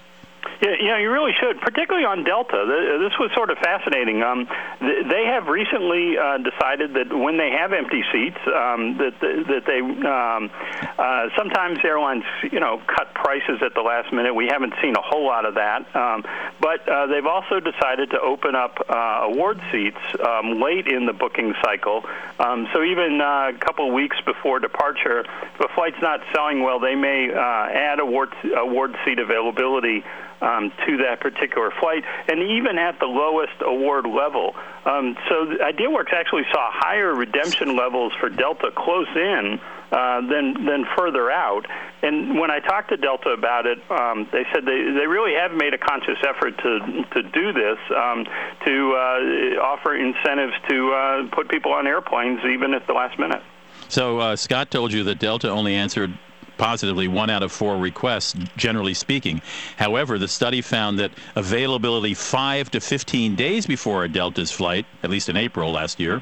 Yeah, 0.62 0.76
yeah, 0.80 0.98
you 1.00 1.10
really 1.10 1.34
should, 1.40 1.60
particularly 1.60 2.06
on 2.06 2.24
Delta. 2.24 2.66
This 3.02 3.18
was 3.20 3.32
sort 3.34 3.50
of 3.50 3.58
fascinating. 3.58 4.22
Um, 4.22 4.48
they 4.80 5.26
have 5.26 5.48
recently 5.48 6.18
uh, 6.18 6.38
decided 6.38 6.94
that 6.94 7.10
when 7.10 7.38
they 7.38 7.50
have 7.50 7.74
empty 7.74 8.04
seats, 8.12 8.38
um, 8.46 8.98
that 8.98 9.18
that 9.22 9.66
they 9.66 9.82
um, 9.82 10.52
uh, 10.98 11.30
sometimes 11.36 11.80
airlines, 11.84 12.24
you 12.52 12.60
know, 12.60 12.82
cut 12.86 13.14
prices 13.16 13.62
at 13.66 13.74
the 13.74 13.82
last 13.82 14.14
minute. 14.14 14.36
We 14.36 14.50
haven't 14.52 14.74
seen 14.82 14.96
a 14.96 15.02
whole 15.02 15.26
lot 15.26 15.46
of 15.46 15.56
that, 15.56 15.82
um, 15.96 16.24
but 16.60 16.88
uh, 16.88 17.08
they've 17.08 17.26
also 17.26 17.60
decided 17.60 18.12
to 18.12 18.22
open 18.22 18.54
up 18.54 18.78
uh, 18.88 19.30
award 19.34 19.60
seats 19.72 20.02
um, 20.22 20.62
late 20.62 20.88
in 20.88 21.08
the 21.08 21.14
booking 21.14 21.54
cycle. 21.64 22.06
Um, 22.40 22.68
so 22.74 22.84
even 22.84 23.20
uh, 23.20 23.50
a 23.50 23.58
couple 23.60 23.92
weeks 23.92 24.18
before 24.26 24.60
departure, 24.60 25.22
if 25.22 25.60
a 25.60 25.74
flight's 25.74 26.02
not 26.02 26.22
selling 26.34 26.62
well, 26.62 26.80
they 26.80 26.96
may 26.96 27.34
uh, 27.34 27.38
add 27.74 28.00
award 28.00 28.30
award 28.56 28.96
seat 29.06 29.18
availability 29.18 30.04
um, 30.42 30.72
to 30.86 30.98
that 30.98 31.20
particular 31.22 31.72
flight, 31.80 32.04
and 32.28 32.42
even 32.42 32.78
at 32.78 33.00
the 33.00 33.06
lowest 33.06 33.54
award 33.62 34.06
level. 34.06 34.56
Um, 34.86 35.16
so 35.30 35.46
IdeaWorks 35.46 36.14
actually 36.14 36.44
saw 36.52 36.70
higher 36.72 37.14
redemption 37.14 37.76
levels 37.76 38.14
for 38.20 38.30
Delta 38.30 38.72
close 38.76 39.08
in 39.16 39.60
uh, 39.92 40.22
than 40.22 40.66
than 40.66 40.86
further 40.98 41.30
out. 41.30 41.68
And 42.02 42.40
when 42.40 42.50
I 42.50 42.60
talked 42.60 42.90
to 42.90 42.98
Delta 42.98 43.30
about 43.30 43.66
it, 43.68 43.78
um, 43.92 44.28
they 44.32 44.46
said 44.54 44.66
they, 44.66 44.82
they 44.98 45.06
really 45.06 45.36
have 45.36 45.52
made 45.52 45.74
a 45.74 45.78
conscious 45.78 46.18
effort 46.28 46.58
to 46.58 47.04
to 47.14 47.24
do 47.24 47.54
this 47.54 47.78
um, 47.96 48.26
to 48.66 48.94
uh, 48.94 49.62
offer 49.62 49.96
incentives 49.96 50.54
to 50.70 50.92
uh, 50.94 51.28
put 51.36 51.50
people 51.50 51.74
on 51.74 51.88
airplanes 51.88 52.40
even 52.46 52.74
at 52.74 52.88
the 52.88 52.94
last 52.94 53.20
minute. 53.20 53.44
So 53.90 54.20
uh, 54.20 54.36
Scott 54.36 54.72
told 54.72 54.94
you 54.94 55.04
that 55.04 55.20
Delta 55.20 55.50
only 55.50 55.76
answered 55.76 56.18
positively 56.62 57.08
one 57.08 57.32
out 57.32 57.42
of 57.42 57.52
four 57.52 57.76
requests, 57.76 58.36
generally 58.56 58.94
speaking. 58.94 59.42
However, 59.78 60.20
the 60.20 60.28
study 60.28 60.62
found 60.62 61.00
that 61.00 61.10
availability 61.36 62.14
five 62.14 62.70
to 62.70 62.80
15 62.80 63.36
days 63.36 63.66
before 63.66 64.04
a 64.04 64.08
Delta's 64.08 64.52
flight, 64.52 64.86
at 65.02 65.10
least 65.10 65.28
in 65.28 65.38
April 65.38 65.72
last 65.72 66.00
year, 66.00 66.22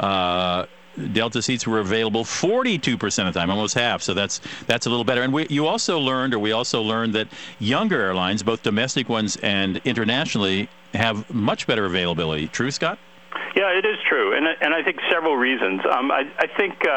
uh, 0.00 0.64
Delta 1.12 1.42
seats 1.42 1.66
were 1.66 1.80
available 1.80 2.24
42% 2.24 3.28
of 3.28 3.34
the 3.34 3.38
time, 3.38 3.50
almost 3.50 3.74
half. 3.74 4.00
So 4.00 4.14
that's 4.14 4.40
that's 4.66 4.86
a 4.86 4.88
little 4.88 5.04
better. 5.04 5.20
And 5.20 5.34
we, 5.34 5.46
you 5.50 5.66
also 5.66 5.98
learned, 5.98 6.32
or 6.32 6.38
we 6.38 6.52
also 6.52 6.80
learned 6.80 7.14
that 7.14 7.28
younger 7.58 8.00
airlines, 8.00 8.42
both 8.42 8.62
domestic 8.62 9.10
ones 9.10 9.36
and 9.42 9.82
internationally, 9.84 10.70
have 10.94 11.28
much 11.28 11.66
better 11.66 11.84
availability. 11.84 12.48
True, 12.48 12.70
Scott? 12.70 12.98
Yeah, 13.54 13.70
it 13.70 13.86
is 13.86 13.94
true, 14.10 14.34
and 14.34 14.44
and 14.48 14.74
I 14.74 14.82
think 14.82 14.98
several 15.12 15.36
reasons. 15.36 15.80
Um, 15.86 16.10
I, 16.10 16.26
I 16.42 16.46
think 16.58 16.74
uh, 16.82 16.90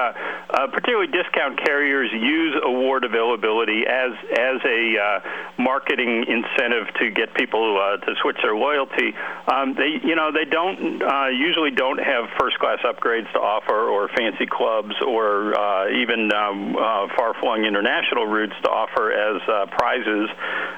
uh, 0.49 0.67
particularly 0.73 1.05
discount 1.05 1.61
carriers 1.63 2.09
use 2.11 2.57
award 2.65 3.03
availability 3.05 3.85
as 3.85 4.17
as 4.33 4.57
a 4.65 4.97
uh, 4.97 5.19
marketing 5.61 6.25
incentive 6.25 6.89
to 6.97 7.11
get 7.11 7.35
people 7.35 7.61
uh, 7.77 8.03
to 8.03 8.15
switch 8.23 8.37
their 8.41 8.55
loyalty. 8.55 9.13
Um, 9.45 9.75
they 9.77 10.01
you 10.01 10.15
know 10.15 10.31
they 10.33 10.49
don't 10.49 10.97
uh, 11.03 11.27
usually 11.29 11.69
don't 11.69 11.99
have 12.01 12.25
first 12.41 12.57
class 12.57 12.79
upgrades 12.81 13.31
to 13.33 13.39
offer, 13.39 13.77
or 13.77 14.09
fancy 14.17 14.47
clubs, 14.49 14.95
or 15.05 15.53
uh, 15.53 15.93
even 15.93 16.33
um, 16.33 16.75
uh, 16.75 17.05
far 17.15 17.37
flung 17.39 17.65
international 17.65 18.25
routes 18.25 18.57
to 18.63 18.69
offer 18.69 19.13
as 19.13 19.41
uh, 19.45 19.65
prizes 19.77 20.27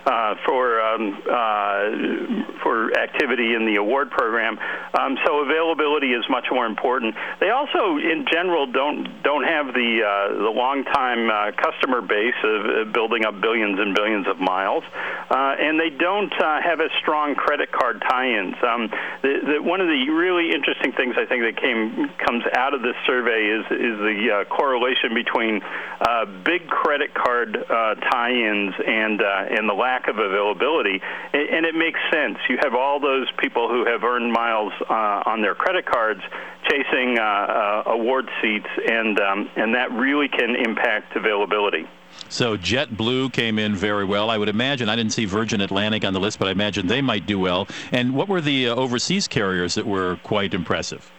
uh, 0.06 0.36
for 0.46 0.82
um, 0.82 1.24
uh, 1.24 2.60
for 2.68 2.92
activity 3.00 3.56
in 3.56 3.66
the 3.66 3.78
award 3.80 4.12
program. 4.12 4.60
Um, 5.00 5.16
so 5.24 5.40
availability 5.40 5.69
availability 5.70 6.14
is 6.14 6.24
much 6.30 6.46
more 6.52 6.66
important. 6.66 7.16
They 7.40 7.50
also, 7.50 7.98
in 7.98 8.26
general, 8.32 8.66
don't 8.66 9.22
don't 9.24 9.44
have 9.44 9.68
the 9.74 10.02
uh, 10.04 10.44
the 10.44 10.50
long 10.50 10.84
time 10.84 11.30
uh, 11.30 11.52
customer 11.52 12.02
base 12.02 12.38
of 12.44 12.66
uh, 12.66 12.92
building 12.92 13.26
up 13.26 13.42
billions 13.42 13.80
and 13.80 13.96
billions 13.96 14.28
of 14.28 14.40
miles, 14.40 14.84
uh, 15.30 15.56
and 15.60 15.80
they 15.80 15.90
don't 15.90 16.34
uh, 16.42 16.62
have 16.62 16.82
as 16.82 16.92
strong 17.00 17.36
credit 17.36 17.72
card 17.72 18.02
tie-ins. 18.10 18.56
Um, 18.64 18.90
the, 19.22 19.34
the, 19.46 19.62
one 19.62 19.82
of 19.82 19.88
the 19.88 20.10
really 20.10 20.52
interesting 20.52 20.92
things 20.94 21.16
I 21.18 21.26
think 21.26 21.44
that 21.44 21.62
came 21.62 22.10
comes 22.18 22.44
out 22.54 22.74
of 22.74 22.82
this 22.82 22.96
survey 23.06 23.46
is 23.46 23.66
is 23.72 23.98
the 24.00 24.20
uh, 24.32 24.44
correlation 24.46 25.14
between 25.14 25.62
big 26.44 26.68
credit 26.68 27.14
card 27.14 27.58
tie-ins 27.70 28.74
and 28.86 29.22
and 29.22 29.70
the 29.70 29.74
lack 29.74 30.08
of 30.08 30.18
availability, 30.18 31.02
and, 31.34 31.50
and, 31.50 31.66
it 31.66 31.76
makes 31.76 32.00
sense. 32.12 32.38
You 32.50 32.58
have 32.62 32.74
all 32.74 33.00
those 33.00 33.28
people 33.38 33.70
who 33.70 33.86
have 33.86 34.04
earned 34.04 34.32
miles 34.32 34.74
uh, 34.90 35.24
on 35.26 35.42
their 35.42 35.56
credit 35.60 35.86
cards 35.86 36.22
chasing 36.70 37.20
uh, 37.20 37.84
award 37.86 38.28
seats, 38.42 38.68
and 38.88 39.20
um, 39.20 39.50
and 39.56 39.76
that 39.76 39.92
really 39.92 40.28
can 40.28 40.56
impact 40.56 41.16
availability. 41.16 41.86
So 42.28 42.58
JetBlue 42.58 43.34
came 43.34 43.60
in 43.60 43.76
very 43.76 44.06
well. 44.06 44.30
I 44.30 44.38
would 44.38 44.50
imagine. 44.50 44.90
I 44.90 44.96
didn't 44.96 45.14
see 45.14 45.26
Virgin 45.26 45.62
Atlantic 45.62 46.04
on 46.04 46.14
the 46.14 46.20
list, 46.20 46.40
but 46.40 46.48
I 46.48 46.52
imagine 46.52 46.88
they 46.88 47.02
might 47.02 47.26
do 47.26 47.40
well. 47.40 47.68
And 47.92 48.14
what 48.16 48.28
were 48.28 48.42
the 48.42 48.70
uh, 48.70 48.76
overseas 48.76 49.28
carriers 49.28 49.76
that 49.76 49.86
were 49.86 50.18
quite 50.24 50.54
impressive? 50.54 51.12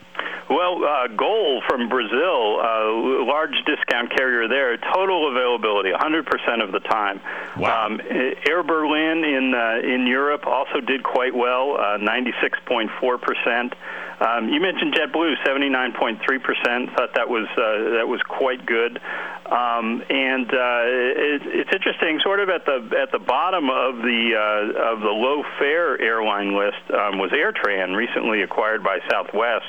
Well, 0.49 0.83
uh, 0.85 1.07
Gol 1.17 1.63
from 1.69 1.89
Brazil, 1.89 2.59
uh, 2.59 3.25
large 3.25 3.55
discount 3.67 4.11
carrier 4.17 4.49
there, 4.49 4.77
total 4.93 5.31
availability 5.31 5.91
100% 5.91 6.63
of 6.63 6.73
the 6.73 6.81
time. 6.81 7.21
Wow. 7.57 7.87
Um, 7.87 8.01
Air 8.49 8.65
Berlin 8.65 9.23
in 9.23 9.55
uh, 9.55 9.79
in 9.87 10.09
Europe 10.09 10.49
also 10.49 10.81
did 10.81 11.05
quite 11.05 11.37
well, 11.37 11.77
96.4%. 11.79 13.73
Um, 14.21 14.49
you 14.49 14.61
mentioned 14.61 14.95
JetBlue, 14.95 15.35
79.3%. 15.47 16.95
Thought 16.95 17.15
that 17.15 17.29
was 17.29 17.49
uh, 17.57 17.97
that 17.97 18.07
was 18.07 18.21
quite 18.29 18.67
good. 18.67 19.01
Um, 19.47 20.03
and 20.09 20.47
uh, 20.47 20.85
it, 20.85 21.43
it's 21.45 21.71
interesting, 21.73 22.21
sort 22.23 22.41
of 22.41 22.51
at 22.51 22.67
the 22.67 22.97
at 23.01 23.11
the 23.13 23.19
bottom 23.19 23.71
of 23.71 23.97
the 23.97 24.37
uh, 24.37 24.93
of 24.93 25.01
the 25.01 25.11
low 25.11 25.43
fare 25.59 26.01
airline 26.01 26.55
list 26.55 26.85
um, 26.93 27.19
was 27.19 27.31
AirTran, 27.33 27.97
recently 27.97 28.43
acquired 28.43 28.85
by 28.85 28.99
Southwest 29.11 29.67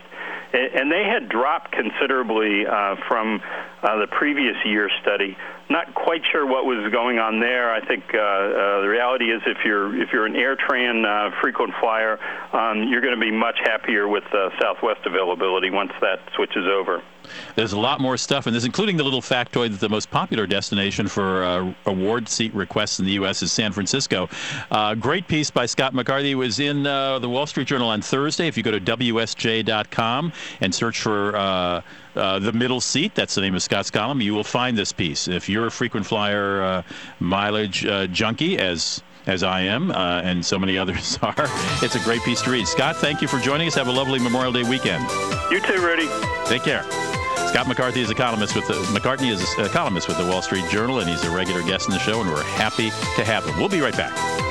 and 0.54 0.92
they 0.92 1.04
had 1.04 1.30
dropped 1.30 1.72
considerably 1.72 2.66
uh, 2.66 2.96
from 3.08 3.42
uh, 3.84 4.00
the 4.00 4.08
previous 4.08 4.56
year 4.66 4.90
study. 5.02 5.38
Not 5.72 5.96
quite 5.96 6.22
sure 6.30 6.46
what 6.46 6.66
was 6.66 6.92
going 6.92 7.18
on 7.18 7.40
there. 7.40 7.74
I 7.74 7.80
think 7.80 8.04
uh, 8.14 8.18
uh, 8.18 8.82
the 8.82 8.90
reality 8.90 9.32
is 9.32 9.42
if 9.46 9.60
you're 9.64 9.96
if 9.96 10.10
you're 10.12 10.26
an 10.26 10.34
AirTran 10.34 11.06
uh, 11.08 11.32
frequent 11.40 11.74
flyer, 11.80 12.20
um, 12.52 12.90
you're 12.90 13.00
going 13.00 13.16
to 13.16 13.20
be 13.20 13.32
much 13.32 13.56
happier 13.64 14.10
with 14.10 14.26
uh, 14.34 14.50
Southwest 14.60 15.00
availability 15.06 15.70
once 15.70 15.94
that 16.02 16.20
switches 16.36 16.68
over. 16.68 17.02
There's 17.56 17.72
a 17.72 17.80
lot 17.80 18.02
more 18.02 18.18
stuff 18.18 18.48
in 18.48 18.54
this, 18.54 18.66
including 18.66 18.98
the 18.98 19.06
little 19.06 19.22
factoid 19.22 19.72
that 19.72 19.80
the 19.80 19.88
most 19.88 20.12
popular 20.12 20.46
destination 20.46 21.08
for 21.08 21.44
uh, 21.46 21.74
award 21.86 22.28
seat 22.28 22.54
requests 22.54 23.00
in 23.00 23.06
the 23.06 23.14
U.S. 23.14 23.42
is 23.42 23.54
San 23.54 23.72
Francisco. 23.72 24.28
Uh, 24.72 24.94
great 24.96 25.26
piece 25.30 25.50
by 25.50 25.66
Scott 25.66 25.94
McCarthy. 25.94 26.32
It 26.32 26.36
was 26.36 26.60
in 26.60 26.86
uh, 26.86 27.20
the 27.20 27.30
Wall 27.30 27.48
Street 27.48 27.68
Journal 27.68 27.88
on 27.88 28.02
Thursday. 28.02 28.48
If 28.48 28.58
you 28.58 28.64
go 28.64 28.72
to 28.72 28.82
WSJ.com 28.82 30.34
and 30.60 30.76
search 30.76 31.00
for 31.00 31.84
uh, 32.16 32.20
uh, 32.20 32.40
the 32.40 32.54
middle 32.54 32.82
seat, 32.82 33.16
that's 33.16 33.36
the 33.36 33.42
name 33.42 33.56
of 33.56 33.64
Scott's 33.64 33.92
column, 33.92 34.22
you 34.22 34.34
will 34.34 34.44
find 34.44 34.78
this 34.78 34.92
piece. 34.92 35.28
If 35.28 35.50
you're 35.50 35.68
a 35.68 35.72
frequent 35.72 36.06
flyer 36.06 36.62
uh, 36.62 36.84
mileage 37.20 37.86
junkie, 38.12 38.58
as 38.58 39.02
as 39.28 39.44
I 39.44 39.62
am, 39.62 39.92
uh, 39.92 40.22
and 40.24 40.44
so 40.44 40.58
many 40.58 40.78
others 40.80 41.20
are. 41.22 41.36
It's 41.84 41.96
a 41.96 42.00
great 42.00 42.24
piece 42.24 42.42
to 42.42 42.52
read. 42.52 42.68
Scott, 42.68 42.96
thank 42.98 43.22
you 43.22 43.28
for 43.28 43.40
joining 43.40 43.68
us. 43.68 43.76
Have 43.76 43.88
a 43.88 43.92
lovely 43.92 44.20
Memorial 44.20 44.52
Day 44.52 44.64
weekend. 44.64 45.04
You 45.52 45.62
too, 45.62 45.80
Rudy. 45.80 46.08
Take 46.46 46.64
care. 46.64 46.84
Scott 47.50 47.68
McCarthy 47.68 48.02
is 48.02 48.10
a 48.10 48.16
columnist 48.16 48.56
with 48.56 48.68
the 48.68 48.76
McCartney 48.98 49.30
is 49.30 49.44
a 49.60 49.70
columnist 49.70 50.08
with 50.08 50.18
the 50.18 50.26
Wall 50.26 50.42
Street 50.42 50.68
Journal, 50.70 51.00
and 51.00 51.10
he's 51.10 51.24
a 51.24 51.30
regular 51.30 51.62
guest 51.64 51.88
in 51.88 51.94
the 51.94 52.00
show, 52.00 52.22
and 52.22 52.30
we're 52.30 52.44
happy 52.44 52.90
to 52.90 53.26
have 53.26 53.46
him. 53.46 53.58
We'll 53.58 53.70
be 53.70 53.82
right 53.82 53.96
back. 53.96 54.51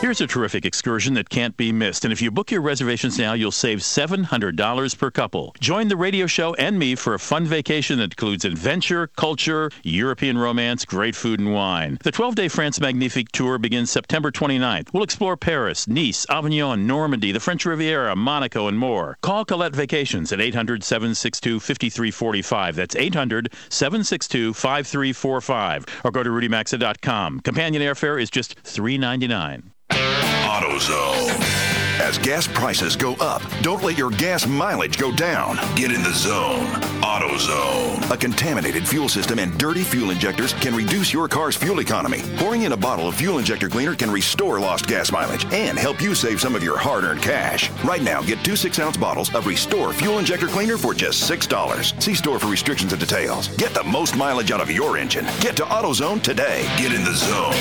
Here's 0.00 0.22
a 0.22 0.26
terrific 0.26 0.64
excursion 0.64 1.12
that 1.14 1.28
can't 1.28 1.54
be 1.58 1.72
missed. 1.72 2.06
And 2.06 2.12
if 2.12 2.22
you 2.22 2.30
book 2.30 2.50
your 2.50 2.62
reservations 2.62 3.18
now, 3.18 3.34
you'll 3.34 3.52
save 3.52 3.80
$700 3.80 4.98
per 4.98 5.10
couple. 5.10 5.54
Join 5.60 5.88
the 5.88 5.96
radio 5.96 6.26
show 6.26 6.54
and 6.54 6.78
me 6.78 6.94
for 6.94 7.12
a 7.12 7.18
fun 7.18 7.44
vacation 7.44 7.98
that 7.98 8.12
includes 8.14 8.46
adventure, 8.46 9.08
culture, 9.08 9.70
European 9.82 10.38
romance, 10.38 10.86
great 10.86 11.14
food, 11.14 11.38
and 11.38 11.52
wine. 11.52 11.98
The 12.02 12.12
12 12.12 12.34
day 12.34 12.48
France 12.48 12.80
Magnifique 12.80 13.30
tour 13.30 13.58
begins 13.58 13.90
September 13.90 14.32
29th. 14.32 14.88
We'll 14.94 15.02
explore 15.02 15.36
Paris, 15.36 15.86
Nice, 15.86 16.24
Avignon, 16.30 16.86
Normandy, 16.86 17.30
the 17.30 17.38
French 17.38 17.66
Riviera, 17.66 18.16
Monaco, 18.16 18.68
and 18.68 18.78
more. 18.78 19.18
Call 19.20 19.44
Colette 19.44 19.76
Vacations 19.76 20.32
at 20.32 20.40
800 20.40 20.82
762 20.82 21.60
5345. 21.60 22.74
That's 22.74 22.96
800 22.96 23.52
762 23.68 24.54
5345. 24.54 25.84
Or 26.04 26.10
go 26.10 26.22
to 26.22 26.30
rudymaxa.com. 26.30 27.40
Companion 27.40 27.82
airfare 27.82 28.20
is 28.20 28.30
just 28.30 28.60
$3.99. 28.64 29.72
AutoZone. 29.90 31.70
As 32.00 32.16
gas 32.18 32.48
prices 32.48 32.96
go 32.96 33.14
up, 33.16 33.42
don't 33.60 33.84
let 33.84 33.98
your 33.98 34.10
gas 34.10 34.46
mileage 34.46 34.96
go 34.96 35.12
down. 35.12 35.56
Get 35.76 35.92
in 35.92 36.02
the 36.02 36.12
zone. 36.12 36.66
AutoZone. 37.02 38.10
A 38.10 38.16
contaminated 38.16 38.88
fuel 38.88 39.08
system 39.08 39.38
and 39.38 39.56
dirty 39.58 39.82
fuel 39.82 40.10
injectors 40.10 40.54
can 40.54 40.74
reduce 40.74 41.12
your 41.12 41.28
car's 41.28 41.56
fuel 41.56 41.80
economy. 41.80 42.22
Pouring 42.36 42.62
in 42.62 42.72
a 42.72 42.76
bottle 42.76 43.06
of 43.06 43.14
fuel 43.14 43.38
injector 43.38 43.68
cleaner 43.68 43.94
can 43.94 44.10
restore 44.10 44.58
lost 44.58 44.86
gas 44.86 45.12
mileage 45.12 45.44
and 45.52 45.78
help 45.78 46.00
you 46.00 46.14
save 46.14 46.40
some 46.40 46.54
of 46.54 46.64
your 46.64 46.78
hard 46.78 47.04
earned 47.04 47.22
cash. 47.22 47.70
Right 47.84 48.02
now, 48.02 48.22
get 48.22 48.42
two 48.44 48.56
six 48.56 48.78
ounce 48.78 48.96
bottles 48.96 49.32
of 49.34 49.46
Restore 49.46 49.92
Fuel 49.92 50.18
Injector 50.18 50.48
Cleaner 50.48 50.78
for 50.78 50.94
just 50.94 51.30
$6. 51.30 52.02
See 52.02 52.14
store 52.14 52.38
for 52.38 52.46
restrictions 52.46 52.92
and 52.92 53.00
details. 53.00 53.48
Get 53.56 53.74
the 53.74 53.84
most 53.84 54.16
mileage 54.16 54.50
out 54.50 54.60
of 54.60 54.70
your 54.70 54.96
engine. 54.96 55.26
Get 55.40 55.54
to 55.58 55.64
AutoZone 55.64 56.22
today. 56.22 56.62
Get 56.78 56.92
in 56.92 57.04
the 57.04 57.14
zone. 57.14 57.52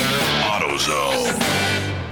AutoZone. 0.42 2.09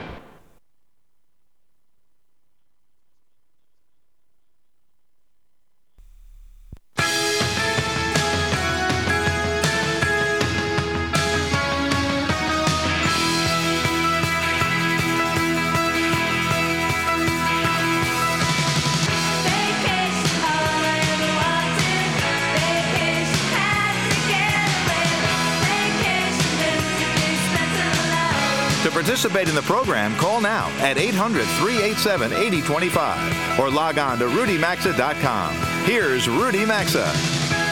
Participate 29.18 29.50
in 29.50 29.56
the 29.56 29.64
program, 29.64 30.16
call 30.18 30.40
now 30.40 30.68
at 30.78 31.00
800 31.00 31.44
387 31.58 32.34
8025 32.34 33.60
or 33.60 33.68
log 33.68 33.98
on 33.98 34.20
to 34.20 34.26
rudymaxa.com. 34.26 35.56
Here's 35.86 36.30
Rudy 36.30 36.68
Maxa. 36.68 37.12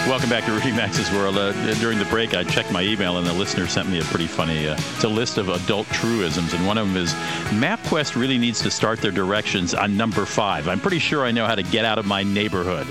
Welcome 0.10 0.32
back 0.32 0.46
to 0.46 0.54
Rudy 0.54 0.72
Maxa's 0.72 1.12
World. 1.12 1.38
Uh, 1.38 1.52
during 1.76 2.00
the 2.00 2.06
break, 2.06 2.34
I 2.34 2.44
checked 2.46 2.72
my 2.72 2.82
email, 2.82 3.20
and 3.20 3.28
the 3.28 3.34
listener 3.34 3.68
sent 3.68 3.88
me 3.90 4.00
a 4.00 4.04
pretty 4.06 4.26
funny. 4.26 4.68
Uh, 4.68 4.74
it's 4.74 5.04
a 5.04 5.08
list 5.08 5.38
of 5.38 5.50
adult 5.50 5.86
truisms, 5.90 6.56
and 6.56 6.66
one 6.66 6.80
of 6.80 6.88
them 6.88 6.98
is 6.98 7.14
MapQuest 7.62 8.20
really 8.20 8.40
needs 8.40 8.60
to 8.62 8.72
start 8.72 9.00
their 9.00 9.12
directions 9.12 9.76
on 9.76 9.96
number 9.96 10.26
five. 10.26 10.68
I'm 10.68 10.80
pretty 10.80 11.00
sure 11.00 11.26
I 11.26 11.32
know 11.32 11.46
how 11.46 11.54
to 11.54 11.64
get 11.64 11.86
out 11.86 12.00
of 12.00 12.08
my 12.08 12.24
neighborhood. 12.24 12.88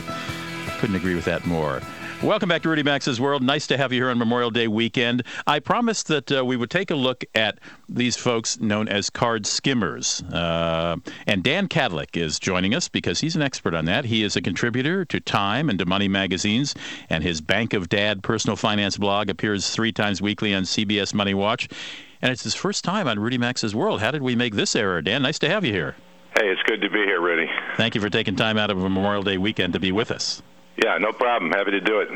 Couldn't 0.79 0.95
agree 0.95 1.17
with 1.17 1.25
that 1.25 1.45
more. 1.45 1.83
Welcome 2.23 2.49
back 2.49 2.63
to 2.63 2.71
Rudy 2.71 2.83
Maxa's 2.83 3.21
World. 3.21 3.43
Nice 3.43 3.67
to 3.67 3.77
have 3.77 3.93
you 3.93 4.01
here 4.01 4.09
on 4.09 4.19
Memorial 4.19 4.51
Day 4.51 4.67
weekend. 4.67 5.25
I 5.47 5.59
promised 5.59 6.07
that 6.09 6.33
uh, 6.33 6.43
we 6.43 6.57
would 6.57 6.71
take 6.71 6.91
a 6.91 6.95
look 6.95 7.23
at 7.35 7.59
these 7.87 8.17
folks 8.17 8.59
known 8.61 8.89
as 8.89 9.11
card 9.11 9.45
skimmers. 9.47 10.23
Uh, 10.23 10.97
and 11.27 11.43
Dan 11.43 11.69
Kadlec 11.69 12.17
is 12.17 12.39
joining 12.39 12.75
us 12.75 12.89
because 12.89 13.21
he's 13.21 13.37
an 13.37 13.43
expert 13.43 13.75
on 13.75 13.85
that. 13.87 14.07
He 14.07 14.23
is 14.23 14.37
a 14.37 14.41
contributor 14.41 15.05
to 15.05 15.21
Time 15.21 15.69
and 15.69 15.79
to 15.79 15.85
Money 15.85 16.09
magazines, 16.09 16.75
and 17.11 17.23
his 17.23 17.43
Bank 17.43 17.75
of 17.75 17.91
Dad 17.91 18.23
personal 18.23 18.57
finance 18.57 18.97
blog 18.97 19.29
appears 19.29 19.69
three 19.69 19.93
times 19.93 20.23
weekly 20.23 20.55
on 20.55 20.63
CBS 20.63 21.13
Money 21.13 21.35
Watch. 21.35 21.69
And 22.23 22.33
it's 22.33 22.45
his 22.45 22.55
first 22.55 22.85
time 22.85 23.07
on 23.07 23.19
Rudy 23.19 23.39
Maxa's 23.39 23.75
World. 23.75 24.01
How 24.01 24.13
did 24.13 24.23
we 24.23 24.35
make 24.35 24.55
this 24.55 24.75
error, 24.75 25.03
Dan? 25.03 25.23
Nice 25.23 25.39
to 25.41 25.49
have 25.51 25.65
you 25.65 25.73
here. 25.73 25.95
Hey, 26.39 26.49
it's 26.49 26.63
good 26.63 26.81
to 26.81 26.89
be 26.89 27.01
here, 27.01 27.21
Rudy. 27.21 27.51
Thank 27.77 27.95
you 27.95 28.01
for 28.01 28.09
taking 28.09 28.35
time 28.35 28.57
out 28.57 28.71
of 28.71 28.79
a 28.79 28.89
Memorial 28.89 29.23
Day 29.23 29.37
weekend 29.37 29.75
to 29.75 29.81
be 29.81 29.93
with 29.93 30.11
us. 30.11 30.43
Yeah, 30.83 30.99
no 30.99 31.13
problem. 31.13 31.53
Happy 31.53 31.71
to 31.71 31.81
do 31.81 32.01
it. 32.01 32.09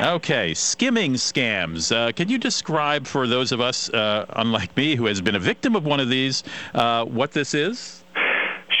Okay, 0.00 0.54
skimming 0.54 1.14
scams. 1.14 1.94
Uh, 1.94 2.12
can 2.12 2.28
you 2.28 2.38
describe 2.38 3.06
for 3.06 3.26
those 3.26 3.52
of 3.52 3.60
us, 3.60 3.90
uh, 3.90 4.26
unlike 4.36 4.76
me, 4.76 4.96
who 4.96 5.06
has 5.06 5.20
been 5.20 5.34
a 5.34 5.40
victim 5.40 5.74
of 5.74 5.84
one 5.84 6.00
of 6.00 6.08
these, 6.08 6.42
uh, 6.74 7.04
what 7.04 7.32
this 7.32 7.54
is? 7.54 8.04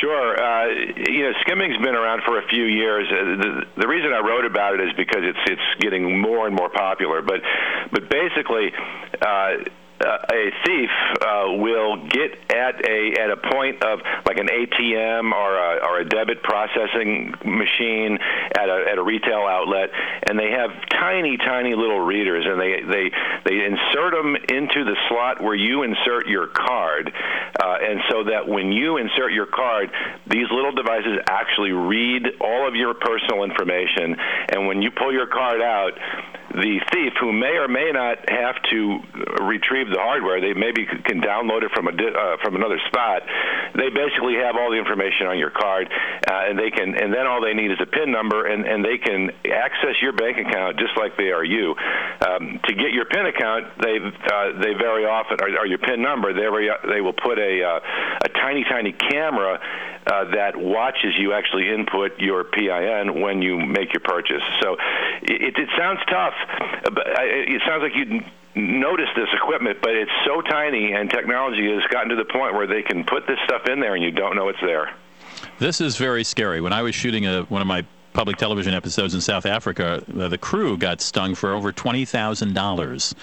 Sure. 0.00 0.40
Uh, 0.40 0.66
you 1.08 1.22
know, 1.22 1.32
skimming's 1.40 1.76
been 1.78 1.94
around 1.94 2.22
for 2.24 2.38
a 2.38 2.46
few 2.48 2.64
years. 2.64 3.06
Uh, 3.10 3.24
the, 3.42 3.82
the 3.82 3.88
reason 3.88 4.12
I 4.12 4.20
wrote 4.20 4.44
about 4.44 4.74
it 4.74 4.80
is 4.80 4.92
because 4.96 5.22
it's 5.22 5.38
it's 5.46 5.80
getting 5.80 6.20
more 6.20 6.46
and 6.46 6.54
more 6.54 6.68
popular. 6.68 7.22
But 7.22 7.40
but 7.90 8.10
basically, 8.10 8.72
uh, 9.22 9.64
a 10.04 10.50
thief 10.64 10.90
uh, 11.20 11.44
will 11.56 11.96
get 12.08 12.36
at 12.52 12.84
a 12.86 13.14
at 13.20 13.30
a 13.30 13.36
point 13.36 13.82
of 13.82 14.00
like 14.26 14.38
an 14.38 14.48
ATM 14.48 15.32
or 15.32 15.56
a, 15.56 15.78
or 15.84 16.00
a 16.00 16.04
debit 16.08 16.42
processing 16.42 17.34
machine 17.44 18.18
at 18.56 18.68
a 18.68 18.84
at 18.92 18.98
a 18.98 19.02
retail 19.02 19.46
outlet, 19.48 19.90
and 20.28 20.38
they 20.38 20.50
have 20.50 20.70
tiny 20.90 21.36
tiny 21.36 21.74
little 21.74 22.00
readers, 22.00 22.44
and 22.46 22.60
they 22.60 22.82
they 22.82 23.10
they 23.44 23.64
insert 23.64 24.12
them 24.12 24.36
into 24.36 24.84
the 24.84 24.96
slot 25.08 25.42
where 25.42 25.54
you 25.54 25.82
insert 25.82 26.26
your 26.26 26.48
card, 26.48 27.12
uh, 27.62 27.76
and 27.82 28.00
so 28.10 28.24
that 28.24 28.46
when 28.46 28.72
you 28.72 28.98
insert 28.98 29.32
your 29.32 29.46
card, 29.46 29.90
these 30.26 30.46
little 30.50 30.72
devices 30.72 31.18
actually 31.28 31.72
read 31.72 32.26
all 32.40 32.68
of 32.68 32.74
your 32.74 32.94
personal 32.94 33.44
information, 33.44 34.16
and 34.50 34.66
when 34.66 34.82
you 34.82 34.90
pull 34.90 35.12
your 35.12 35.26
card 35.26 35.60
out 35.60 35.92
the 36.54 36.80
thief, 36.92 37.12
who 37.20 37.32
may 37.32 37.58
or 37.58 37.68
may 37.68 37.90
not 37.90 38.18
have 38.30 38.56
to 38.70 39.00
retrieve 39.42 39.90
the 39.90 39.98
hardware, 39.98 40.40
they 40.40 40.54
maybe 40.54 40.86
can 40.86 41.20
download 41.20 41.62
it 41.62 41.70
from 41.74 41.88
a 41.88 41.92
uh, 41.92 42.36
from 42.42 42.54
another 42.54 42.78
spot. 42.86 43.22
They 43.74 43.90
basically 43.90 44.38
have 44.38 44.54
all 44.54 44.70
the 44.70 44.78
information 44.78 45.26
on 45.26 45.38
your 45.38 45.50
card, 45.50 45.90
uh, 45.90 46.46
and 46.46 46.58
they 46.58 46.70
can, 46.70 46.94
and 46.94 47.12
then 47.12 47.26
all 47.26 47.42
they 47.42 47.54
need 47.54 47.70
is 47.70 47.78
a 47.82 47.86
PIN 47.86 48.12
number, 48.12 48.46
and, 48.46 48.64
and 48.64 48.84
they 48.84 48.98
can 48.98 49.30
access 49.50 49.98
your 50.00 50.12
bank 50.12 50.38
account 50.38 50.78
just 50.78 50.96
like 50.96 51.16
they 51.16 51.34
are 51.34 51.44
you. 51.44 51.74
Um, 52.22 52.60
to 52.64 52.72
get 52.74 52.94
your 52.94 53.06
PIN 53.06 53.26
account, 53.26 53.66
they 53.82 53.98
uh, 53.98 54.62
they 54.62 54.74
very 54.78 55.06
often, 55.06 55.38
or, 55.42 55.50
or 55.58 55.66
your 55.66 55.78
PIN 55.78 56.02
number, 56.02 56.32
they 56.32 56.46
very, 56.46 56.70
they 56.86 57.00
will 57.00 57.18
put 57.18 57.38
a 57.38 57.62
uh, 57.62 58.24
a 58.24 58.28
tiny 58.28 58.64
tiny 58.64 58.92
camera 58.92 59.58
uh, 60.06 60.24
that 60.36 60.56
watches 60.56 61.14
you 61.18 61.32
actually 61.32 61.68
input 61.68 62.12
your 62.18 62.44
PIN 62.44 63.20
when 63.20 63.40
you 63.42 63.58
make 63.58 63.92
your 63.92 64.04
purchase. 64.04 64.42
So 64.60 64.76
it, 65.22 65.56
it 65.56 65.68
sounds 65.78 66.00
tough, 66.10 66.34
but 66.84 67.06
it 67.20 67.62
sounds 67.66 67.82
like 67.82 67.94
you 67.94 68.22
notice 68.54 69.08
this 69.16 69.28
equipment, 69.34 69.78
but 69.82 69.92
it's 69.92 70.10
so 70.24 70.40
tiny, 70.40 70.92
and 70.92 71.10
technology 71.10 71.72
has 71.72 71.82
gotten 71.90 72.10
to 72.10 72.16
the 72.16 72.24
point 72.24 72.54
where 72.54 72.66
they 72.66 72.82
can 72.82 73.04
put 73.04 73.26
this 73.26 73.38
stuff 73.44 73.66
in 73.66 73.80
there 73.80 73.94
and 73.94 74.04
you 74.04 74.10
don't 74.10 74.36
know 74.36 74.48
it's 74.48 74.60
there. 74.60 74.94
This 75.58 75.80
is 75.80 75.96
very 75.96 76.24
scary. 76.24 76.60
When 76.60 76.72
I 76.72 76.82
was 76.82 76.94
shooting 76.94 77.26
a, 77.26 77.42
one 77.44 77.60
of 77.60 77.66
my 77.66 77.84
public 78.14 78.36
television 78.38 78.72
episodes 78.72 79.12
in 79.12 79.20
South 79.20 79.44
Africa, 79.44 80.02
uh, 80.18 80.28
the 80.28 80.38
crew 80.38 80.78
got 80.78 81.02
stung 81.02 81.34
for 81.34 81.52
over 81.52 81.72
twenty 81.72 82.06
thousand 82.06 82.56
uh, 82.56 82.62
dollars, 82.62 83.14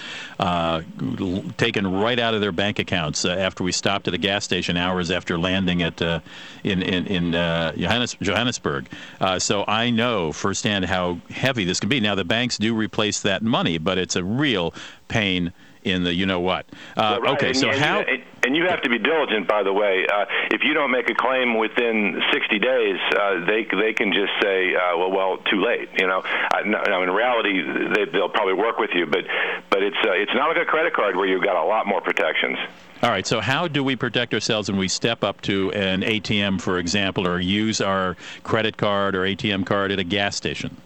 taken 1.58 1.92
right 1.92 2.20
out 2.20 2.36
of 2.36 2.42
their 2.42 2.52
bank 2.52 2.78
accounts 2.78 3.26
uh, 3.26 3.30
after 3.30 3.64
we 3.64 3.72
stopped 3.72 4.08
at 4.08 4.14
a 4.14 4.18
gas 4.20 4.44
station 4.44 4.78
hours 4.78 5.10
after 5.10 5.40
landing 5.40 5.82
at 5.82 6.00
uh, 6.02 6.20
in 6.64 6.84
in, 6.84 7.08
in 7.08 7.34
uh, 7.34 7.74
Johannes, 7.76 8.16
Johannesburg. 8.22 8.88
Uh, 9.20 9.40
so 9.40 9.64
I 9.68 9.90
know 9.90 10.32
firsthand 10.32 10.86
how 10.86 11.20
heavy 11.30 11.64
this 11.64 11.80
can 11.80 11.90
be. 11.90 12.00
Now 12.00 12.14
the 12.14 12.26
banks 12.26 12.58
do 12.58 12.76
replace 12.76 13.22
that 13.22 13.42
money, 13.42 13.78
but 13.78 13.98
it's 13.98 14.16
a 14.16 14.24
real 14.24 14.74
pain 15.08 15.54
in 15.84 16.04
the 16.04 16.14
you 16.14 16.26
know 16.26 16.40
what. 16.40 16.66
Uh, 16.96 17.20
right. 17.22 17.34
Okay, 17.34 17.48
and, 17.50 17.58
so 17.58 17.70
and 17.70 17.80
how? 17.80 18.00
You, 18.00 18.24
and 18.44 18.56
you 18.56 18.66
have 18.68 18.82
to 18.82 18.90
be 18.90 18.98
diligent, 18.98 19.48
by 19.48 19.64
the 19.64 19.74
way. 19.74 20.06
Uh, 20.12 20.26
if 20.52 20.62
you 20.64 20.74
don't 20.74 20.92
make 20.92 21.10
a 21.10 21.14
claim 21.14 21.58
within 21.58 22.20
60 22.32 22.60
days, 22.60 22.98
uh, 23.16 23.46
they 23.46 23.68
they 23.80 23.94
can 23.94 24.14
just 24.14 24.32
say, 24.42 24.76
uh, 24.76 24.98
well, 24.98 25.12
well, 25.12 25.38
too 25.50 25.62
late. 25.62 25.90
You 25.98 26.08
know. 26.08 26.24
Now, 26.66 27.02
in 27.04 27.10
reality, 27.10 27.62
they, 27.96 28.06
they'll 28.12 28.30
probably 28.30 28.54
work 28.54 28.78
with 28.78 28.92
you, 28.94 29.06
but 29.06 29.26
but 29.70 29.84
it's 29.84 29.98
uh, 30.06 30.12
it's 30.12 30.34
not 30.34 30.50
like 30.50 30.58
a 30.58 30.66
credit 30.66 30.94
card 30.94 31.16
where 31.16 31.28
you've 31.28 31.44
got 31.44 31.56
a 31.56 31.66
lot 31.66 31.88
more 31.88 32.02
protections. 32.02 32.58
All 33.04 33.10
right. 33.10 33.26
So, 33.26 33.42
how 33.42 33.68
do 33.68 33.84
we 33.84 33.96
protect 33.96 34.34
ourselves 34.34 34.70
when 34.70 34.80
we 34.80 34.88
step 34.88 35.24
up 35.24 35.42
to 35.42 35.72
an 35.72 36.02
ATM, 36.02 36.62
for 36.62 36.78
example, 36.78 37.28
or 37.28 37.40
use 37.40 37.82
our 37.82 38.16
credit 38.44 38.78
card 38.78 39.16
or 39.16 39.22
ATM 39.22 39.66
card 39.66 39.92
at 39.92 40.00
a 40.00 40.04
gas 40.04 40.36
station? 40.36 40.78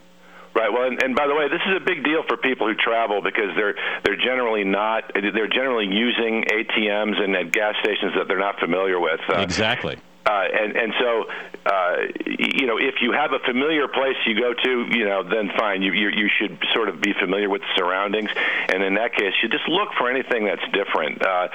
Right. 0.56 0.72
Well, 0.72 0.88
and, 0.88 1.04
and, 1.04 1.16
by 1.16 1.28
the 1.28 1.36
way, 1.36 1.50
this 1.50 1.60
is 1.68 1.76
a 1.76 1.84
big 1.84 2.06
deal 2.06 2.24
for 2.30 2.38
people 2.38 2.66
who 2.68 2.76
travel 2.76 3.22
because 3.22 3.52
they're 3.58 3.76
they're 4.06 4.16
generally 4.16 4.64
not 4.64 5.12
they're 5.14 5.52
generally 5.52 5.86
using 5.86 6.46
ATMs 6.48 7.22
and 7.22 7.36
at 7.36 7.52
gas 7.52 7.76
stations 7.84 8.14
that 8.16 8.30
they're 8.30 8.40
not 8.40 8.58
familiar 8.60 8.98
with. 8.98 9.20
Uh, 9.28 9.42
exactly. 9.42 9.98
Uh, 10.26 10.46
and 10.54 10.76
and 10.76 10.94
so 11.00 11.26
uh, 11.66 11.96
you 12.26 12.66
know 12.66 12.78
if 12.78 12.96
you 13.02 13.12
have 13.12 13.32
a 13.34 13.40
familiar 13.46 13.88
place 13.88 14.18
you 14.26 14.34
go 14.34 14.54
to 14.54 14.86
you 14.90 15.06
know 15.06 15.22
then 15.22 15.52
fine 15.58 15.82
you, 15.82 15.92
you 15.94 16.10
you 16.10 16.30
should 16.40 16.58
sort 16.74 16.90
of 16.90 17.00
be 17.00 17.14
familiar 17.20 17.50
with 17.50 17.62
the 17.62 17.74
surroundings. 17.76 18.30
And 18.74 18.84
in 18.84 18.96
that 18.96 19.14
case 19.14 19.34
you 19.44 19.50
just 19.50 19.68
look 19.68 19.90
for 19.98 20.10
anything 20.10 20.46
that's 20.46 20.66
different 20.74 21.22
uh, 21.22 21.48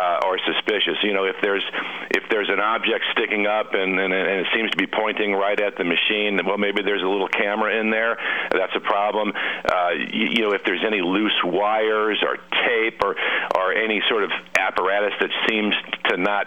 uh, 0.00 0.26
or 0.26 0.38
suspicious. 0.38 0.96
You 1.02 1.12
know 1.12 1.24
if 1.24 1.36
there's 1.42 1.64
if 2.10 2.24
there's 2.30 2.48
an 2.48 2.60
object 2.60 3.04
sticking 3.12 3.46
up 3.46 3.74
and, 3.74 4.00
and 4.00 4.12
and 4.12 4.40
it 4.40 4.46
seems 4.54 4.70
to 4.70 4.76
be 4.76 4.86
pointing 4.86 5.32
right 5.32 5.60
at 5.60 5.76
the 5.76 5.84
machine 5.84 6.40
well 6.46 6.58
maybe 6.58 6.82
there's 6.82 7.02
a 7.02 7.08
little 7.08 7.28
camera 7.28 7.78
in 7.78 7.90
there 7.90 8.16
that's 8.50 8.74
a 8.74 8.80
problem. 8.80 9.32
Uh, 9.36 9.90
you, 10.12 10.28
you 10.32 10.42
know 10.42 10.52
if 10.52 10.62
there's 10.64 10.84
any 10.86 11.00
loose 11.00 11.36
wires 11.44 12.22
or 12.22 12.38
tape 12.64 13.02
or 13.02 13.16
or 13.56 13.72
any 13.74 14.02
sort 14.08 14.24
of 14.24 14.30
apparatus 14.56 15.12
that 15.20 15.30
seems 15.48 15.74
to 16.08 16.16
not 16.16 16.46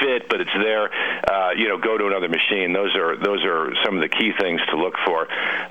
fit, 0.00 0.28
but 0.28 0.40
it's 0.40 0.56
there. 0.62 0.90
Uh, 1.24 1.50
you 1.56 1.68
know, 1.68 1.78
go 1.78 1.96
to 1.96 2.06
another 2.06 2.28
machine. 2.28 2.72
Those 2.72 2.94
are 2.96 3.16
those 3.16 3.44
are 3.44 3.72
some 3.84 3.96
of 3.96 4.02
the 4.02 4.08
key 4.08 4.32
things 4.38 4.60
to 4.70 4.76
look 4.76 4.94
for. 5.06 5.28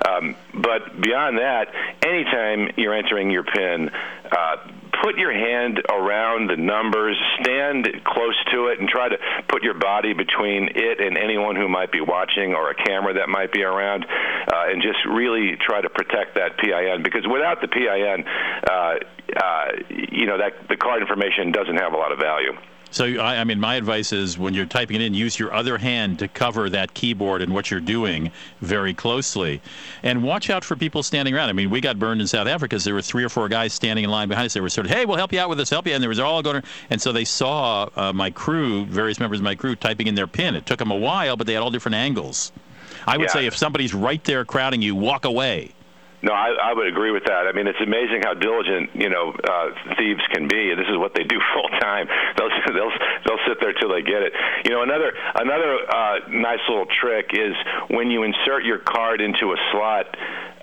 Um, 0.08 0.36
but 0.54 1.00
beyond 1.00 1.38
that, 1.38 1.68
anytime 2.04 2.72
you're 2.76 2.94
entering 2.94 3.30
your 3.30 3.44
PIN, 3.44 3.90
uh, 4.30 4.56
put 5.02 5.16
your 5.18 5.32
hand 5.32 5.82
around 5.90 6.48
the 6.50 6.56
numbers, 6.56 7.16
stand 7.40 7.86
close 8.04 8.36
to 8.52 8.68
it, 8.68 8.80
and 8.80 8.88
try 8.88 9.08
to 9.08 9.18
put 9.48 9.62
your 9.62 9.74
body 9.74 10.12
between 10.12 10.68
it 10.74 11.00
and 11.00 11.16
anyone 11.16 11.56
who 11.56 11.68
might 11.68 11.92
be 11.92 12.00
watching 12.00 12.54
or 12.54 12.70
a 12.70 12.74
camera 12.74 13.14
that 13.14 13.28
might 13.28 13.52
be 13.52 13.62
around, 13.62 14.04
uh, 14.04 14.70
and 14.70 14.82
just 14.82 14.98
really 15.08 15.56
try 15.60 15.80
to 15.80 15.90
protect 15.90 16.34
that 16.34 16.58
PIN. 16.58 17.02
Because 17.02 17.26
without 17.26 17.60
the 17.60 17.68
PIN, 17.68 18.24
uh, 18.68 18.96
uh, 19.36 19.66
you 19.90 20.26
know 20.26 20.38
that 20.38 20.68
the 20.68 20.76
card 20.76 21.02
information 21.02 21.52
doesn't 21.52 21.76
have 21.76 21.92
a 21.92 21.96
lot 21.96 22.12
of 22.12 22.18
value. 22.18 22.52
So, 22.96 23.04
I, 23.04 23.36
I, 23.36 23.44
mean, 23.44 23.60
my 23.60 23.74
advice 23.74 24.10
is 24.10 24.38
when 24.38 24.54
you're 24.54 24.64
typing 24.64 24.96
it 24.96 25.02
in, 25.02 25.12
use 25.12 25.38
your 25.38 25.52
other 25.52 25.76
hand 25.76 26.18
to 26.20 26.28
cover 26.28 26.70
that 26.70 26.94
keyboard 26.94 27.42
and 27.42 27.52
what 27.52 27.70
you're 27.70 27.78
doing 27.78 28.32
very 28.62 28.94
closely. 28.94 29.60
And 30.02 30.22
watch 30.22 30.48
out 30.48 30.64
for 30.64 30.76
people 30.76 31.02
standing 31.02 31.34
around. 31.34 31.50
I 31.50 31.52
mean, 31.52 31.68
we 31.68 31.82
got 31.82 31.98
burned 31.98 32.22
in 32.22 32.26
South 32.26 32.46
Africa 32.46 32.70
because 32.70 32.84
there 32.84 32.94
were 32.94 33.02
three 33.02 33.22
or 33.22 33.28
four 33.28 33.50
guys 33.50 33.74
standing 33.74 34.04
in 34.06 34.10
line 34.10 34.30
behind 34.30 34.46
us. 34.46 34.54
They 34.54 34.62
were 34.62 34.70
sort 34.70 34.86
of, 34.86 34.92
hey, 34.92 35.04
we'll 35.04 35.18
help 35.18 35.30
you 35.30 35.38
out 35.38 35.50
with 35.50 35.58
this, 35.58 35.68
help 35.68 35.86
you. 35.86 35.92
And 35.92 36.02
there 36.02 36.08
was 36.08 36.18
all 36.18 36.42
going 36.42 36.62
And 36.88 37.02
so 37.02 37.12
they 37.12 37.26
saw 37.26 37.90
uh, 37.96 38.14
my 38.14 38.30
crew, 38.30 38.86
various 38.86 39.20
members 39.20 39.40
of 39.40 39.44
my 39.44 39.54
crew, 39.54 39.76
typing 39.76 40.06
in 40.06 40.14
their 40.14 40.26
pin. 40.26 40.54
It 40.54 40.64
took 40.64 40.78
them 40.78 40.90
a 40.90 40.96
while, 40.96 41.36
but 41.36 41.46
they 41.46 41.52
had 41.52 41.62
all 41.62 41.70
different 41.70 41.96
angles. 41.96 42.50
I 43.06 43.18
would 43.18 43.24
yeah. 43.24 43.32
say 43.34 43.44
if 43.44 43.58
somebody's 43.58 43.92
right 43.92 44.24
there 44.24 44.46
crowding 44.46 44.80
you, 44.80 44.94
walk 44.94 45.26
away. 45.26 45.74
No, 46.26 46.34
I, 46.34 46.50
I 46.58 46.72
would 46.74 46.88
agree 46.90 47.12
with 47.14 47.22
that. 47.30 47.46
I 47.46 47.52
mean, 47.54 47.70
it's 47.70 47.78
amazing 47.78 48.26
how 48.26 48.34
diligent 48.34 48.90
you 48.98 49.08
know 49.08 49.30
uh, 49.30 49.94
thieves 49.94 50.26
can 50.34 50.50
be. 50.50 50.74
This 50.74 50.90
is 50.90 50.98
what 50.98 51.14
they 51.14 51.22
do 51.22 51.38
full 51.54 51.70
time. 51.78 52.10
They'll 52.36 52.50
they'll 52.74 52.94
they'll 53.22 53.44
sit 53.46 53.62
there 53.62 53.72
till 53.78 53.94
they 53.94 54.02
get 54.02 54.26
it. 54.26 54.34
You 54.66 54.74
know, 54.74 54.82
another 54.82 55.14
another 55.38 55.78
uh, 55.86 56.26
nice 56.34 56.58
little 56.68 56.90
trick 56.98 57.30
is 57.30 57.54
when 57.94 58.10
you 58.10 58.24
insert 58.24 58.64
your 58.64 58.82
card 58.82 59.20
into 59.20 59.54
a 59.54 59.58
slot. 59.70 60.06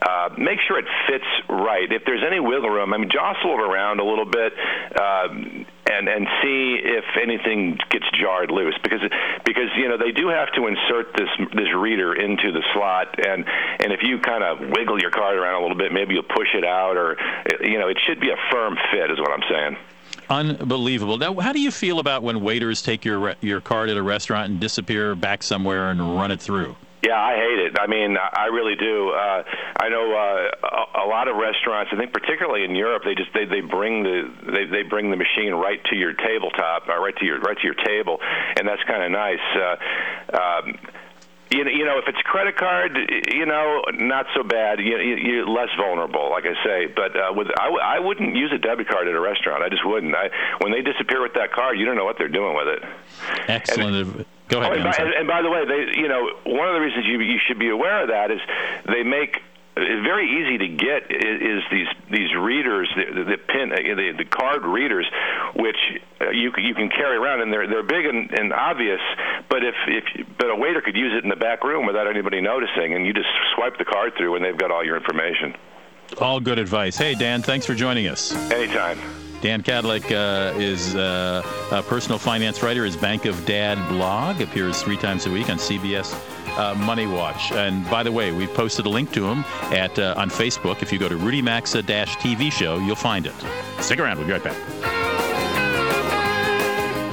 Uh, 0.04 0.36
make 0.38 0.60
sure 0.68 0.78
it 0.78 0.86
fits 1.08 1.24
right. 1.48 1.88
If 1.90 2.04
there's 2.06 2.24
any 2.28 2.42
wiggle 2.42 2.70
room, 2.70 2.94
I 2.94 2.98
mean, 2.98 3.10
jostle 3.10 3.56
it 3.56 3.64
around 3.64 4.02
a 4.02 4.04
little 4.04 4.28
bit. 4.28 4.52
Um, 5.00 5.66
and 5.90 6.08
and 6.08 6.28
see 6.42 6.80
if 6.82 7.04
anything 7.22 7.78
gets 7.90 8.06
jarred 8.14 8.52
loose 8.52 8.76
because 8.84 9.02
because 9.46 9.70
you 9.78 9.88
know 9.88 9.98
they 9.98 10.12
do 10.12 10.30
have 10.30 10.52
to 10.54 10.68
insert 10.68 11.14
this 11.16 11.30
this 11.54 11.74
reader 11.76 12.14
into 12.14 12.52
the 12.52 12.64
slot 12.74 13.16
and 13.26 13.46
and 13.80 13.92
if 13.92 14.02
you 14.02 14.20
kind 14.20 14.44
of 14.44 14.60
wiggle 14.60 15.00
your 15.00 15.12
card 15.12 15.38
around 15.38 15.56
a 15.56 15.62
little 15.62 15.78
bit 15.78 15.92
maybe 15.92 16.14
you'll 16.14 16.24
push 16.24 16.54
it 16.54 16.64
out 16.64 16.96
or 16.96 17.18
you 17.62 17.78
know 17.78 17.88
it 17.88 17.98
should 18.06 18.20
be 18.20 18.30
a 18.30 18.38
firm 18.52 18.78
fit 18.92 19.12
is 19.12 19.20
what 19.20 19.32
I'm 19.32 19.44
saying. 19.50 19.78
Unbelievable. 20.30 21.18
Now, 21.18 21.40
how 21.40 21.52
do 21.52 21.60
you 21.60 21.70
feel 21.70 22.00
about 22.00 22.24
when 22.24 22.42
waiters 22.42 22.82
take 22.82 23.04
your 23.04 23.36
your 23.42 23.62
card 23.62 23.90
at 23.90 23.98
a 23.98 24.04
restaurant 24.04 24.52
and 24.52 24.60
disappear 24.60 25.16
back 25.16 25.44
somewhere 25.44 25.90
and 25.90 26.16
run 26.16 26.32
it 26.32 26.40
through? 26.40 26.76
Yeah, 27.14 27.22
I 27.22 27.36
hate 27.36 27.60
it. 27.60 27.78
I 27.80 27.86
mean, 27.86 28.18
I 28.18 28.46
really 28.46 28.76
do. 28.76 29.10
Uh, 29.10 29.44
I 29.78 29.90
know 29.90 30.06
uh, 30.18 30.98
a, 30.98 31.06
a 31.06 31.08
lot 31.08 31.28
of 31.28 31.36
restaurants. 31.36 31.92
I 31.94 31.98
think 31.98 32.12
particularly 32.12 32.66
in 32.66 32.74
Europe, 32.74 33.04
they 33.06 33.14
just 33.14 33.30
they, 33.34 33.46
they 33.46 33.62
bring 33.62 34.02
the 34.02 34.34
they, 34.50 34.66
they 34.66 34.82
bring 34.82 35.12
the 35.12 35.18
machine 35.18 35.54
right 35.54 35.78
to 35.92 35.96
your 35.96 36.14
tabletop, 36.14 36.90
uh, 36.90 36.98
right 36.98 37.16
to 37.18 37.26
your 37.26 37.40
right 37.42 37.58
to 37.58 37.64
your 37.64 37.78
table, 37.86 38.18
and 38.58 38.68
that's 38.68 38.82
kind 38.90 39.04
of 39.04 39.12
nice. 39.12 39.46
Uh, 39.54 40.38
um, 40.42 40.80
you 41.52 41.64
know, 41.64 41.70
you 41.70 41.86
know, 41.86 42.00
if 42.00 42.06
it's 42.08 42.18
credit 42.26 42.58
card, 42.58 42.98
you 43.30 43.46
know, 43.46 43.84
not 43.94 44.26
so 44.34 44.42
bad. 44.42 44.80
You, 44.80 44.98
you, 44.98 45.16
you're 45.18 45.48
less 45.48 45.70
vulnerable, 45.78 46.32
like 46.32 46.46
I 46.46 46.58
say. 46.66 46.88
But 46.88 47.16
uh, 47.16 47.32
with 47.36 47.48
I, 47.60 47.66
w- 47.66 47.84
I 47.84 48.00
wouldn't 48.00 48.36
use 48.36 48.52
a 48.52 48.58
debit 48.58 48.88
card 48.90 49.08
at 49.08 49.14
a 49.14 49.20
restaurant. 49.22 49.62
I 49.62 49.70
just 49.70 49.86
wouldn't. 49.86 50.16
I, 50.16 50.30
when 50.62 50.72
they 50.72 50.82
disappear 50.82 51.22
with 51.22 51.36
that 51.36 51.54
card, 51.54 51.78
you 51.78 51.86
don't 51.86 51.96
know 51.96 52.06
what 52.06 52.18
they're 52.18 52.28
doing 52.28 52.56
with 52.56 52.70
it. 52.70 52.82
Excellent. 53.48 54.18
And, 54.18 54.26
Go 54.50 54.60
ahead. 54.60 54.72
Oh, 54.72 54.76
and, 54.76 54.84
by, 54.84 54.98
and, 54.98 55.28
by, 55.28 55.42
the 55.42 55.50
way, 55.50 55.66
they, 55.66 56.00
you 56.00 56.08
know, 56.08 56.30
one 56.46 56.68
of 56.68 56.76
the 56.76 56.82
reasons 56.82 57.06
you 57.06 57.20
you 57.22 57.40
should 57.48 57.60
be 57.60 57.70
aware 57.70 58.04
of 58.04 58.10
that 58.10 58.32
is 58.32 58.40
they 58.86 59.04
make 59.04 59.42
it's 59.76 60.06
very 60.06 60.30
easy 60.30 60.58
to 60.60 60.68
get 60.68 61.10
is 61.10 61.64
these 61.72 61.88
these 62.12 62.34
readers 62.36 62.88
the, 62.96 63.24
the 63.24 63.38
pin 63.38 63.72
uh, 63.72 63.76
the, 63.76 64.14
the 64.18 64.26
card 64.26 64.64
readers 64.66 65.08
which 65.56 65.78
uh, 66.22 66.30
you 66.30 66.52
you 66.58 66.76
can 66.76 66.90
carry 66.90 67.18
around 67.18 67.42
and 67.42 67.52
they're 67.52 67.68
they're 67.68 67.84
big 67.84 68.06
and, 68.06 68.32
and 68.38 68.54
obvious 68.54 69.00
but 69.50 69.64
if 69.64 69.74
if 69.88 70.28
but 70.38 70.52
a 70.52 70.56
waiter 70.56 70.82
could 70.82 70.96
use 70.96 71.14
it 71.18 71.24
in 71.24 71.30
the 71.30 71.36
back 71.36 71.64
room 71.64 71.88
without 71.88 72.08
anybody 72.08 72.40
noticing 72.40 72.94
and 72.94 73.06
you 73.08 73.14
just 73.14 73.30
swipe 73.56 73.78
the 73.78 73.86
card 73.86 74.14
through 74.16 74.36
and 74.36 74.46
they've 74.46 74.58
got 74.58 74.70
all 74.70 74.86
your 74.86 74.98
information. 74.98 75.56
All 76.20 76.40
good 76.40 76.60
advice. 76.60 76.96
Hey 76.96 77.16
Dan 77.16 77.42
thanks 77.42 77.66
for 77.66 77.74
joining 77.74 78.08
us. 78.08 78.32
Anytime 78.52 79.00
Dan 79.44 79.62
Kadlec 79.62 80.10
uh, 80.10 80.58
is 80.58 80.96
uh, 80.96 81.44
a 81.70 81.84
personal 81.84 82.18
finance 82.18 82.64
writer. 82.64 82.86
His 82.86 82.96
Bank 82.96 83.26
of 83.26 83.46
Dad 83.46 83.78
blog 83.90 84.40
appears 84.40 84.82
three 84.82 84.96
times 84.96 85.26
a 85.26 85.30
week 85.30 85.50
on 85.50 85.58
CBS 85.58 86.16
uh, 86.58 86.74
Money 86.76 87.08
Watch. 87.08 87.52
And 87.52 87.86
by 87.90 88.04
the 88.04 88.12
way, 88.12 88.32
we've 88.32 88.54
posted 88.54 88.86
a 88.86 88.90
link 88.90 89.12
to 89.12 89.28
him 89.28 89.44
at 89.74 90.00
uh, 90.00 90.14
on 90.16 90.30
Facebook. 90.30 90.82
If 90.82 90.94
you 90.94 90.98
go 90.98 91.10
to 91.10 91.18
Rudy 91.18 91.42
Maxa 91.42 91.84
TV 91.84 92.50
show, 92.54 92.78
you'll 92.78 92.96
find 92.96 93.28
it. 93.28 93.36
Stick 93.82 94.00
around. 94.00 94.18
We'll 94.18 94.28
be 94.28 94.32
right 94.32 94.44
back. 94.46 94.56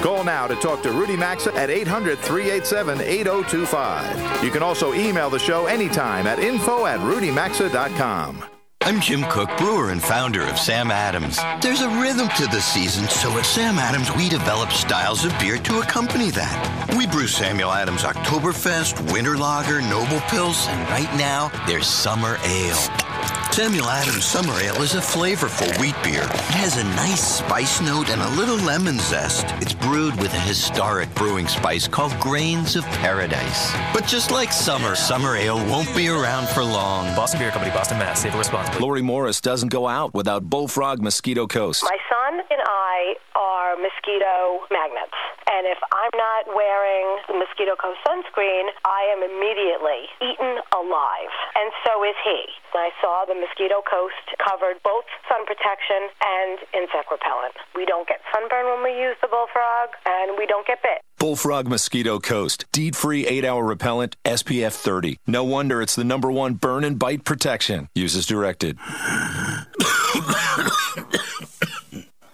Call 0.00 0.22
now 0.22 0.46
to 0.46 0.54
talk 0.54 0.84
to 0.84 0.92
Rudy 0.92 1.16
Maxa 1.16 1.52
at 1.56 1.68
800 1.68 2.16
387 2.20 3.00
8025. 3.00 4.44
You 4.44 4.52
can 4.52 4.62
also 4.62 4.94
email 4.94 5.30
the 5.30 5.40
show 5.40 5.66
anytime 5.66 6.28
at 6.28 6.38
info 6.38 6.86
at 6.86 7.00
rudymaxa.com. 7.00 8.49
I'm 8.82 8.98
Jim 8.98 9.24
Koch, 9.24 9.54
brewer 9.58 9.90
and 9.90 10.02
founder 10.02 10.42
of 10.42 10.58
Sam 10.58 10.90
Adams. 10.90 11.38
There's 11.60 11.82
a 11.82 11.88
rhythm 12.00 12.28
to 12.36 12.46
the 12.46 12.62
season, 12.62 13.06
so 13.08 13.36
at 13.36 13.44
Sam 13.44 13.78
Adams, 13.78 14.10
we 14.16 14.30
develop 14.30 14.70
styles 14.70 15.22
of 15.26 15.38
beer 15.38 15.58
to 15.58 15.80
accompany 15.80 16.30
that. 16.30 16.94
We 16.96 17.06
brew 17.06 17.26
Samuel 17.26 17.72
Adams 17.72 18.04
Oktoberfest, 18.04 19.12
Winter 19.12 19.36
Lager, 19.36 19.82
Noble 19.82 20.20
Pils, 20.30 20.66
and 20.68 20.88
right 20.88 21.14
now, 21.18 21.50
there's 21.66 21.86
Summer 21.86 22.38
Ale. 22.42 23.09
Samuel 23.52 23.90
Adams 23.90 24.24
Summer 24.24 24.54
Ale 24.60 24.80
is 24.80 24.94
a 24.94 25.00
flavorful 25.00 25.68
wheat 25.80 25.96
beer. 26.04 26.22
It 26.22 26.54
has 26.54 26.76
a 26.78 26.84
nice 26.84 27.38
spice 27.38 27.80
note 27.80 28.08
and 28.08 28.22
a 28.22 28.28
little 28.30 28.56
lemon 28.58 28.98
zest. 29.00 29.44
It's 29.60 29.74
brewed 29.74 30.14
with 30.16 30.32
a 30.32 30.40
historic 30.40 31.12
brewing 31.16 31.48
spice 31.48 31.88
called 31.88 32.18
Grains 32.20 32.76
of 32.76 32.84
Paradise. 33.02 33.72
But 33.92 34.06
just 34.06 34.30
like 34.30 34.52
summer, 34.52 34.94
Summer 34.94 35.34
Ale 35.34 35.58
won't 35.66 35.94
be 35.96 36.08
around 36.08 36.48
for 36.48 36.62
long. 36.62 37.14
Boston 37.16 37.40
Beer 37.40 37.50
Company, 37.50 37.72
Boston, 37.72 37.98
Mass. 37.98 38.22
Save 38.22 38.36
responsibly. 38.36 38.80
Lori 38.80 39.02
Morris 39.02 39.40
doesn't 39.40 39.68
go 39.68 39.88
out 39.88 40.14
without 40.14 40.48
Bullfrog 40.48 41.02
Mosquito 41.02 41.48
Coast. 41.48 41.82
My 41.82 41.98
son 42.08 42.40
and 42.50 42.60
I 42.64 43.14
are 43.34 43.76
mosquito 43.76 44.60
magnets. 44.70 45.12
And 45.50 45.66
if 45.66 45.82
I'm 45.90 46.14
not 46.14 46.46
wearing 46.54 47.18
the 47.26 47.34
Mosquito 47.34 47.74
Coast 47.74 47.98
sunscreen, 48.06 48.70
I 48.86 49.10
am 49.10 49.26
immediately 49.26 50.06
eaten 50.22 50.62
alive. 50.70 51.32
And 51.58 51.74
so 51.82 52.06
is 52.06 52.14
he. 52.22 52.46
I 52.72 52.90
saw 53.02 53.26
the 53.26 53.34
Mosquito 53.34 53.82
Coast 53.82 54.14
covered 54.38 54.78
both 54.84 55.04
sun 55.28 55.44
protection 55.46 56.06
and 56.22 56.58
insect 56.72 57.10
repellent. 57.10 57.54
We 57.74 57.84
don't 57.84 58.06
get 58.06 58.20
sunburn 58.32 58.66
when 58.66 58.84
we 58.84 58.94
use 58.94 59.16
the 59.20 59.28
Bullfrog, 59.28 59.90
and 60.06 60.38
we 60.38 60.46
don't 60.46 60.66
get 60.66 60.82
bit. 60.82 61.02
Bullfrog 61.18 61.66
Mosquito 61.66 62.18
Coast. 62.20 62.64
DEET 62.72 62.94
free 62.94 63.26
8 63.26 63.44
hour 63.44 63.64
repellent, 63.64 64.16
SPF 64.24 64.72
30. 64.72 65.18
No 65.26 65.42
wonder 65.42 65.82
it's 65.82 65.96
the 65.96 66.04
number 66.04 66.30
one 66.30 66.54
burn 66.54 66.84
and 66.84 66.98
bite 66.98 67.24
protection. 67.24 67.88
Use 67.94 68.14
as 68.16 68.24
directed. 68.24 68.78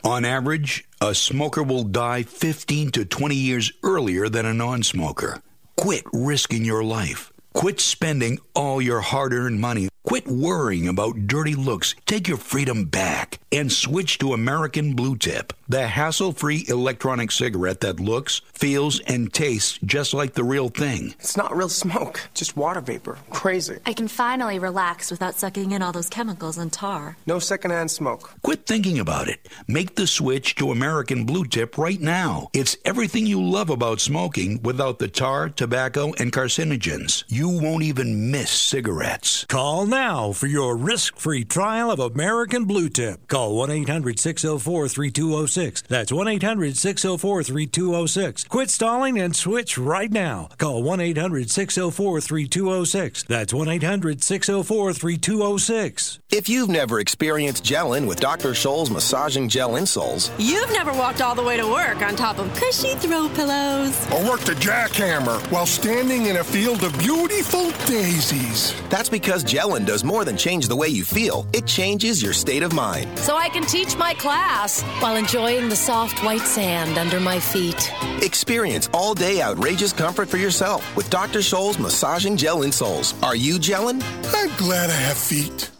On 0.07 0.25
average, 0.25 0.85
a 1.01 1.17
smoker 1.17 1.65
will 1.65 1.83
die 1.83 2.23
15 2.23 2.93
to 2.93 3.05
20 3.05 3.35
years 3.35 3.73
earlier 3.83 4.29
than 4.29 4.47
a 4.47 4.55
non 4.55 4.85
smoker. 4.85 5.43
Quit 5.77 6.05
risking 6.13 6.65
your 6.65 6.85
life. 6.85 7.33
Quit 7.57 7.81
spending 7.81 8.39
all 8.55 8.83
your 8.83 9.01
hard 9.01 9.33
earned 9.33 9.59
money 9.63 9.89
Quit 10.07 10.29
worrying 10.29 10.87
about 10.87 11.27
dirty 11.27 11.57
looks. 11.57 11.97
Take 12.07 12.29
your 12.29 12.37
freedom 12.37 12.85
back 12.85 13.41
and 13.51 13.73
switch 13.73 14.19
to 14.19 14.35
American 14.35 14.95
Blue 14.95 15.17
Tip, 15.17 15.53
the 15.69 15.89
hassle 15.89 16.31
free 16.31 16.65
electronic 16.69 17.33
cigarette 17.33 17.81
that 17.81 17.99
looks, 17.99 18.41
feels, 18.55 19.01
and 19.01 19.33
tastes 19.35 19.81
just 19.85 20.15
like 20.15 20.35
the 20.35 20.45
real 20.45 20.69
thing. 20.69 21.09
It's 21.19 21.37
not 21.37 21.57
real 21.57 21.69
smoke, 21.69 22.21
just 22.35 22.57
water 22.57 22.81
vapor. 22.81 23.19
Crazy. 23.31 23.81
I 23.85 23.95
can 23.95 24.07
finally 24.07 24.61
relax 24.61 25.11
without 25.11 25.35
sucking 25.35 25.73
in 25.73 25.83
all 25.83 25.91
those 25.91 26.09
chemicals 26.09 26.57
and 26.57 26.73
tar. 26.73 27.17
No 27.27 27.41
secondhand 27.41 27.91
smoke. 27.91 28.33
Quit 28.43 28.65
thinking 28.65 29.01
about 29.01 29.27
it. 29.27 29.49
Make 29.67 29.97
the 29.97 30.07
switch 30.07 30.55
to 30.57 30.71
American 30.71 31.25
Blue 31.25 31.45
Tip 31.45 31.79
right 31.79 32.01
now. 32.01 32.49
It's 32.53 32.77
everything 32.85 33.27
you 33.27 33.43
love 33.43 33.71
about 33.71 33.99
smoking 33.99 34.63
without 34.63 35.01
the 35.01 35.09
tar, 35.09 35.49
tobacco, 35.49 36.13
and 36.19 36.33
carcinogens. 36.33 37.25
You 37.27 37.46
won't 37.51 37.83
even 37.83 38.31
miss 38.31 38.51
cigarettes. 38.51 39.45
Call 39.49 39.87
now 39.87 40.07
now 40.07 40.33
for 40.33 40.47
your 40.47 40.77
risk 40.77 41.17
free 41.17 41.45
trial 41.45 41.91
of 41.91 41.99
American 41.99 42.65
Blue 42.65 42.89
Tip. 42.89 43.27
Call 43.29 43.57
1 43.57 43.71
800 43.71 44.21
604 44.21 44.89
3206. 44.89 45.83
That's 45.89 46.13
1 46.13 46.29
800 46.29 46.77
604 46.77 47.43
3206. 47.43 48.45
Quit 48.45 48.71
stalling 48.71 49.19
and 49.19 49.35
switch 49.35 49.79
right 49.79 50.13
now. 50.13 50.49
Call 50.59 50.83
1 50.83 51.01
800 51.01 51.51
604 51.51 52.21
3206. 52.21 53.25
That's 53.25 53.53
1 53.53 53.69
800 53.69 54.23
604 54.23 54.93
3206. 54.93 56.19
If 56.31 56.49
you've 56.49 56.69
never 56.69 57.01
experienced 57.01 57.65
gelling 57.65 58.07
with 58.07 58.21
Dr. 58.21 58.51
Scholl's 58.51 58.91
massaging 58.91 59.49
gel 59.49 59.73
insoles, 59.73 60.31
you've 60.39 60.73
never 60.73 60.93
walked 60.93 61.21
all 61.21 61.35
the 61.35 61.43
way 61.43 61.57
to 61.57 61.67
work 61.67 62.03
on 62.03 62.17
top 62.17 62.39
of 62.39 62.53
cushy 62.55 62.95
throw 62.97 63.29
pillows, 63.31 63.95
or 64.13 64.29
worked 64.29 64.49
a 64.49 64.57
jackhammer 64.57 65.39
while 65.51 65.67
standing 65.67 66.27
in 66.27 66.37
a 66.37 66.45
field 66.45 66.85
of 66.85 66.93
beautiful 67.37 67.71
daisies. 67.87 68.73
That's 68.89 69.11
because 69.11 69.45
gelling 69.45 69.85
does 69.85 70.03
more 70.05 70.25
than 70.25 70.39
change 70.39 70.69
the 70.69 70.77
way 70.77 70.89
you 70.89 71.05
feel, 71.05 71.47
it 71.53 71.67
changes 71.67 72.23
your 72.23 72.33
state 72.33 72.63
of 72.63 72.73
mind. 72.73 73.19
So 73.19 73.37
I 73.37 73.51
can 73.51 73.63
teach 73.67 73.95
my 73.99 74.15
class 74.15 74.81
while 75.01 75.17
enjoying 75.17 75.69
the 75.69 75.77
soft 75.77 76.25
white 76.25 76.47
sand 76.47 76.97
under 76.97 77.21
my 77.21 77.39
feet. 77.39 77.93
Experience 78.23 78.89
all 78.95 79.13
day 79.13 79.43
outrageous 79.43 79.93
comfort 79.93 80.31
for 80.31 80.39
yourself 80.39 80.83
with 80.97 81.11
Dr. 81.11 81.41
Scholl's 81.41 81.79
massaging 81.79 82.39
gel 82.39 82.61
insoles. 82.61 83.13
Are 83.23 83.37
you 83.37 83.57
gelling? 83.57 84.03
I'm 84.35 84.57
glad 84.57 84.89
I 84.89 84.95
have 84.95 85.19
feet. 85.19 85.71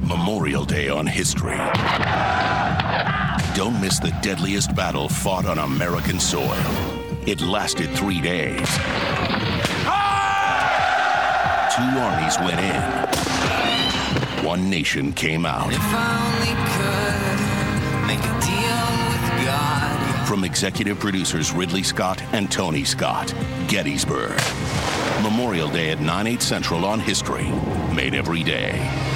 Memorial 0.00 0.66
Day 0.66 0.90
on 0.90 1.06
history. 1.06 1.56
Don't 3.56 3.80
miss 3.80 3.98
the 3.98 4.14
deadliest 4.20 4.76
battle 4.76 5.08
fought 5.08 5.46
on 5.46 5.58
American 5.58 6.20
soil. 6.20 6.52
It 7.26 7.40
lasted 7.40 7.88
three 7.92 8.20
days. 8.20 8.68
Two 11.76 11.82
armies 11.82 12.38
went 12.38 12.58
in. 12.58 14.46
One 14.46 14.70
nation 14.70 15.12
came 15.12 15.44
out. 15.44 15.70
From 20.26 20.44
executive 20.44 20.98
producers 20.98 21.52
Ridley 21.52 21.82
Scott 21.82 22.22
and 22.32 22.50
Tony 22.50 22.82
Scott, 22.82 23.34
Gettysburg. 23.68 24.40
Memorial 25.22 25.68
Day 25.68 25.90
at 25.90 26.00
9, 26.00 26.26
8 26.26 26.40
central 26.40 26.86
on 26.86 26.98
History. 26.98 27.50
Made 27.94 28.14
every 28.14 28.42
day. 28.42 29.15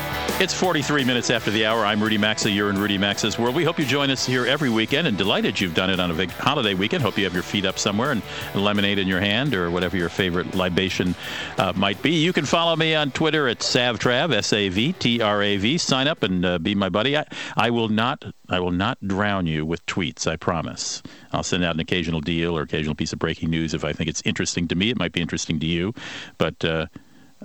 It's 0.41 0.55
43 0.55 1.03
minutes 1.03 1.29
after 1.29 1.51
the 1.51 1.67
hour. 1.67 1.85
I'm 1.85 2.01
Rudy 2.01 2.17
Maxa. 2.17 2.49
You're 2.49 2.71
in 2.71 2.79
Rudy 2.79 2.97
Maxa's 2.97 3.37
World. 3.37 3.53
We 3.53 3.63
hope 3.63 3.77
you 3.77 3.85
join 3.85 4.09
us 4.09 4.25
here 4.25 4.47
every 4.47 4.71
weekend 4.71 5.05
and 5.07 5.15
delighted 5.15 5.61
you've 5.61 5.75
done 5.75 5.91
it 5.91 5.99
on 5.99 6.09
a 6.09 6.15
big 6.15 6.31
holiday 6.31 6.73
weekend. 6.73 7.03
Hope 7.03 7.15
you 7.15 7.25
have 7.25 7.35
your 7.35 7.43
feet 7.43 7.63
up 7.63 7.77
somewhere 7.77 8.09
and 8.09 8.23
lemonade 8.55 8.97
in 8.97 9.07
your 9.07 9.19
hand 9.19 9.53
or 9.53 9.69
whatever 9.69 9.97
your 9.97 10.09
favorite 10.09 10.55
libation 10.55 11.13
uh, 11.59 11.73
might 11.75 12.01
be. 12.01 12.13
You 12.13 12.33
can 12.33 12.45
follow 12.45 12.75
me 12.75 12.95
on 12.95 13.11
Twitter 13.11 13.47
at 13.47 13.59
SavTrav, 13.59 14.33
S-A-V-T-R-A-V. 14.33 15.77
Sign 15.77 16.07
up 16.07 16.23
and 16.23 16.43
uh, 16.43 16.57
be 16.57 16.73
my 16.73 16.89
buddy. 16.89 17.15
I, 17.15 17.27
I 17.55 17.69
will 17.69 17.89
not 17.89 18.25
I 18.49 18.59
will 18.59 18.71
not 18.71 18.97
drown 19.07 19.45
you 19.45 19.63
with 19.63 19.85
tweets, 19.85 20.25
I 20.25 20.37
promise. 20.37 21.03
I'll 21.33 21.43
send 21.43 21.63
out 21.63 21.75
an 21.75 21.81
occasional 21.81 22.19
deal 22.19 22.57
or 22.57 22.63
occasional 22.63 22.95
piece 22.95 23.13
of 23.13 23.19
breaking 23.19 23.51
news 23.51 23.75
if 23.75 23.85
I 23.85 23.93
think 23.93 24.09
it's 24.09 24.23
interesting 24.25 24.67
to 24.69 24.75
me. 24.75 24.89
It 24.89 24.97
might 24.97 25.11
be 25.11 25.21
interesting 25.21 25.59
to 25.59 25.67
you, 25.67 25.93
but 26.39 26.65
uh, 26.65 26.87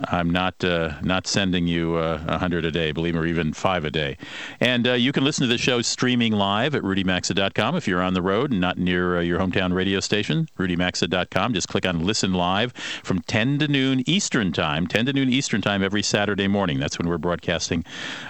I'm 0.05 0.29
not 0.29 0.63
uh, 0.63 0.95
not 1.03 1.27
sending 1.27 1.67
you 1.67 1.97
uh, 1.97 2.21
a 2.27 2.33
uh, 2.33 2.39
hundred 2.39 2.65
a 2.67 2.71
day, 2.71 2.93
believe 2.93 3.15
me, 3.15 3.21
or 3.21 3.27
even 3.27 3.53
five 3.55 3.85
a 3.85 3.91
day. 3.91 4.19
And 4.61 4.87
uh, 4.87 4.93
you 4.93 5.11
can 5.11 5.25
listen 5.25 5.43
to 5.43 5.49
the 5.49 5.59
show 5.59 5.81
streaming 5.81 6.33
live 6.33 6.75
at 6.75 6.83
rudymaxa.com 6.83 7.77
if 7.77 7.89
you're 7.89 8.03
on 8.03 8.13
the 8.13 8.21
road 8.21 8.51
and 8.51 8.61
not 8.61 8.77
near 8.77 9.19
uh, 9.19 9.21
your 9.23 9.39
hometown 9.39 9.73
radio 9.73 10.01
station. 10.01 10.49
rudymaxa.com. 10.59 11.55
Just 11.55 11.69
click 11.69 11.87
on 11.87 12.05
Listen 12.05 12.35
Live 12.35 12.73
from 13.03 13.21
10 13.21 13.59
to 13.61 13.69
noon 13.69 14.03
Eastern 14.07 14.53
Time. 14.53 14.87
10 14.87 15.07
to 15.07 15.13
noon 15.15 15.31
Eastern 15.31 15.63
Time 15.63 15.83
every 15.83 16.03
Saturday 16.03 16.47
morning. 16.47 16.79
That's 16.79 16.99
when 16.99 17.09
we're 17.09 17.17
broadcasting 17.17 17.85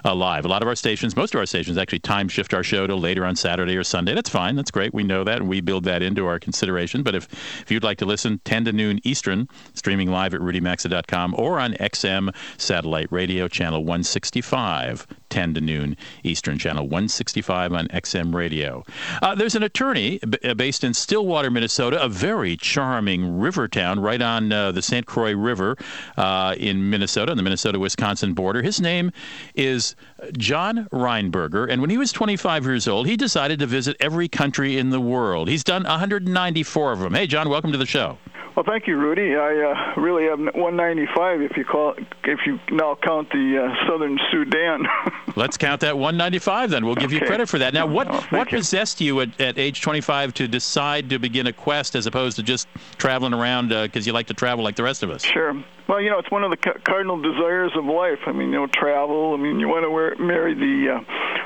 uh, 0.04 0.14
live. 0.14 0.44
A 0.44 0.48
lot 0.48 0.62
of 0.62 0.68
our 0.68 0.76
stations, 0.76 1.16
most 1.16 1.34
of 1.34 1.40
our 1.40 1.46
stations, 1.46 1.76
actually 1.76 1.98
time 1.98 2.28
shift 2.28 2.54
our 2.54 2.62
show 2.62 2.86
to 2.86 2.94
later 2.94 3.24
on 3.24 3.34
Saturday 3.34 3.76
or 3.76 3.82
Sunday. 3.82 4.14
That's 4.14 4.30
fine. 4.30 4.54
That's 4.54 4.70
great. 4.70 4.94
We 4.94 5.02
know 5.02 5.24
that 5.24 5.38
and 5.38 5.48
we 5.48 5.60
build 5.60 5.82
that 5.84 6.02
into 6.02 6.26
our 6.26 6.38
consideration. 6.38 7.02
But 7.02 7.16
if 7.16 7.26
if 7.60 7.70
you'd 7.72 7.84
like 7.84 7.98
to 7.98 8.06
listen 8.06 8.40
10 8.44 8.66
to 8.66 8.72
noon 8.72 9.00
Eastern, 9.02 9.48
streaming 9.74 10.10
live 10.10 10.32
at 10.32 10.40
rudymaxa.com 10.40 11.34
or 11.36 11.55
or 11.56 11.60
on 11.60 11.72
XM 11.74 12.34
satellite 12.58 13.10
radio 13.10 13.48
channel 13.48 13.80
165. 13.80 15.06
10 15.28 15.54
to 15.54 15.60
noon 15.60 15.96
Eastern 16.22 16.58
Channel 16.58 16.84
165 16.84 17.72
on 17.72 17.88
XM 17.88 18.34
Radio. 18.34 18.84
Uh, 19.22 19.34
there's 19.34 19.54
an 19.54 19.62
attorney 19.62 20.18
b- 20.18 20.38
uh, 20.44 20.54
based 20.54 20.84
in 20.84 20.94
Stillwater, 20.94 21.50
Minnesota, 21.50 22.02
a 22.02 22.08
very 22.08 22.56
charming 22.56 23.38
river 23.38 23.68
town 23.68 24.00
right 24.00 24.20
on 24.22 24.52
uh, 24.52 24.72
the 24.72 24.82
St. 24.82 25.06
Croix 25.06 25.34
River 25.34 25.76
uh, 26.16 26.54
in 26.58 26.90
Minnesota, 26.90 27.30
on 27.30 27.36
the 27.36 27.42
Minnesota 27.42 27.78
Wisconsin 27.78 28.34
border. 28.34 28.62
His 28.62 28.80
name 28.80 29.12
is 29.54 29.94
John 30.36 30.88
Reinberger, 30.92 31.70
and 31.70 31.80
when 31.80 31.90
he 31.90 31.98
was 31.98 32.12
25 32.12 32.64
years 32.64 32.88
old, 32.88 33.06
he 33.06 33.16
decided 33.16 33.58
to 33.60 33.66
visit 33.66 33.96
every 34.00 34.28
country 34.28 34.78
in 34.78 34.90
the 34.90 35.00
world. 35.00 35.48
He's 35.48 35.64
done 35.64 35.84
194 35.84 36.92
of 36.92 36.98
them. 37.00 37.14
Hey, 37.14 37.26
John, 37.26 37.48
welcome 37.48 37.72
to 37.72 37.78
the 37.78 37.86
show. 37.86 38.18
Well, 38.56 38.64
thank 38.66 38.86
you, 38.86 38.96
Rudy. 38.96 39.36
I 39.36 39.94
uh, 39.96 40.00
really 40.00 40.24
have 40.24 40.38
195 40.38 41.42
if 41.42 41.58
you 41.58 41.64
call 41.66 41.94
if 42.24 42.38
you 42.46 42.58
now 42.70 42.96
count 43.02 43.28
the 43.30 43.68
uh, 43.68 43.86
Southern 43.86 44.18
Sudan. 44.30 44.84
Let's 45.34 45.56
count 45.56 45.80
that 45.82 45.96
195 45.98 46.70
then. 46.70 46.86
We'll 46.86 46.94
give 46.94 47.12
you 47.12 47.20
credit 47.20 47.48
for 47.48 47.58
that. 47.58 47.74
Now, 47.74 47.86
what 47.86 48.06
Oh, 48.10 48.24
what 48.30 48.50
you. 48.52 48.58
possessed 48.58 49.00
you 49.00 49.20
at, 49.20 49.38
at 49.40 49.58
age 49.58 49.80
25 49.82 50.32
to 50.34 50.48
decide 50.48 51.10
to 51.10 51.18
begin 51.18 51.46
a 51.46 51.52
quest 51.52 51.94
as 51.94 52.06
opposed 52.06 52.36
to 52.36 52.42
just 52.42 52.68
traveling 52.98 53.34
around 53.34 53.68
because 53.68 54.06
you 54.06 54.12
like 54.12 54.26
to 54.28 54.34
travel 54.34 54.64
like 54.64 54.76
the 54.76 54.82
rest 54.82 55.02
of 55.02 55.10
us? 55.10 55.22
Sure. 55.24 55.54
Well, 55.88 56.00
you 56.00 56.10
know, 56.10 56.18
it's 56.18 56.30
one 56.30 56.42
of 56.42 56.50
the 56.50 56.56
cardinal 56.56 57.20
desires 57.20 57.72
of 57.76 57.84
life. 57.84 58.18
I 58.26 58.32
mean, 58.32 58.48
you 58.52 58.56
know, 58.56 58.66
travel. 58.66 59.34
I 59.34 59.36
mean, 59.36 59.60
you 59.60 59.68
want 59.68 59.84
to 59.84 59.90
wear, 59.90 60.16
marry 60.16 60.54
the 60.54 60.96
uh, 60.96 61.00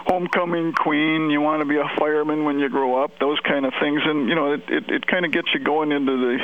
homecoming 0.07 0.73
queen. 0.73 1.31
You 1.31 1.41
want 1.41 1.61
to 1.61 1.67
be 1.67 1.77
a 1.77 1.89
fireman 1.99 2.45
when 2.45 2.59
you 2.59 2.69
grow 2.69 3.03
up. 3.03 3.19
Those 3.19 3.39
kind 3.41 3.67
of 3.67 3.73
things, 3.81 4.01
and 4.05 4.29
you 4.29 4.35
know, 4.35 4.53
it 4.55 4.63
it, 4.69 4.91
it 4.91 5.07
kind 5.07 5.25
of 5.25 5.33
gets 5.33 5.49
you 5.53 5.61
going 5.61 5.93
into 5.93 6.13
the 6.17 6.39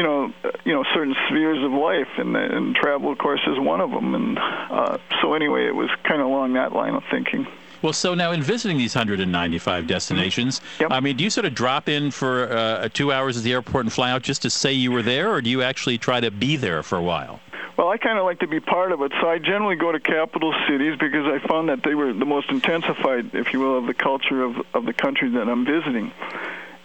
you 0.00 0.06
know, 0.06 0.32
you 0.64 0.72
know, 0.72 0.82
certain 0.94 1.14
spheres 1.28 1.62
of 1.62 1.72
life, 1.72 2.08
and, 2.16 2.34
and 2.34 2.74
travel, 2.74 3.12
of 3.12 3.18
course, 3.18 3.42
is 3.46 3.58
one 3.58 3.82
of 3.82 3.90
them. 3.90 4.14
And 4.14 4.38
uh, 4.38 4.96
so, 5.20 5.34
anyway, 5.34 5.66
it 5.66 5.74
was 5.74 5.90
kind 6.04 6.22
of 6.22 6.26
along 6.26 6.54
that 6.54 6.72
line 6.72 6.94
of 6.94 7.02
thinking. 7.10 7.46
Well, 7.82 7.92
so 7.92 8.14
now 8.14 8.32
in 8.32 8.42
visiting 8.42 8.78
these 8.78 8.94
195 8.94 9.86
destinations, 9.86 10.62
I 10.90 11.00
mean, 11.00 11.18
do 11.18 11.24
you 11.24 11.28
sort 11.28 11.44
of 11.44 11.54
drop 11.54 11.86
in 11.86 12.10
for 12.10 12.50
uh, 12.50 12.88
two 12.94 13.12
hours 13.12 13.36
at 13.36 13.42
the 13.42 13.52
airport 13.52 13.84
and 13.84 13.92
fly 13.92 14.10
out 14.10 14.22
just 14.22 14.40
to 14.42 14.50
say 14.50 14.72
you 14.72 14.90
were 14.90 15.02
there, 15.02 15.30
or 15.30 15.42
do 15.42 15.50
you 15.50 15.60
actually 15.60 15.98
try 15.98 16.18
to 16.18 16.30
be 16.30 16.56
there 16.56 16.82
for 16.82 16.96
a 16.96 17.02
while? 17.02 17.40
Well, 17.76 17.88
I 17.88 17.98
kind 17.98 18.18
of 18.18 18.24
like 18.24 18.38
to 18.40 18.46
be 18.46 18.60
part 18.60 18.92
of 18.92 19.02
it, 19.02 19.12
so 19.20 19.28
I 19.28 19.38
generally 19.38 19.76
go 19.76 19.92
to 19.92 20.00
capital 20.00 20.54
cities 20.66 20.98
because 20.98 21.26
I 21.26 21.46
found 21.46 21.68
that 21.68 21.82
they 21.84 21.94
were 21.94 22.14
the 22.14 22.26
most 22.26 22.50
intensified, 22.50 23.34
if 23.34 23.52
you 23.52 23.60
will, 23.60 23.76
of 23.76 23.86
the 23.86 23.94
culture 23.94 24.42
of 24.42 24.56
of 24.72 24.86
the 24.86 24.94
country 24.94 25.28
that 25.32 25.46
I'm 25.46 25.66
visiting, 25.66 26.10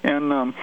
and. 0.04 0.34
Um, 0.34 0.56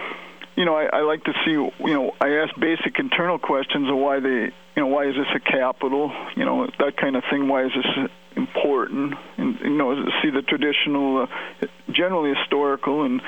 you 0.56 0.64
know, 0.64 0.74
I, 0.76 0.84
I 0.98 1.00
like 1.02 1.24
to 1.24 1.32
see. 1.44 1.52
You 1.52 1.72
know, 1.80 2.12
I 2.20 2.28
ask 2.42 2.54
basic 2.58 2.98
internal 2.98 3.38
questions 3.38 3.88
of 3.88 3.96
why 3.96 4.20
they. 4.20 4.52
You 4.74 4.82
know, 4.82 4.86
why 4.86 5.06
is 5.06 5.14
this 5.16 5.26
a 5.34 5.40
capital? 5.40 6.12
You 6.36 6.44
know, 6.44 6.66
that 6.78 6.96
kind 6.96 7.16
of 7.16 7.24
thing. 7.30 7.48
Why 7.48 7.64
is 7.64 7.72
this 7.74 8.08
important? 8.36 9.14
And 9.36 9.58
you 9.60 9.70
know, 9.70 9.94
see 10.22 10.30
the 10.30 10.42
traditional, 10.42 11.22
uh, 11.22 11.66
generally 11.90 12.34
historical, 12.34 13.04
and 13.04 13.20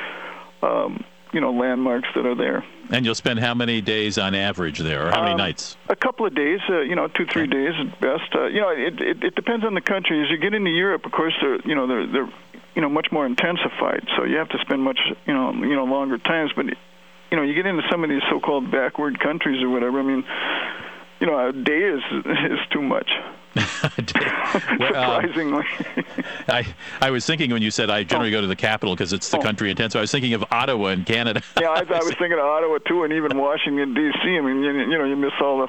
um, 0.62 1.04
you 1.32 1.40
know, 1.40 1.52
landmarks 1.52 2.08
that 2.14 2.24
are 2.26 2.34
there. 2.34 2.64
And 2.90 3.04
you'll 3.04 3.14
spend 3.14 3.40
how 3.40 3.54
many 3.54 3.80
days 3.80 4.18
on 4.18 4.34
average 4.34 4.78
there, 4.78 5.06
or 5.06 5.10
how 5.10 5.20
many 5.22 5.32
Um, 5.32 5.38
nights? 5.38 5.76
A 5.88 5.96
couple 5.96 6.26
of 6.26 6.34
days, 6.34 6.60
uh, 6.68 6.80
you 6.80 6.94
know, 6.94 7.08
two 7.08 7.26
three 7.26 7.46
days 7.46 7.72
at 7.78 8.00
best. 8.00 8.34
Uh, 8.34 8.46
you 8.46 8.60
know, 8.60 8.70
it, 8.70 9.00
it 9.00 9.24
it 9.24 9.34
depends 9.34 9.64
on 9.64 9.74
the 9.74 9.80
country. 9.80 10.22
As 10.22 10.30
you 10.30 10.36
get 10.38 10.54
into 10.54 10.70
Europe, 10.70 11.04
of 11.06 11.12
course, 11.12 11.34
they're 11.40 11.60
you 11.64 11.74
know 11.74 11.86
they're 11.86 12.06
they're 12.06 12.32
you 12.74 12.82
know 12.82 12.88
much 12.88 13.08
more 13.12 13.26
intensified. 13.26 14.06
So 14.16 14.24
you 14.24 14.36
have 14.36 14.48
to 14.50 14.58
spend 14.58 14.82
much 14.82 14.98
you 15.26 15.34
know 15.34 15.52
you 15.52 15.74
know 15.74 15.84
longer 15.84 16.18
times. 16.18 16.52
But 16.54 16.66
you 17.34 17.40
know, 17.40 17.46
you 17.46 17.54
get 17.54 17.66
into 17.66 17.82
some 17.90 18.04
of 18.04 18.10
these 18.10 18.22
so-called 18.30 18.70
backward 18.70 19.18
countries 19.18 19.60
or 19.60 19.68
whatever. 19.68 19.98
I 19.98 20.04
mean, 20.04 20.22
you 21.18 21.26
know, 21.26 21.48
a 21.48 21.52
day 21.52 21.82
is 21.82 22.00
is 22.24 22.60
too 22.72 22.80
much. 22.80 23.10
Surprisingly. 24.52 25.64
I, 26.48 26.66
I 27.00 27.10
was 27.10 27.24
thinking 27.26 27.50
when 27.50 27.62
you 27.62 27.70
said 27.70 27.90
I 27.90 28.02
generally 28.02 28.30
go 28.30 28.40
to 28.40 28.46
the 28.46 28.56
capital 28.56 28.94
because 28.94 29.12
it's 29.12 29.28
the 29.28 29.38
country 29.38 29.70
in 29.70 29.90
so 29.90 29.98
I 29.98 30.02
was 30.02 30.10
thinking 30.10 30.34
of 30.34 30.44
Ottawa 30.50 30.88
in 30.88 31.04
Canada. 31.04 31.42
yeah, 31.60 31.68
I, 31.70 31.80
I 31.80 31.98
was 31.98 32.14
thinking 32.18 32.32
of 32.32 32.40
Ottawa 32.40 32.78
too, 32.78 33.04
and 33.04 33.12
even 33.12 33.36
Washington 33.38 33.94
D.C. 33.94 34.18
I 34.22 34.40
mean, 34.40 34.62
you, 34.62 34.72
you 34.72 34.98
know, 34.98 35.04
you 35.04 35.16
miss 35.16 35.32
all 35.40 35.66
the 35.66 35.68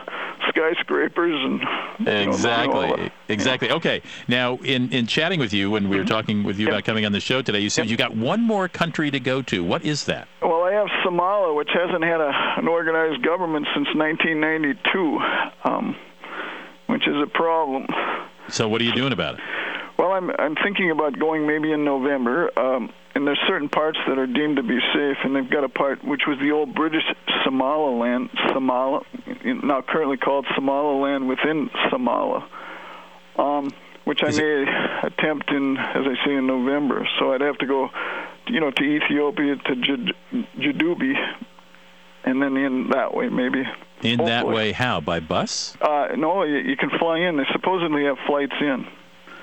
skyscrapers 0.49 1.35
and 1.35 1.59
you 1.99 2.05
know, 2.05 2.31
Exactly. 2.31 3.11
exactly. 3.27 3.71
Okay. 3.71 4.01
Now, 4.27 4.57
in, 4.57 4.91
in 4.91 5.07
chatting 5.07 5.39
with 5.39 5.53
you 5.53 5.69
when 5.71 5.89
we 5.89 5.97
were 5.97 6.05
talking 6.05 6.43
with 6.43 6.59
you 6.59 6.67
about 6.67 6.85
coming 6.85 7.05
on 7.05 7.11
the 7.11 7.19
show 7.19 7.41
today, 7.41 7.59
you 7.59 7.69
said 7.69 7.89
you 7.89 7.97
got 7.97 8.15
one 8.15 8.41
more 8.41 8.67
country 8.67 9.11
to 9.11 9.19
go 9.19 9.41
to. 9.43 9.63
What 9.63 9.83
is 9.83 10.05
that? 10.05 10.27
Well, 10.41 10.63
I 10.63 10.71
have 10.73 10.87
Somalia, 11.05 11.55
which 11.55 11.69
hasn't 11.73 12.03
had 12.03 12.21
a, 12.21 12.31
an 12.57 12.67
organized 12.67 13.23
government 13.23 13.67
since 13.73 13.87
1992, 13.95 15.19
um, 15.65 15.95
which 16.87 17.07
is 17.07 17.15
a 17.21 17.27
problem. 17.27 17.87
So, 18.49 18.67
what 18.67 18.81
are 18.81 18.83
you 18.83 18.93
doing 18.93 19.13
about 19.13 19.35
it? 19.35 19.41
Well, 19.97 20.11
I'm 20.11 20.29
I'm 20.37 20.55
thinking 20.55 20.91
about 20.91 21.17
going 21.17 21.47
maybe 21.47 21.71
in 21.71 21.85
November, 21.85 22.51
um, 22.59 22.91
and 23.15 23.25
there's 23.25 23.39
certain 23.47 23.69
parts 23.69 23.97
that 24.07 24.17
are 24.17 24.27
deemed 24.27 24.57
to 24.57 24.63
be 24.63 24.79
safe, 24.93 25.17
and 25.23 25.35
they've 25.35 25.49
got 25.49 25.63
a 25.63 25.69
part 25.69 26.03
which 26.03 26.23
was 26.27 26.37
the 26.39 26.51
old 26.51 26.75
British 26.75 27.03
Somaliland, 27.45 28.29
Somala, 28.53 29.03
now 29.45 29.81
currently 29.81 30.17
called 30.17 30.45
Somaliland 30.53 31.29
within 31.29 31.69
Somala, 31.89 32.45
um, 33.37 33.71
which 34.03 34.21
I 34.21 34.31
may 34.31 34.65
attempt 35.03 35.49
in, 35.51 35.77
as 35.77 36.05
I 36.05 36.25
say, 36.25 36.33
in 36.33 36.45
November. 36.45 37.07
So 37.17 37.33
I'd 37.33 37.41
have 37.41 37.57
to 37.59 37.65
go, 37.65 37.89
you 38.47 38.59
know, 38.59 38.71
to 38.71 38.83
Ethiopia 38.83 39.55
to 39.55 39.75
Djibouti, 40.57 41.13
and 42.25 42.41
then 42.41 42.57
in 42.57 42.89
that 42.89 43.13
way 43.13 43.29
maybe. 43.29 43.63
In 44.01 44.25
that 44.25 44.47
way, 44.47 44.71
how? 44.71 44.99
By 44.99 45.19
bus? 45.19 45.75
Uh, 45.81 46.09
no, 46.17 46.43
you, 46.43 46.57
you 46.57 46.75
can 46.77 46.89
fly 46.99 47.19
in. 47.19 47.37
They 47.37 47.45
supposedly 47.53 48.03
have 48.03 48.17
flights 48.27 48.53
in. 48.59 48.85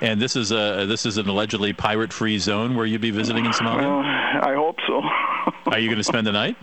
And 0.01 0.21
this 0.21 0.37
is 0.37 0.51
a 0.51 0.85
this 0.87 1.07
is 1.07 1.17
an 1.17 1.29
allegedly 1.29 1.73
pirate-free 1.73 2.39
zone 2.39 2.75
where 2.75 2.85
you'd 2.85 3.01
be 3.01 3.13
visiting 3.13 3.47
in 3.47 3.53
Somalia. 3.53 3.83
Well, 3.83 4.03
I 4.03 4.55
hope 4.55 4.77
so. 4.87 5.01
Are 5.71 5.79
you 5.79 5.89
going 5.89 5.99
to 5.99 6.05
spend 6.05 6.27
the 6.27 6.33
night? 6.33 6.57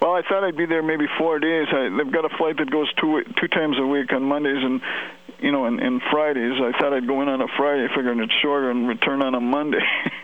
Well, 0.00 0.14
I 0.14 0.22
thought 0.28 0.42
I'd 0.42 0.56
be 0.56 0.66
there 0.66 0.82
maybe 0.82 1.04
four 1.18 1.38
days. 1.38 1.68
I, 1.70 1.88
they've 1.96 2.12
got 2.12 2.24
a 2.24 2.36
flight 2.36 2.56
that 2.58 2.70
goes 2.70 2.90
two 3.00 3.22
two 3.40 3.48
times 3.48 3.76
a 3.78 3.86
week 3.86 4.12
on 4.12 4.24
Mondays 4.24 4.64
and 4.64 4.80
you 5.38 5.52
know 5.52 5.66
and, 5.66 5.80
and 5.80 6.00
Fridays. 6.10 6.54
I 6.60 6.72
thought 6.80 6.92
I'd 6.92 7.06
go 7.06 7.20
in 7.22 7.28
on 7.28 7.40
a 7.40 7.46
Friday, 7.56 7.86
figuring 7.94 8.20
it's 8.20 8.32
shorter, 8.42 8.70
and 8.70 8.88
return 8.88 9.22
on 9.22 9.34
a 9.34 9.40
Monday. 9.40 9.84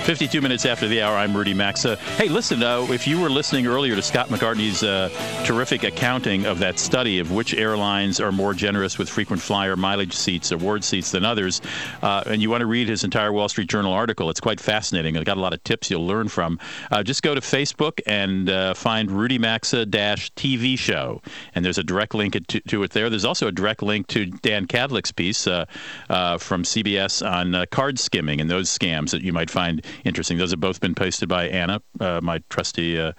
52 0.00 0.40
minutes 0.40 0.64
after 0.64 0.88
the 0.88 1.02
hour, 1.02 1.16
I'm 1.16 1.36
Rudy 1.36 1.52
Maxa. 1.52 1.96
Hey, 2.16 2.28
listen, 2.28 2.62
uh, 2.62 2.86
if 2.90 3.06
you 3.06 3.20
were 3.20 3.28
listening 3.28 3.66
earlier 3.66 3.94
to 3.94 4.02
Scott 4.02 4.28
McCartney's 4.28 4.82
uh, 4.82 5.10
terrific 5.44 5.84
accounting 5.84 6.46
of 6.46 6.58
that 6.60 6.78
study 6.78 7.18
of 7.18 7.32
which 7.32 7.54
airlines 7.54 8.18
are 8.18 8.32
more 8.32 8.54
generous 8.54 8.98
with 8.98 9.08
frequent 9.10 9.42
flyer 9.42 9.76
mileage 9.76 10.14
seats, 10.14 10.52
award 10.52 10.84
seats 10.84 11.10
than 11.10 11.24
others, 11.24 11.60
uh, 12.02 12.24
and 12.26 12.40
you 12.40 12.48
want 12.48 12.62
to 12.62 12.66
read 12.66 12.88
his 12.88 13.04
entire 13.04 13.32
Wall 13.32 13.48
Street 13.48 13.68
Journal 13.68 13.92
article, 13.92 14.30
it's 14.30 14.40
quite 14.40 14.58
fascinating. 14.58 15.16
I've 15.16 15.26
got 15.26 15.36
a 15.36 15.40
lot 15.40 15.52
of 15.52 15.62
tips 15.64 15.90
you'll 15.90 16.06
learn 16.06 16.28
from. 16.28 16.58
Uh, 16.90 17.02
just 17.02 17.22
go 17.22 17.34
to 17.34 17.40
Facebook 17.40 18.00
and 18.06 18.48
uh, 18.48 18.74
find 18.74 19.10
Rudy 19.10 19.38
Maxa 19.38 19.86
TV 19.86 20.78
show, 20.78 21.20
and 21.54 21.64
there's 21.64 21.78
a 21.78 21.84
direct 21.84 22.14
link 22.14 22.32
to, 22.48 22.60
to, 22.60 22.82
it 22.82 22.92
there. 22.92 23.10
There's 23.10 23.26
also 23.26 23.48
a 23.48 23.52
direct 23.52 23.82
link 23.82 24.06
to 24.08 24.26
Dan 24.26 24.66
Kadlec's 24.66 25.12
piece 25.12 25.44
from 25.44 25.68
CBS 26.08 27.28
on 27.28 27.66
card 27.70 27.98
skimming 27.98 28.40
and 28.40 28.50
those 28.50 28.70
scams 28.70 29.10
that 29.10 29.22
you 29.22 29.32
might 29.32 29.50
find 29.50 29.84
interesting. 30.04 30.38
Those 30.38 30.50
have 30.50 30.60
both 30.60 30.80
been 30.80 30.94
posted 30.94 31.28
by 31.28 31.48
Anna, 31.48 31.82
uh, 32.00 32.20
my 32.22 32.42
trusty 32.48 32.98
uh, 32.98 33.12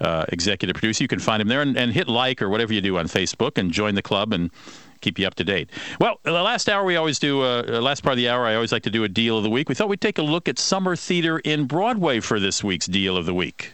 uh, 0.00 0.24
executive 0.28 0.74
producer. 0.74 1.04
You 1.04 1.08
can 1.08 1.18
find 1.18 1.40
him 1.40 1.48
there 1.48 1.62
and, 1.62 1.76
and, 1.76 1.92
hit 1.92 2.08
like 2.08 2.42
or 2.42 2.48
whatever 2.48 2.72
you 2.72 2.80
do 2.80 2.98
on 2.98 3.06
Facebook 3.06 3.58
and 3.58 3.70
join 3.70 3.94
the 3.94 4.02
club 4.02 4.32
and 4.32 4.50
keep 5.00 5.18
you 5.18 5.26
up 5.26 5.34
to 5.34 5.44
date. 5.44 5.70
Well, 6.00 6.18
the 6.22 6.32
last 6.32 6.68
hour 6.68 6.84
we 6.84 6.96
always 6.96 7.18
do, 7.18 7.42
uh, 7.42 7.62
last 7.80 8.02
part 8.02 8.14
of 8.14 8.16
the 8.16 8.28
hour, 8.28 8.46
I 8.46 8.54
always 8.54 8.72
like 8.72 8.82
to 8.84 8.90
do 8.90 9.04
a 9.04 9.08
deal 9.08 9.36
of 9.36 9.44
the 9.44 9.50
week. 9.50 9.68
We 9.68 9.74
thought 9.74 9.88
we'd 9.88 10.00
take 10.00 10.18
a 10.18 10.22
look 10.22 10.48
at 10.48 10.58
Summer 10.58 10.96
Theater 10.96 11.38
in 11.40 11.66
Broadway 11.66 12.20
for 12.20 12.40
this 12.40 12.64
week's 12.64 12.86
deal 12.86 13.16
of 13.16 13.26
the 13.26 13.34
week. 13.34 13.72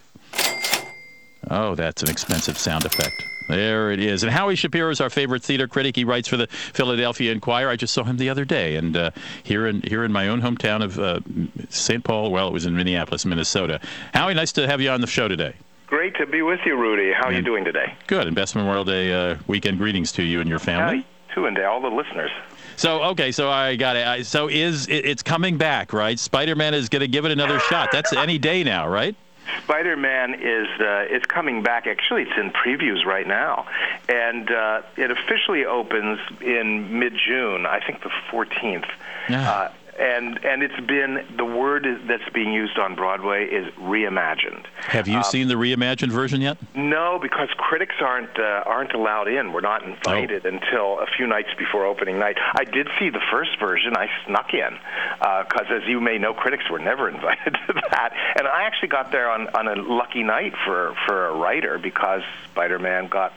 Oh, 1.51 1.75
that's 1.75 2.03
an 2.03 2.11
expensive 2.11 2.59
sound 2.59 2.85
effect. 2.85 3.25
There 3.51 3.91
it 3.91 4.01
is. 4.01 4.23
And 4.23 4.33
Howie 4.33 4.57
Shapiro 4.57 4.91
is 4.91 5.01
our 5.01 5.11
favorite 5.11 5.43
theater 5.43 5.69
critic. 5.69 5.97
He 5.97 6.05
writes 6.05 6.29
for 6.29 6.37
the 6.37 6.47
Philadelphia 6.47 7.33
Inquirer. 7.33 7.71
I 7.71 7.77
just 7.77 7.95
saw 7.95 8.05
him 8.05 8.17
the 8.17 8.29
other 8.29 8.45
day, 8.45 8.77
and 8.77 8.97
uh, 8.97 9.11
here 9.43 9.67
in 9.67 9.83
here 9.83 10.05
in 10.05 10.13
my 10.13 10.29
own 10.29 10.41
hometown 10.41 10.83
of 10.83 10.99
uh, 10.99 11.21
St. 11.69 12.03
Paul. 12.05 12.31
Well, 12.31 12.49
it 12.49 12.53
was 12.53 12.67
in 12.67 12.77
Minneapolis, 12.77 13.25
Minnesota. 13.25 13.81
Howie, 14.15 14.35
nice 14.35 14.53
to 14.53 14.67
have 14.67 14.81
you 14.81 14.91
on 14.91 15.01
the 15.01 15.07
show 15.07 15.29
today. 15.29 15.55
Great 15.87 16.15
to 16.17 16.27
be 16.27 16.41
with 16.41 16.61
you, 16.65 16.77
Rudy. 16.77 17.13
How 17.13 17.27
are 17.27 17.33
you 17.33 17.43
doing 17.43 17.65
today? 17.65 17.95
Good. 18.07 18.29
And 18.29 18.37
best 18.37 18.55
Memorial 18.55 18.85
Day 18.85 19.13
uh, 19.13 19.37
weekend 19.49 19.79
greetings 19.79 20.13
to 20.13 20.23
you 20.23 20.41
and 20.41 20.49
your 20.49 20.61
family. 20.61 21.05
To 21.35 21.47
and 21.47 21.57
to 21.57 21.65
all 21.65 21.81
the 21.81 21.89
listeners. 21.89 22.31
So 22.77 23.03
okay, 23.05 23.33
so 23.33 23.51
I 23.51 23.77
got 23.77 23.97
it. 23.97 24.27
So 24.27 24.49
is 24.49 24.87
it, 24.87 25.05
it's 25.05 25.23
coming 25.23 25.59
back, 25.59 25.93
right? 25.93 26.19
Spider-Man 26.19 26.75
is 26.75 26.89
going 26.89 27.01
to 27.01 27.09
give 27.09 27.25
it 27.25 27.33
another 27.33 27.59
shot. 27.59 27.91
That's 27.93 28.13
any 28.13 28.39
day 28.39 28.63
now, 28.63 28.89
right? 28.89 29.17
Spider-Man 29.65 30.35
is 30.35 30.69
uh, 30.81 31.07
is 31.11 31.23
coming 31.25 31.63
back. 31.63 31.87
Actually, 31.87 32.23
it's 32.23 32.37
in 32.37 32.51
previews 32.51 33.05
right 33.05 33.27
now, 33.27 33.67
and 34.09 34.51
uh, 34.51 34.83
it 34.97 35.11
officially 35.11 35.65
opens 35.65 36.19
in 36.41 36.99
mid-June. 36.99 37.67
I 37.67 37.81
think 37.81 38.03
the 38.03 38.11
14th. 38.31 38.89
Yeah. 39.29 39.51
Uh, 39.51 39.73
and 40.01 40.43
and 40.45 40.63
it's 40.63 40.81
been 40.87 41.25
the 41.37 41.45
word 41.45 41.87
that's 42.09 42.29
being 42.33 42.53
used 42.53 42.79
on 42.79 42.95
Broadway 42.95 43.45
is 43.45 43.67
reimagined. 43.75 44.65
Have 44.79 45.07
you 45.07 45.19
um, 45.19 45.25
seen 45.25 45.49
the 45.49 45.55
reimagined 45.55 46.11
version 46.11 46.41
yet? 46.41 46.57
No, 46.75 47.19
because 47.21 47.49
critics 47.59 47.97
aren't 48.01 48.39
uh, 48.39 48.63
aren't 48.65 48.93
allowed 48.95 49.29
in. 49.29 49.53
We're 49.53 49.61
not 49.61 49.85
invited 49.85 50.47
oh. 50.47 50.49
until 50.49 50.99
a 51.01 51.07
few 51.17 51.27
nights 51.27 51.51
before 51.59 51.85
opening 51.85 52.19
night. 52.19 52.39
I 52.55 52.65
did 52.65 52.89
see 52.99 53.11
the 53.11 53.21
first 53.31 53.59
version. 53.61 53.95
I 53.97 54.09
snuck 54.27 54.55
in 54.55 54.79
because, 55.19 55.67
uh, 55.71 55.75
as 55.75 55.83
you 55.87 56.01
may 56.01 56.17
know, 56.17 56.33
critics 56.33 56.65
were 56.71 56.79
never 56.79 57.09
invited 57.15 57.59
to 57.67 57.73
that. 57.91 58.15
And 58.37 58.49
I 58.49 58.63
actually 58.63 58.89
got 58.89 59.13
there 59.13 59.31
on 59.31 59.49
on 59.49 59.69
a 59.69 59.77
lucky 59.77 60.23
night 60.23 60.55
for 60.65 60.95
for 61.07 61.27
a 61.27 61.35
writer 61.35 61.79
because 61.79 62.23
Spider-Man 62.53 63.09
got 63.09 63.35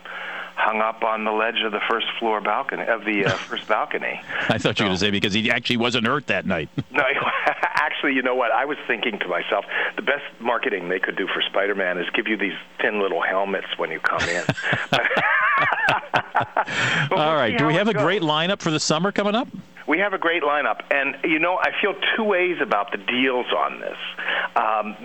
hung 0.56 0.80
up 0.80 1.02
on 1.02 1.24
the 1.24 1.32
ledge 1.32 1.62
of 1.64 1.72
the 1.72 1.80
first 1.88 2.06
floor 2.18 2.40
balcony 2.40 2.84
of 2.86 3.04
the 3.04 3.26
uh, 3.26 3.30
first 3.48 3.66
balcony. 3.68 4.20
I 4.48 4.58
thought 4.58 4.78
you 4.78 4.84
were 4.84 4.88
going 4.88 4.96
to 4.96 5.00
say 5.00 5.10
because 5.10 5.34
he 5.34 5.50
actually 5.50 5.76
wasn't 5.78 6.06
hurt 6.06 6.26
that 6.28 6.46
night. 6.46 6.68
no, 6.90 7.02
actually, 7.62 8.14
you 8.14 8.22
know 8.22 8.34
what? 8.34 8.52
I 8.52 8.64
was 8.64 8.78
thinking 8.86 9.18
to 9.18 9.28
myself, 9.28 9.64
the 9.96 10.02
best 10.02 10.24
marketing 10.40 10.88
they 10.88 11.00
could 11.00 11.16
do 11.16 11.26
for 11.26 11.42
Spider-Man 11.42 11.98
is 11.98 12.06
give 12.14 12.28
you 12.28 12.36
these 12.36 12.56
thin 12.80 13.00
little 13.00 13.22
helmets 13.22 13.66
when 13.76 13.90
you 13.90 14.00
come 14.00 14.22
in. 14.28 14.44
All 17.12 17.34
right. 17.36 17.56
Do 17.56 17.66
we 17.66 17.74
have 17.74 17.88
a 17.88 17.94
goes. 17.94 18.02
great 18.02 18.22
lineup 18.22 18.60
for 18.60 18.70
the 18.70 18.80
summer 18.80 19.12
coming 19.12 19.34
up? 19.34 19.48
We 19.86 19.98
have 19.98 20.14
a 20.14 20.18
great 20.18 20.42
lineup, 20.42 20.80
and 20.90 21.16
you 21.24 21.38
know 21.38 21.58
I 21.58 21.70
feel 21.80 21.94
two 22.16 22.24
ways 22.24 22.56
about 22.62 22.90
the 22.90 22.96
deals 22.96 23.46
on 23.54 23.80
this. 23.80 23.98
Um, 24.56 24.96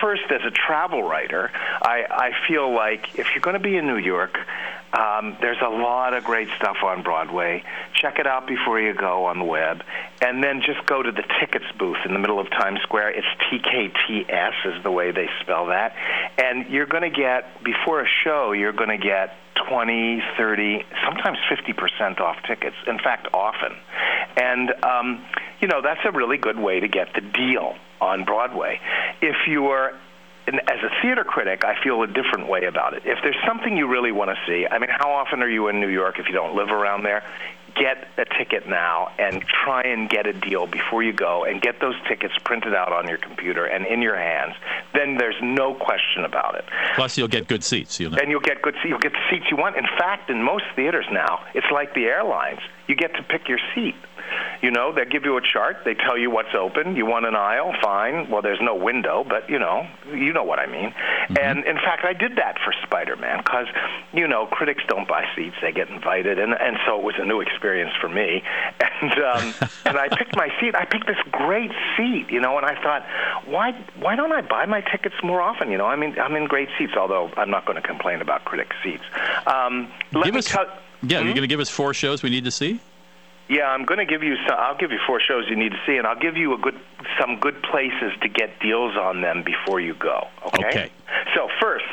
first, 0.00 0.22
as 0.30 0.40
a 0.44 0.50
travel 0.50 1.02
writer, 1.04 1.52
I, 1.54 2.04
I 2.10 2.48
feel 2.48 2.74
like 2.74 3.16
if 3.16 3.28
you're 3.32 3.42
going 3.42 3.54
to 3.54 3.60
be 3.60 3.76
in 3.76 3.86
New 3.86 3.98
York, 3.98 4.36
um, 4.92 5.36
there's 5.40 5.60
a 5.60 5.68
lot 5.68 6.14
of 6.14 6.24
great 6.24 6.48
stuff 6.56 6.78
on 6.82 7.02
Broadway. 7.02 7.62
Check 7.94 8.18
it 8.18 8.26
out 8.26 8.46
before 8.46 8.80
you 8.80 8.94
go 8.94 9.26
on 9.26 9.38
the 9.38 9.44
web, 9.44 9.82
and 10.22 10.42
then 10.42 10.62
just 10.64 10.86
go 10.86 11.02
to 11.02 11.12
the 11.12 11.24
tickets 11.40 11.66
booth 11.78 11.98
in 12.06 12.14
the 12.14 12.18
middle 12.18 12.40
of 12.40 12.48
Times 12.50 12.80
Square. 12.82 13.10
It's 13.10 13.26
TKTS 13.50 14.76
is 14.76 14.82
the 14.82 14.90
way 14.90 15.10
they 15.10 15.28
spell 15.42 15.66
that, 15.66 15.94
and 16.38 16.66
you're 16.70 16.86
going 16.86 17.02
to 17.02 17.16
get 17.16 17.62
before 17.62 18.00
a 18.00 18.08
show. 18.24 18.52
You're 18.52 18.72
going 18.72 18.88
to 18.88 18.98
get 18.98 19.34
20, 19.68 20.22
30, 20.38 20.84
sometimes 21.04 21.38
50% 21.50 22.20
off 22.20 22.36
tickets. 22.46 22.76
In 22.86 22.98
fact, 22.98 23.28
often, 23.34 23.76
and 24.36 24.72
um, 24.84 25.24
you 25.60 25.68
know 25.68 25.82
that's 25.82 26.00
a 26.04 26.12
really 26.12 26.38
good 26.38 26.58
way 26.58 26.80
to 26.80 26.88
get 26.88 27.08
the 27.14 27.20
deal 27.20 27.74
on 28.00 28.24
Broadway. 28.24 28.80
If 29.20 29.36
you're 30.54 30.60
as 30.68 30.82
a 30.82 30.90
theater 31.02 31.24
critic, 31.24 31.64
I 31.64 31.80
feel 31.82 32.02
a 32.02 32.06
different 32.06 32.48
way 32.48 32.64
about 32.64 32.94
it. 32.94 33.02
If 33.04 33.18
there's 33.22 33.36
something 33.46 33.76
you 33.76 33.86
really 33.86 34.12
want 34.12 34.30
to 34.30 34.36
see, 34.46 34.66
I 34.70 34.78
mean, 34.78 34.90
how 34.90 35.10
often 35.10 35.42
are 35.42 35.48
you 35.48 35.68
in 35.68 35.80
New 35.80 35.88
York 35.88 36.18
if 36.18 36.26
you 36.26 36.34
don't 36.34 36.54
live 36.54 36.70
around 36.70 37.02
there? 37.02 37.22
Get 37.74 38.08
a 38.16 38.24
ticket 38.24 38.68
now 38.68 39.10
and 39.18 39.42
try 39.42 39.82
and 39.82 40.08
get 40.08 40.26
a 40.26 40.32
deal 40.32 40.66
before 40.66 41.02
you 41.02 41.12
go 41.12 41.44
and 41.44 41.60
get 41.60 41.80
those 41.80 41.94
tickets 42.08 42.34
printed 42.42 42.74
out 42.74 42.92
on 42.92 43.06
your 43.06 43.18
computer 43.18 43.66
and 43.66 43.86
in 43.86 44.02
your 44.02 44.16
hands. 44.16 44.54
Then 44.94 45.16
there's 45.16 45.36
no 45.42 45.74
question 45.74 46.24
about 46.24 46.56
it. 46.56 46.64
Plus, 46.96 47.16
you'll 47.16 47.28
get 47.28 47.46
good 47.46 47.62
seats. 47.62 48.00
You'll 48.00 48.12
know. 48.12 48.18
And 48.20 48.30
you'll 48.30 48.40
get 48.40 48.62
good. 48.62 48.74
Seats. 48.74 48.86
You'll 48.88 48.98
get 48.98 49.12
the 49.12 49.22
seats 49.30 49.46
you 49.50 49.56
want. 49.56 49.76
In 49.76 49.86
fact, 49.98 50.30
in 50.30 50.42
most 50.42 50.64
theaters 50.74 51.06
now, 51.12 51.44
it's 51.54 51.70
like 51.70 51.94
the 51.94 52.06
airlines. 52.06 52.60
You 52.88 52.96
get 52.96 53.14
to 53.14 53.22
pick 53.22 53.48
your 53.48 53.60
seat. 53.74 53.94
You 54.62 54.70
know, 54.70 54.92
they 54.92 55.04
give 55.04 55.24
you 55.24 55.36
a 55.36 55.40
chart. 55.40 55.78
They 55.84 55.94
tell 55.94 56.18
you 56.18 56.30
what's 56.30 56.54
open. 56.54 56.96
You 56.96 57.06
want 57.06 57.26
an 57.26 57.36
aisle, 57.36 57.74
fine. 57.82 58.28
Well, 58.30 58.42
there's 58.42 58.60
no 58.60 58.74
window, 58.74 59.24
but 59.28 59.48
you 59.48 59.58
know, 59.58 59.86
you 60.12 60.32
know 60.32 60.44
what 60.44 60.58
I 60.58 60.66
mean. 60.66 60.90
Mm-hmm. 60.90 61.34
And 61.40 61.64
in 61.64 61.76
fact, 61.76 62.04
I 62.04 62.12
did 62.12 62.36
that 62.36 62.56
for 62.64 62.72
Spider-Man 62.84 63.38
because, 63.38 63.66
you 64.12 64.26
know, 64.26 64.46
critics 64.46 64.82
don't 64.88 65.06
buy 65.06 65.24
seats; 65.36 65.56
they 65.62 65.72
get 65.72 65.88
invited, 65.88 66.38
and 66.38 66.54
and 66.54 66.78
so 66.86 66.98
it 66.98 67.04
was 67.04 67.14
a 67.18 67.24
new 67.24 67.40
experience 67.40 67.92
for 68.00 68.08
me. 68.08 68.42
And 69.00 69.12
um, 69.12 69.54
and 69.86 69.96
I 69.96 70.08
picked 70.08 70.34
my 70.34 70.48
seat. 70.60 70.74
I 70.74 70.84
picked 70.84 71.06
this 71.06 71.18
great 71.30 71.70
seat, 71.96 72.26
you 72.30 72.40
know, 72.40 72.56
and 72.56 72.66
I 72.66 72.74
thought, 72.82 73.06
why 73.46 73.70
why 74.00 74.16
don't 74.16 74.32
I 74.32 74.40
buy 74.40 74.66
my 74.66 74.80
tickets 74.80 75.14
more 75.22 75.40
often? 75.40 75.70
You 75.70 75.78
know, 75.78 75.86
I 75.86 75.94
mean, 75.94 76.18
I'm 76.18 76.34
in 76.34 76.46
great 76.46 76.68
seats, 76.76 76.94
although 76.98 77.30
I'm 77.36 77.48
not 77.48 77.64
going 77.64 77.80
to 77.80 77.86
complain 77.86 78.20
about 78.20 78.44
critic 78.44 78.72
seats. 78.82 79.04
Um, 79.46 79.88
let 80.12 80.24
give 80.24 80.34
me 80.34 80.38
us, 80.38 80.46
tell. 80.46 80.66
Yeah, 81.02 81.20
hmm? 81.20 81.26
you're 81.26 81.34
going 81.34 81.42
to 81.42 81.46
give 81.46 81.60
us 81.60 81.70
four 81.70 81.94
shows 81.94 82.22
we 82.22 82.30
need 82.30 82.44
to 82.44 82.50
see. 82.50 82.80
Yeah, 83.48 83.64
I'm 83.64 83.84
going 83.84 83.98
to 83.98 84.04
give 84.04 84.22
you. 84.22 84.36
Some, 84.46 84.56
I'll 84.58 84.76
give 84.76 84.92
you 84.92 84.98
four 85.06 85.20
shows 85.20 85.44
you 85.48 85.56
need 85.56 85.72
to 85.72 85.80
see, 85.86 85.96
and 85.96 86.06
I'll 86.06 86.18
give 86.18 86.36
you 86.36 86.54
a 86.54 86.58
good 86.58 86.78
some 87.18 87.40
good 87.40 87.62
places 87.62 88.12
to 88.22 88.28
get 88.28 88.60
deals 88.60 88.96
on 88.96 89.22
them 89.22 89.42
before 89.42 89.80
you 89.80 89.94
go. 89.94 90.28
Okay. 90.46 90.68
Okay. 90.68 90.92
So 91.34 91.48
first, 91.60 91.84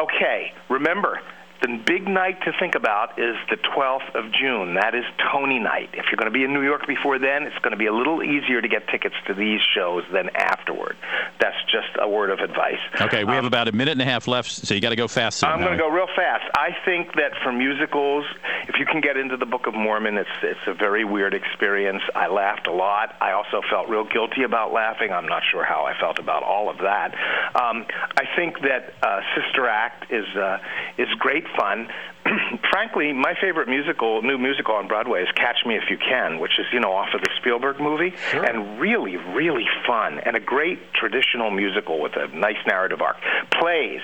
okay, 0.00 0.52
remember 0.68 1.20
the 1.60 1.80
big 1.84 2.06
night 2.06 2.40
to 2.42 2.52
think 2.58 2.74
about 2.74 3.18
is 3.18 3.36
the 3.50 3.56
12th 3.56 4.14
of 4.14 4.32
June. 4.32 4.74
That 4.74 4.94
is 4.94 5.04
Tony 5.32 5.58
night. 5.58 5.90
If 5.92 6.06
you're 6.10 6.16
going 6.16 6.30
to 6.30 6.36
be 6.36 6.44
in 6.44 6.52
New 6.52 6.62
York 6.62 6.86
before 6.86 7.18
then, 7.18 7.44
it's 7.44 7.58
going 7.58 7.72
to 7.72 7.76
be 7.76 7.86
a 7.86 7.92
little 7.92 8.22
easier 8.22 8.60
to 8.60 8.68
get 8.68 8.86
tickets 8.88 9.16
to 9.26 9.34
these 9.34 9.60
shows 9.74 10.04
than 10.12 10.30
afterward. 10.36 10.96
That's 11.40 11.56
just 11.64 11.88
a 12.00 12.08
word 12.08 12.30
of 12.30 12.38
advice. 12.38 12.78
Okay, 13.00 13.24
we 13.24 13.30
um, 13.30 13.36
have 13.36 13.44
about 13.44 13.66
a 13.68 13.72
minute 13.72 13.92
and 13.92 14.02
a 14.02 14.04
half 14.04 14.28
left, 14.28 14.50
so 14.50 14.74
you 14.74 14.80
got 14.80 14.90
to 14.90 14.96
go 14.96 15.08
fast. 15.08 15.42
I'm 15.42 15.60
going 15.60 15.72
to 15.72 15.78
go 15.78 15.88
real 15.88 16.06
fast. 16.14 16.44
I 16.54 16.76
think 16.84 17.14
that 17.14 17.32
for 17.42 17.52
musicals, 17.52 18.24
if 18.68 18.78
you 18.78 18.86
can 18.86 19.00
get 19.00 19.16
into 19.16 19.36
the 19.36 19.46
Book 19.46 19.66
of 19.66 19.74
Mormon, 19.74 20.16
it's 20.16 20.28
it's 20.42 20.66
a 20.66 20.74
very 20.74 21.04
weird 21.04 21.34
experience. 21.34 22.02
I 22.14 22.28
laughed 22.28 22.66
a 22.66 22.72
lot. 22.72 23.16
I 23.20 23.32
also 23.32 23.62
felt 23.68 23.88
real 23.88 24.04
guilty 24.04 24.44
about 24.44 24.72
laughing. 24.72 25.10
I'm 25.12 25.26
not 25.26 25.42
sure 25.50 25.64
how 25.64 25.84
I 25.84 25.98
felt 25.98 26.18
about 26.18 26.42
all 26.42 26.70
of 26.70 26.78
that. 26.78 27.14
Um, 27.54 27.86
I 28.16 28.24
think 28.36 28.60
that 28.60 28.94
uh, 29.02 29.20
Sister 29.34 29.66
Act 29.66 30.12
is 30.12 30.26
uh, 30.36 30.58
is 30.98 31.08
great 31.18 31.47
fun. 31.56 31.88
frankly, 32.70 33.12
my 33.12 33.34
favorite 33.40 33.68
musical, 33.68 34.22
new 34.22 34.38
musical 34.38 34.74
on 34.74 34.88
Broadway 34.88 35.22
is 35.22 35.28
Catch 35.34 35.66
Me 35.66 35.76
If 35.76 35.90
You 35.90 35.98
Can, 35.98 36.38
which 36.38 36.58
is, 36.58 36.66
you 36.72 36.80
know, 36.80 36.92
off 36.92 37.14
of 37.14 37.20
the 37.20 37.30
Spielberg 37.40 37.80
movie, 37.80 38.14
and 38.32 38.80
really, 38.80 39.16
really 39.16 39.66
fun, 39.86 40.20
and 40.20 40.36
a 40.36 40.40
great 40.40 40.78
traditional 40.94 41.50
musical 41.50 42.00
with 42.00 42.12
a 42.16 42.28
nice 42.28 42.60
narrative 42.66 43.00
arc. 43.02 43.16
Plays. 43.58 44.00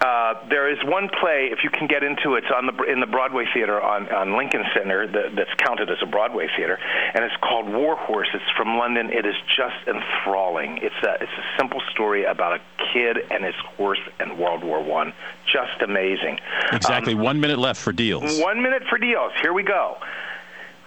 Uh, 0.00 0.48
there 0.48 0.70
is 0.70 0.78
one 0.84 1.08
play, 1.20 1.48
if 1.52 1.60
you 1.64 1.70
can 1.70 1.86
get 1.86 2.02
into 2.02 2.34
it, 2.34 2.46
it's 2.46 2.54
on 2.54 2.66
the, 2.66 2.84
in 2.84 3.00
the 3.00 3.06
Broadway 3.06 3.44
Theater 3.52 3.80
on, 3.82 4.08
on 4.12 4.36
Lincoln 4.36 4.62
Center 4.74 5.06
that, 5.06 5.34
that's 5.34 5.54
counted 5.58 5.90
as 5.90 5.98
a 6.02 6.06
Broadway 6.06 6.48
theater, 6.56 6.78
and 7.14 7.24
it's 7.24 7.34
called 7.42 7.68
War 7.68 7.96
Horse. 7.96 8.28
It's 8.34 8.44
from 8.56 8.76
London. 8.78 9.10
It 9.10 9.26
is 9.26 9.34
just 9.56 9.76
enthralling. 9.86 10.78
It's 10.82 10.94
a, 11.02 11.14
it's 11.14 11.32
a 11.32 11.58
simple 11.58 11.82
story 11.90 12.24
about 12.24 12.60
a 12.60 12.60
kid 12.92 13.18
and 13.30 13.44
his 13.44 13.54
horse 13.76 13.98
in 14.20 14.38
World 14.38 14.62
War 14.62 14.82
One. 14.82 15.12
Just 15.46 15.82
amazing. 15.82 16.38
Exactly. 16.72 17.14
Um, 17.14 17.20
One 17.20 17.40
minute 17.40 17.55
left 17.56 17.80
for 17.80 17.92
deals. 17.92 18.40
one 18.40 18.62
minute 18.62 18.82
for 18.88 18.98
deals. 18.98 19.32
Here 19.40 19.52
we 19.52 19.62
go. 19.62 19.96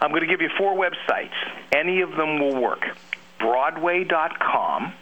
I'm 0.02 0.12
going 0.12 0.22
to 0.22 0.28
give 0.28 0.42
you 0.42 0.50
four 0.58 0.76
websites. 0.76 1.34
Any 1.72 2.02
of 2.02 2.12
them 2.12 2.40
will 2.40 2.56
work. 2.62 2.86
Broadway.com, 3.40 4.94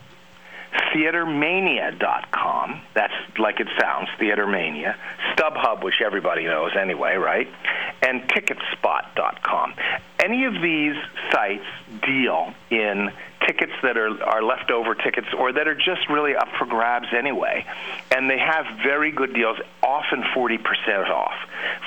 theatermania.com. 0.94 2.82
That's 2.94 3.14
like 3.38 3.60
it 3.60 3.68
sounds, 3.80 4.10
Theatermania. 4.20 4.96
StubHub, 5.36 5.84
which 5.84 6.02
everybody 6.04 6.46
knows 6.46 6.72
anyway, 6.80 7.16
right? 7.16 7.48
And 8.02 8.24
ticketspot.com. 8.30 9.74
Any 10.20 10.46
of 10.46 10.54
these 10.62 10.96
sites 11.32 11.66
deal 12.04 12.54
in 12.70 13.12
tickets 13.48 13.72
that 13.82 13.98
are, 13.98 14.22
are 14.24 14.44
leftover 14.44 14.94
tickets 14.94 15.28
or 15.38 15.54
that 15.54 15.68
are 15.68 15.76
just 15.76 16.10
really 16.10 16.36
up 16.36 16.50
for 16.60 16.66
grabs 16.66 17.08
anyway. 17.18 17.66
And 18.12 18.30
they 18.30 18.38
have 18.38 18.66
very 18.84 19.12
good 19.12 19.34
deals, 19.34 19.58
often 19.82 20.22
40% 20.22 21.10
off. 21.10 21.34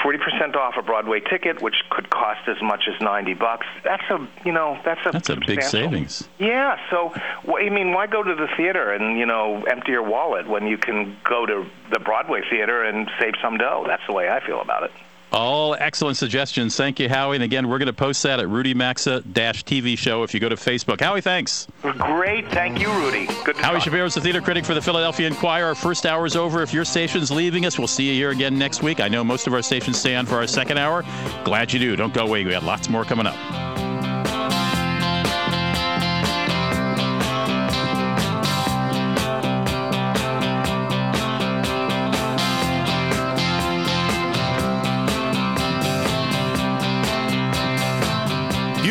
40% 0.02 0.56
off 0.56 0.74
a 0.78 0.82
Broadway 0.82 1.20
ticket, 1.20 1.60
which 1.60 1.76
could 1.90 2.08
cost 2.10 2.48
as 2.48 2.60
much 2.62 2.84
as 2.92 3.00
90 3.00 3.34
bucks. 3.34 3.66
That's 3.84 4.02
a, 4.10 4.26
you 4.44 4.52
know, 4.52 4.78
that's 4.84 5.00
a 5.06 5.10
That's 5.12 5.28
a 5.28 5.36
big 5.36 5.62
savings. 5.62 6.26
yeah, 6.38 6.78
so 6.90 7.10
wh- 7.46 7.60
I 7.60 7.68
mean, 7.68 7.92
why 7.92 8.06
go 8.06 8.22
to 8.22 8.34
the 8.34 8.48
theater 8.56 8.92
and 8.92 9.18
you 9.18 9.26
know 9.26 9.62
empty 9.64 9.92
your 9.92 10.02
wallet 10.02 10.48
when 10.48 10.66
you 10.66 10.78
can 10.78 11.16
go 11.24 11.44
to 11.44 11.66
the 11.92 11.98
Broadway 12.00 12.42
theater 12.48 12.82
and 12.82 13.10
save 13.20 13.34
some 13.42 13.58
dough? 13.58 13.84
That's 13.86 14.02
the 14.06 14.14
way 14.14 14.28
I 14.30 14.40
feel 14.44 14.60
about 14.60 14.84
it. 14.84 14.92
All 15.32 15.76
excellent 15.78 16.16
suggestions. 16.16 16.76
Thank 16.76 16.98
you, 16.98 17.08
Howie. 17.08 17.36
And 17.36 17.44
again, 17.44 17.68
we're 17.68 17.78
going 17.78 17.86
to 17.86 17.92
post 17.92 18.22
that 18.24 18.40
at 18.40 18.48
Rudy 18.48 18.74
Maxa 18.74 19.22
TV 19.22 19.96
show 19.96 20.22
if 20.22 20.34
you 20.34 20.40
go 20.40 20.48
to 20.48 20.56
Facebook. 20.56 21.00
Howie, 21.00 21.20
thanks. 21.20 21.68
Great, 21.82 22.48
thank 22.50 22.80
you, 22.80 22.90
Rudy. 22.92 23.26
Good. 23.44 23.56
To 23.56 23.62
Howie 23.62 23.74
talk. 23.74 23.84
Shapiro 23.84 24.06
is 24.06 24.14
the 24.14 24.20
theater 24.20 24.40
critic 24.40 24.64
for 24.64 24.74
the 24.74 24.82
Philadelphia 24.82 25.26
Inquirer. 25.26 25.68
Our 25.68 25.74
first 25.74 26.04
hour 26.04 26.26
is 26.26 26.34
over. 26.34 26.62
If 26.62 26.74
your 26.74 26.84
station's 26.84 27.30
leaving 27.30 27.64
us, 27.64 27.78
we'll 27.78 27.86
see 27.86 28.08
you 28.08 28.14
here 28.14 28.30
again 28.30 28.58
next 28.58 28.82
week. 28.82 28.98
I 29.00 29.08
know 29.08 29.22
most 29.22 29.46
of 29.46 29.54
our 29.54 29.62
stations 29.62 29.98
stay 29.98 30.16
on 30.16 30.26
for 30.26 30.36
our 30.36 30.46
second 30.46 30.78
hour. 30.78 31.04
Glad 31.44 31.72
you 31.72 31.78
do. 31.78 31.94
Don't 31.94 32.12
go 32.12 32.26
away. 32.26 32.44
We 32.44 32.50
got 32.50 32.64
lots 32.64 32.88
more 32.88 33.04
coming 33.04 33.26
up. 33.26 33.36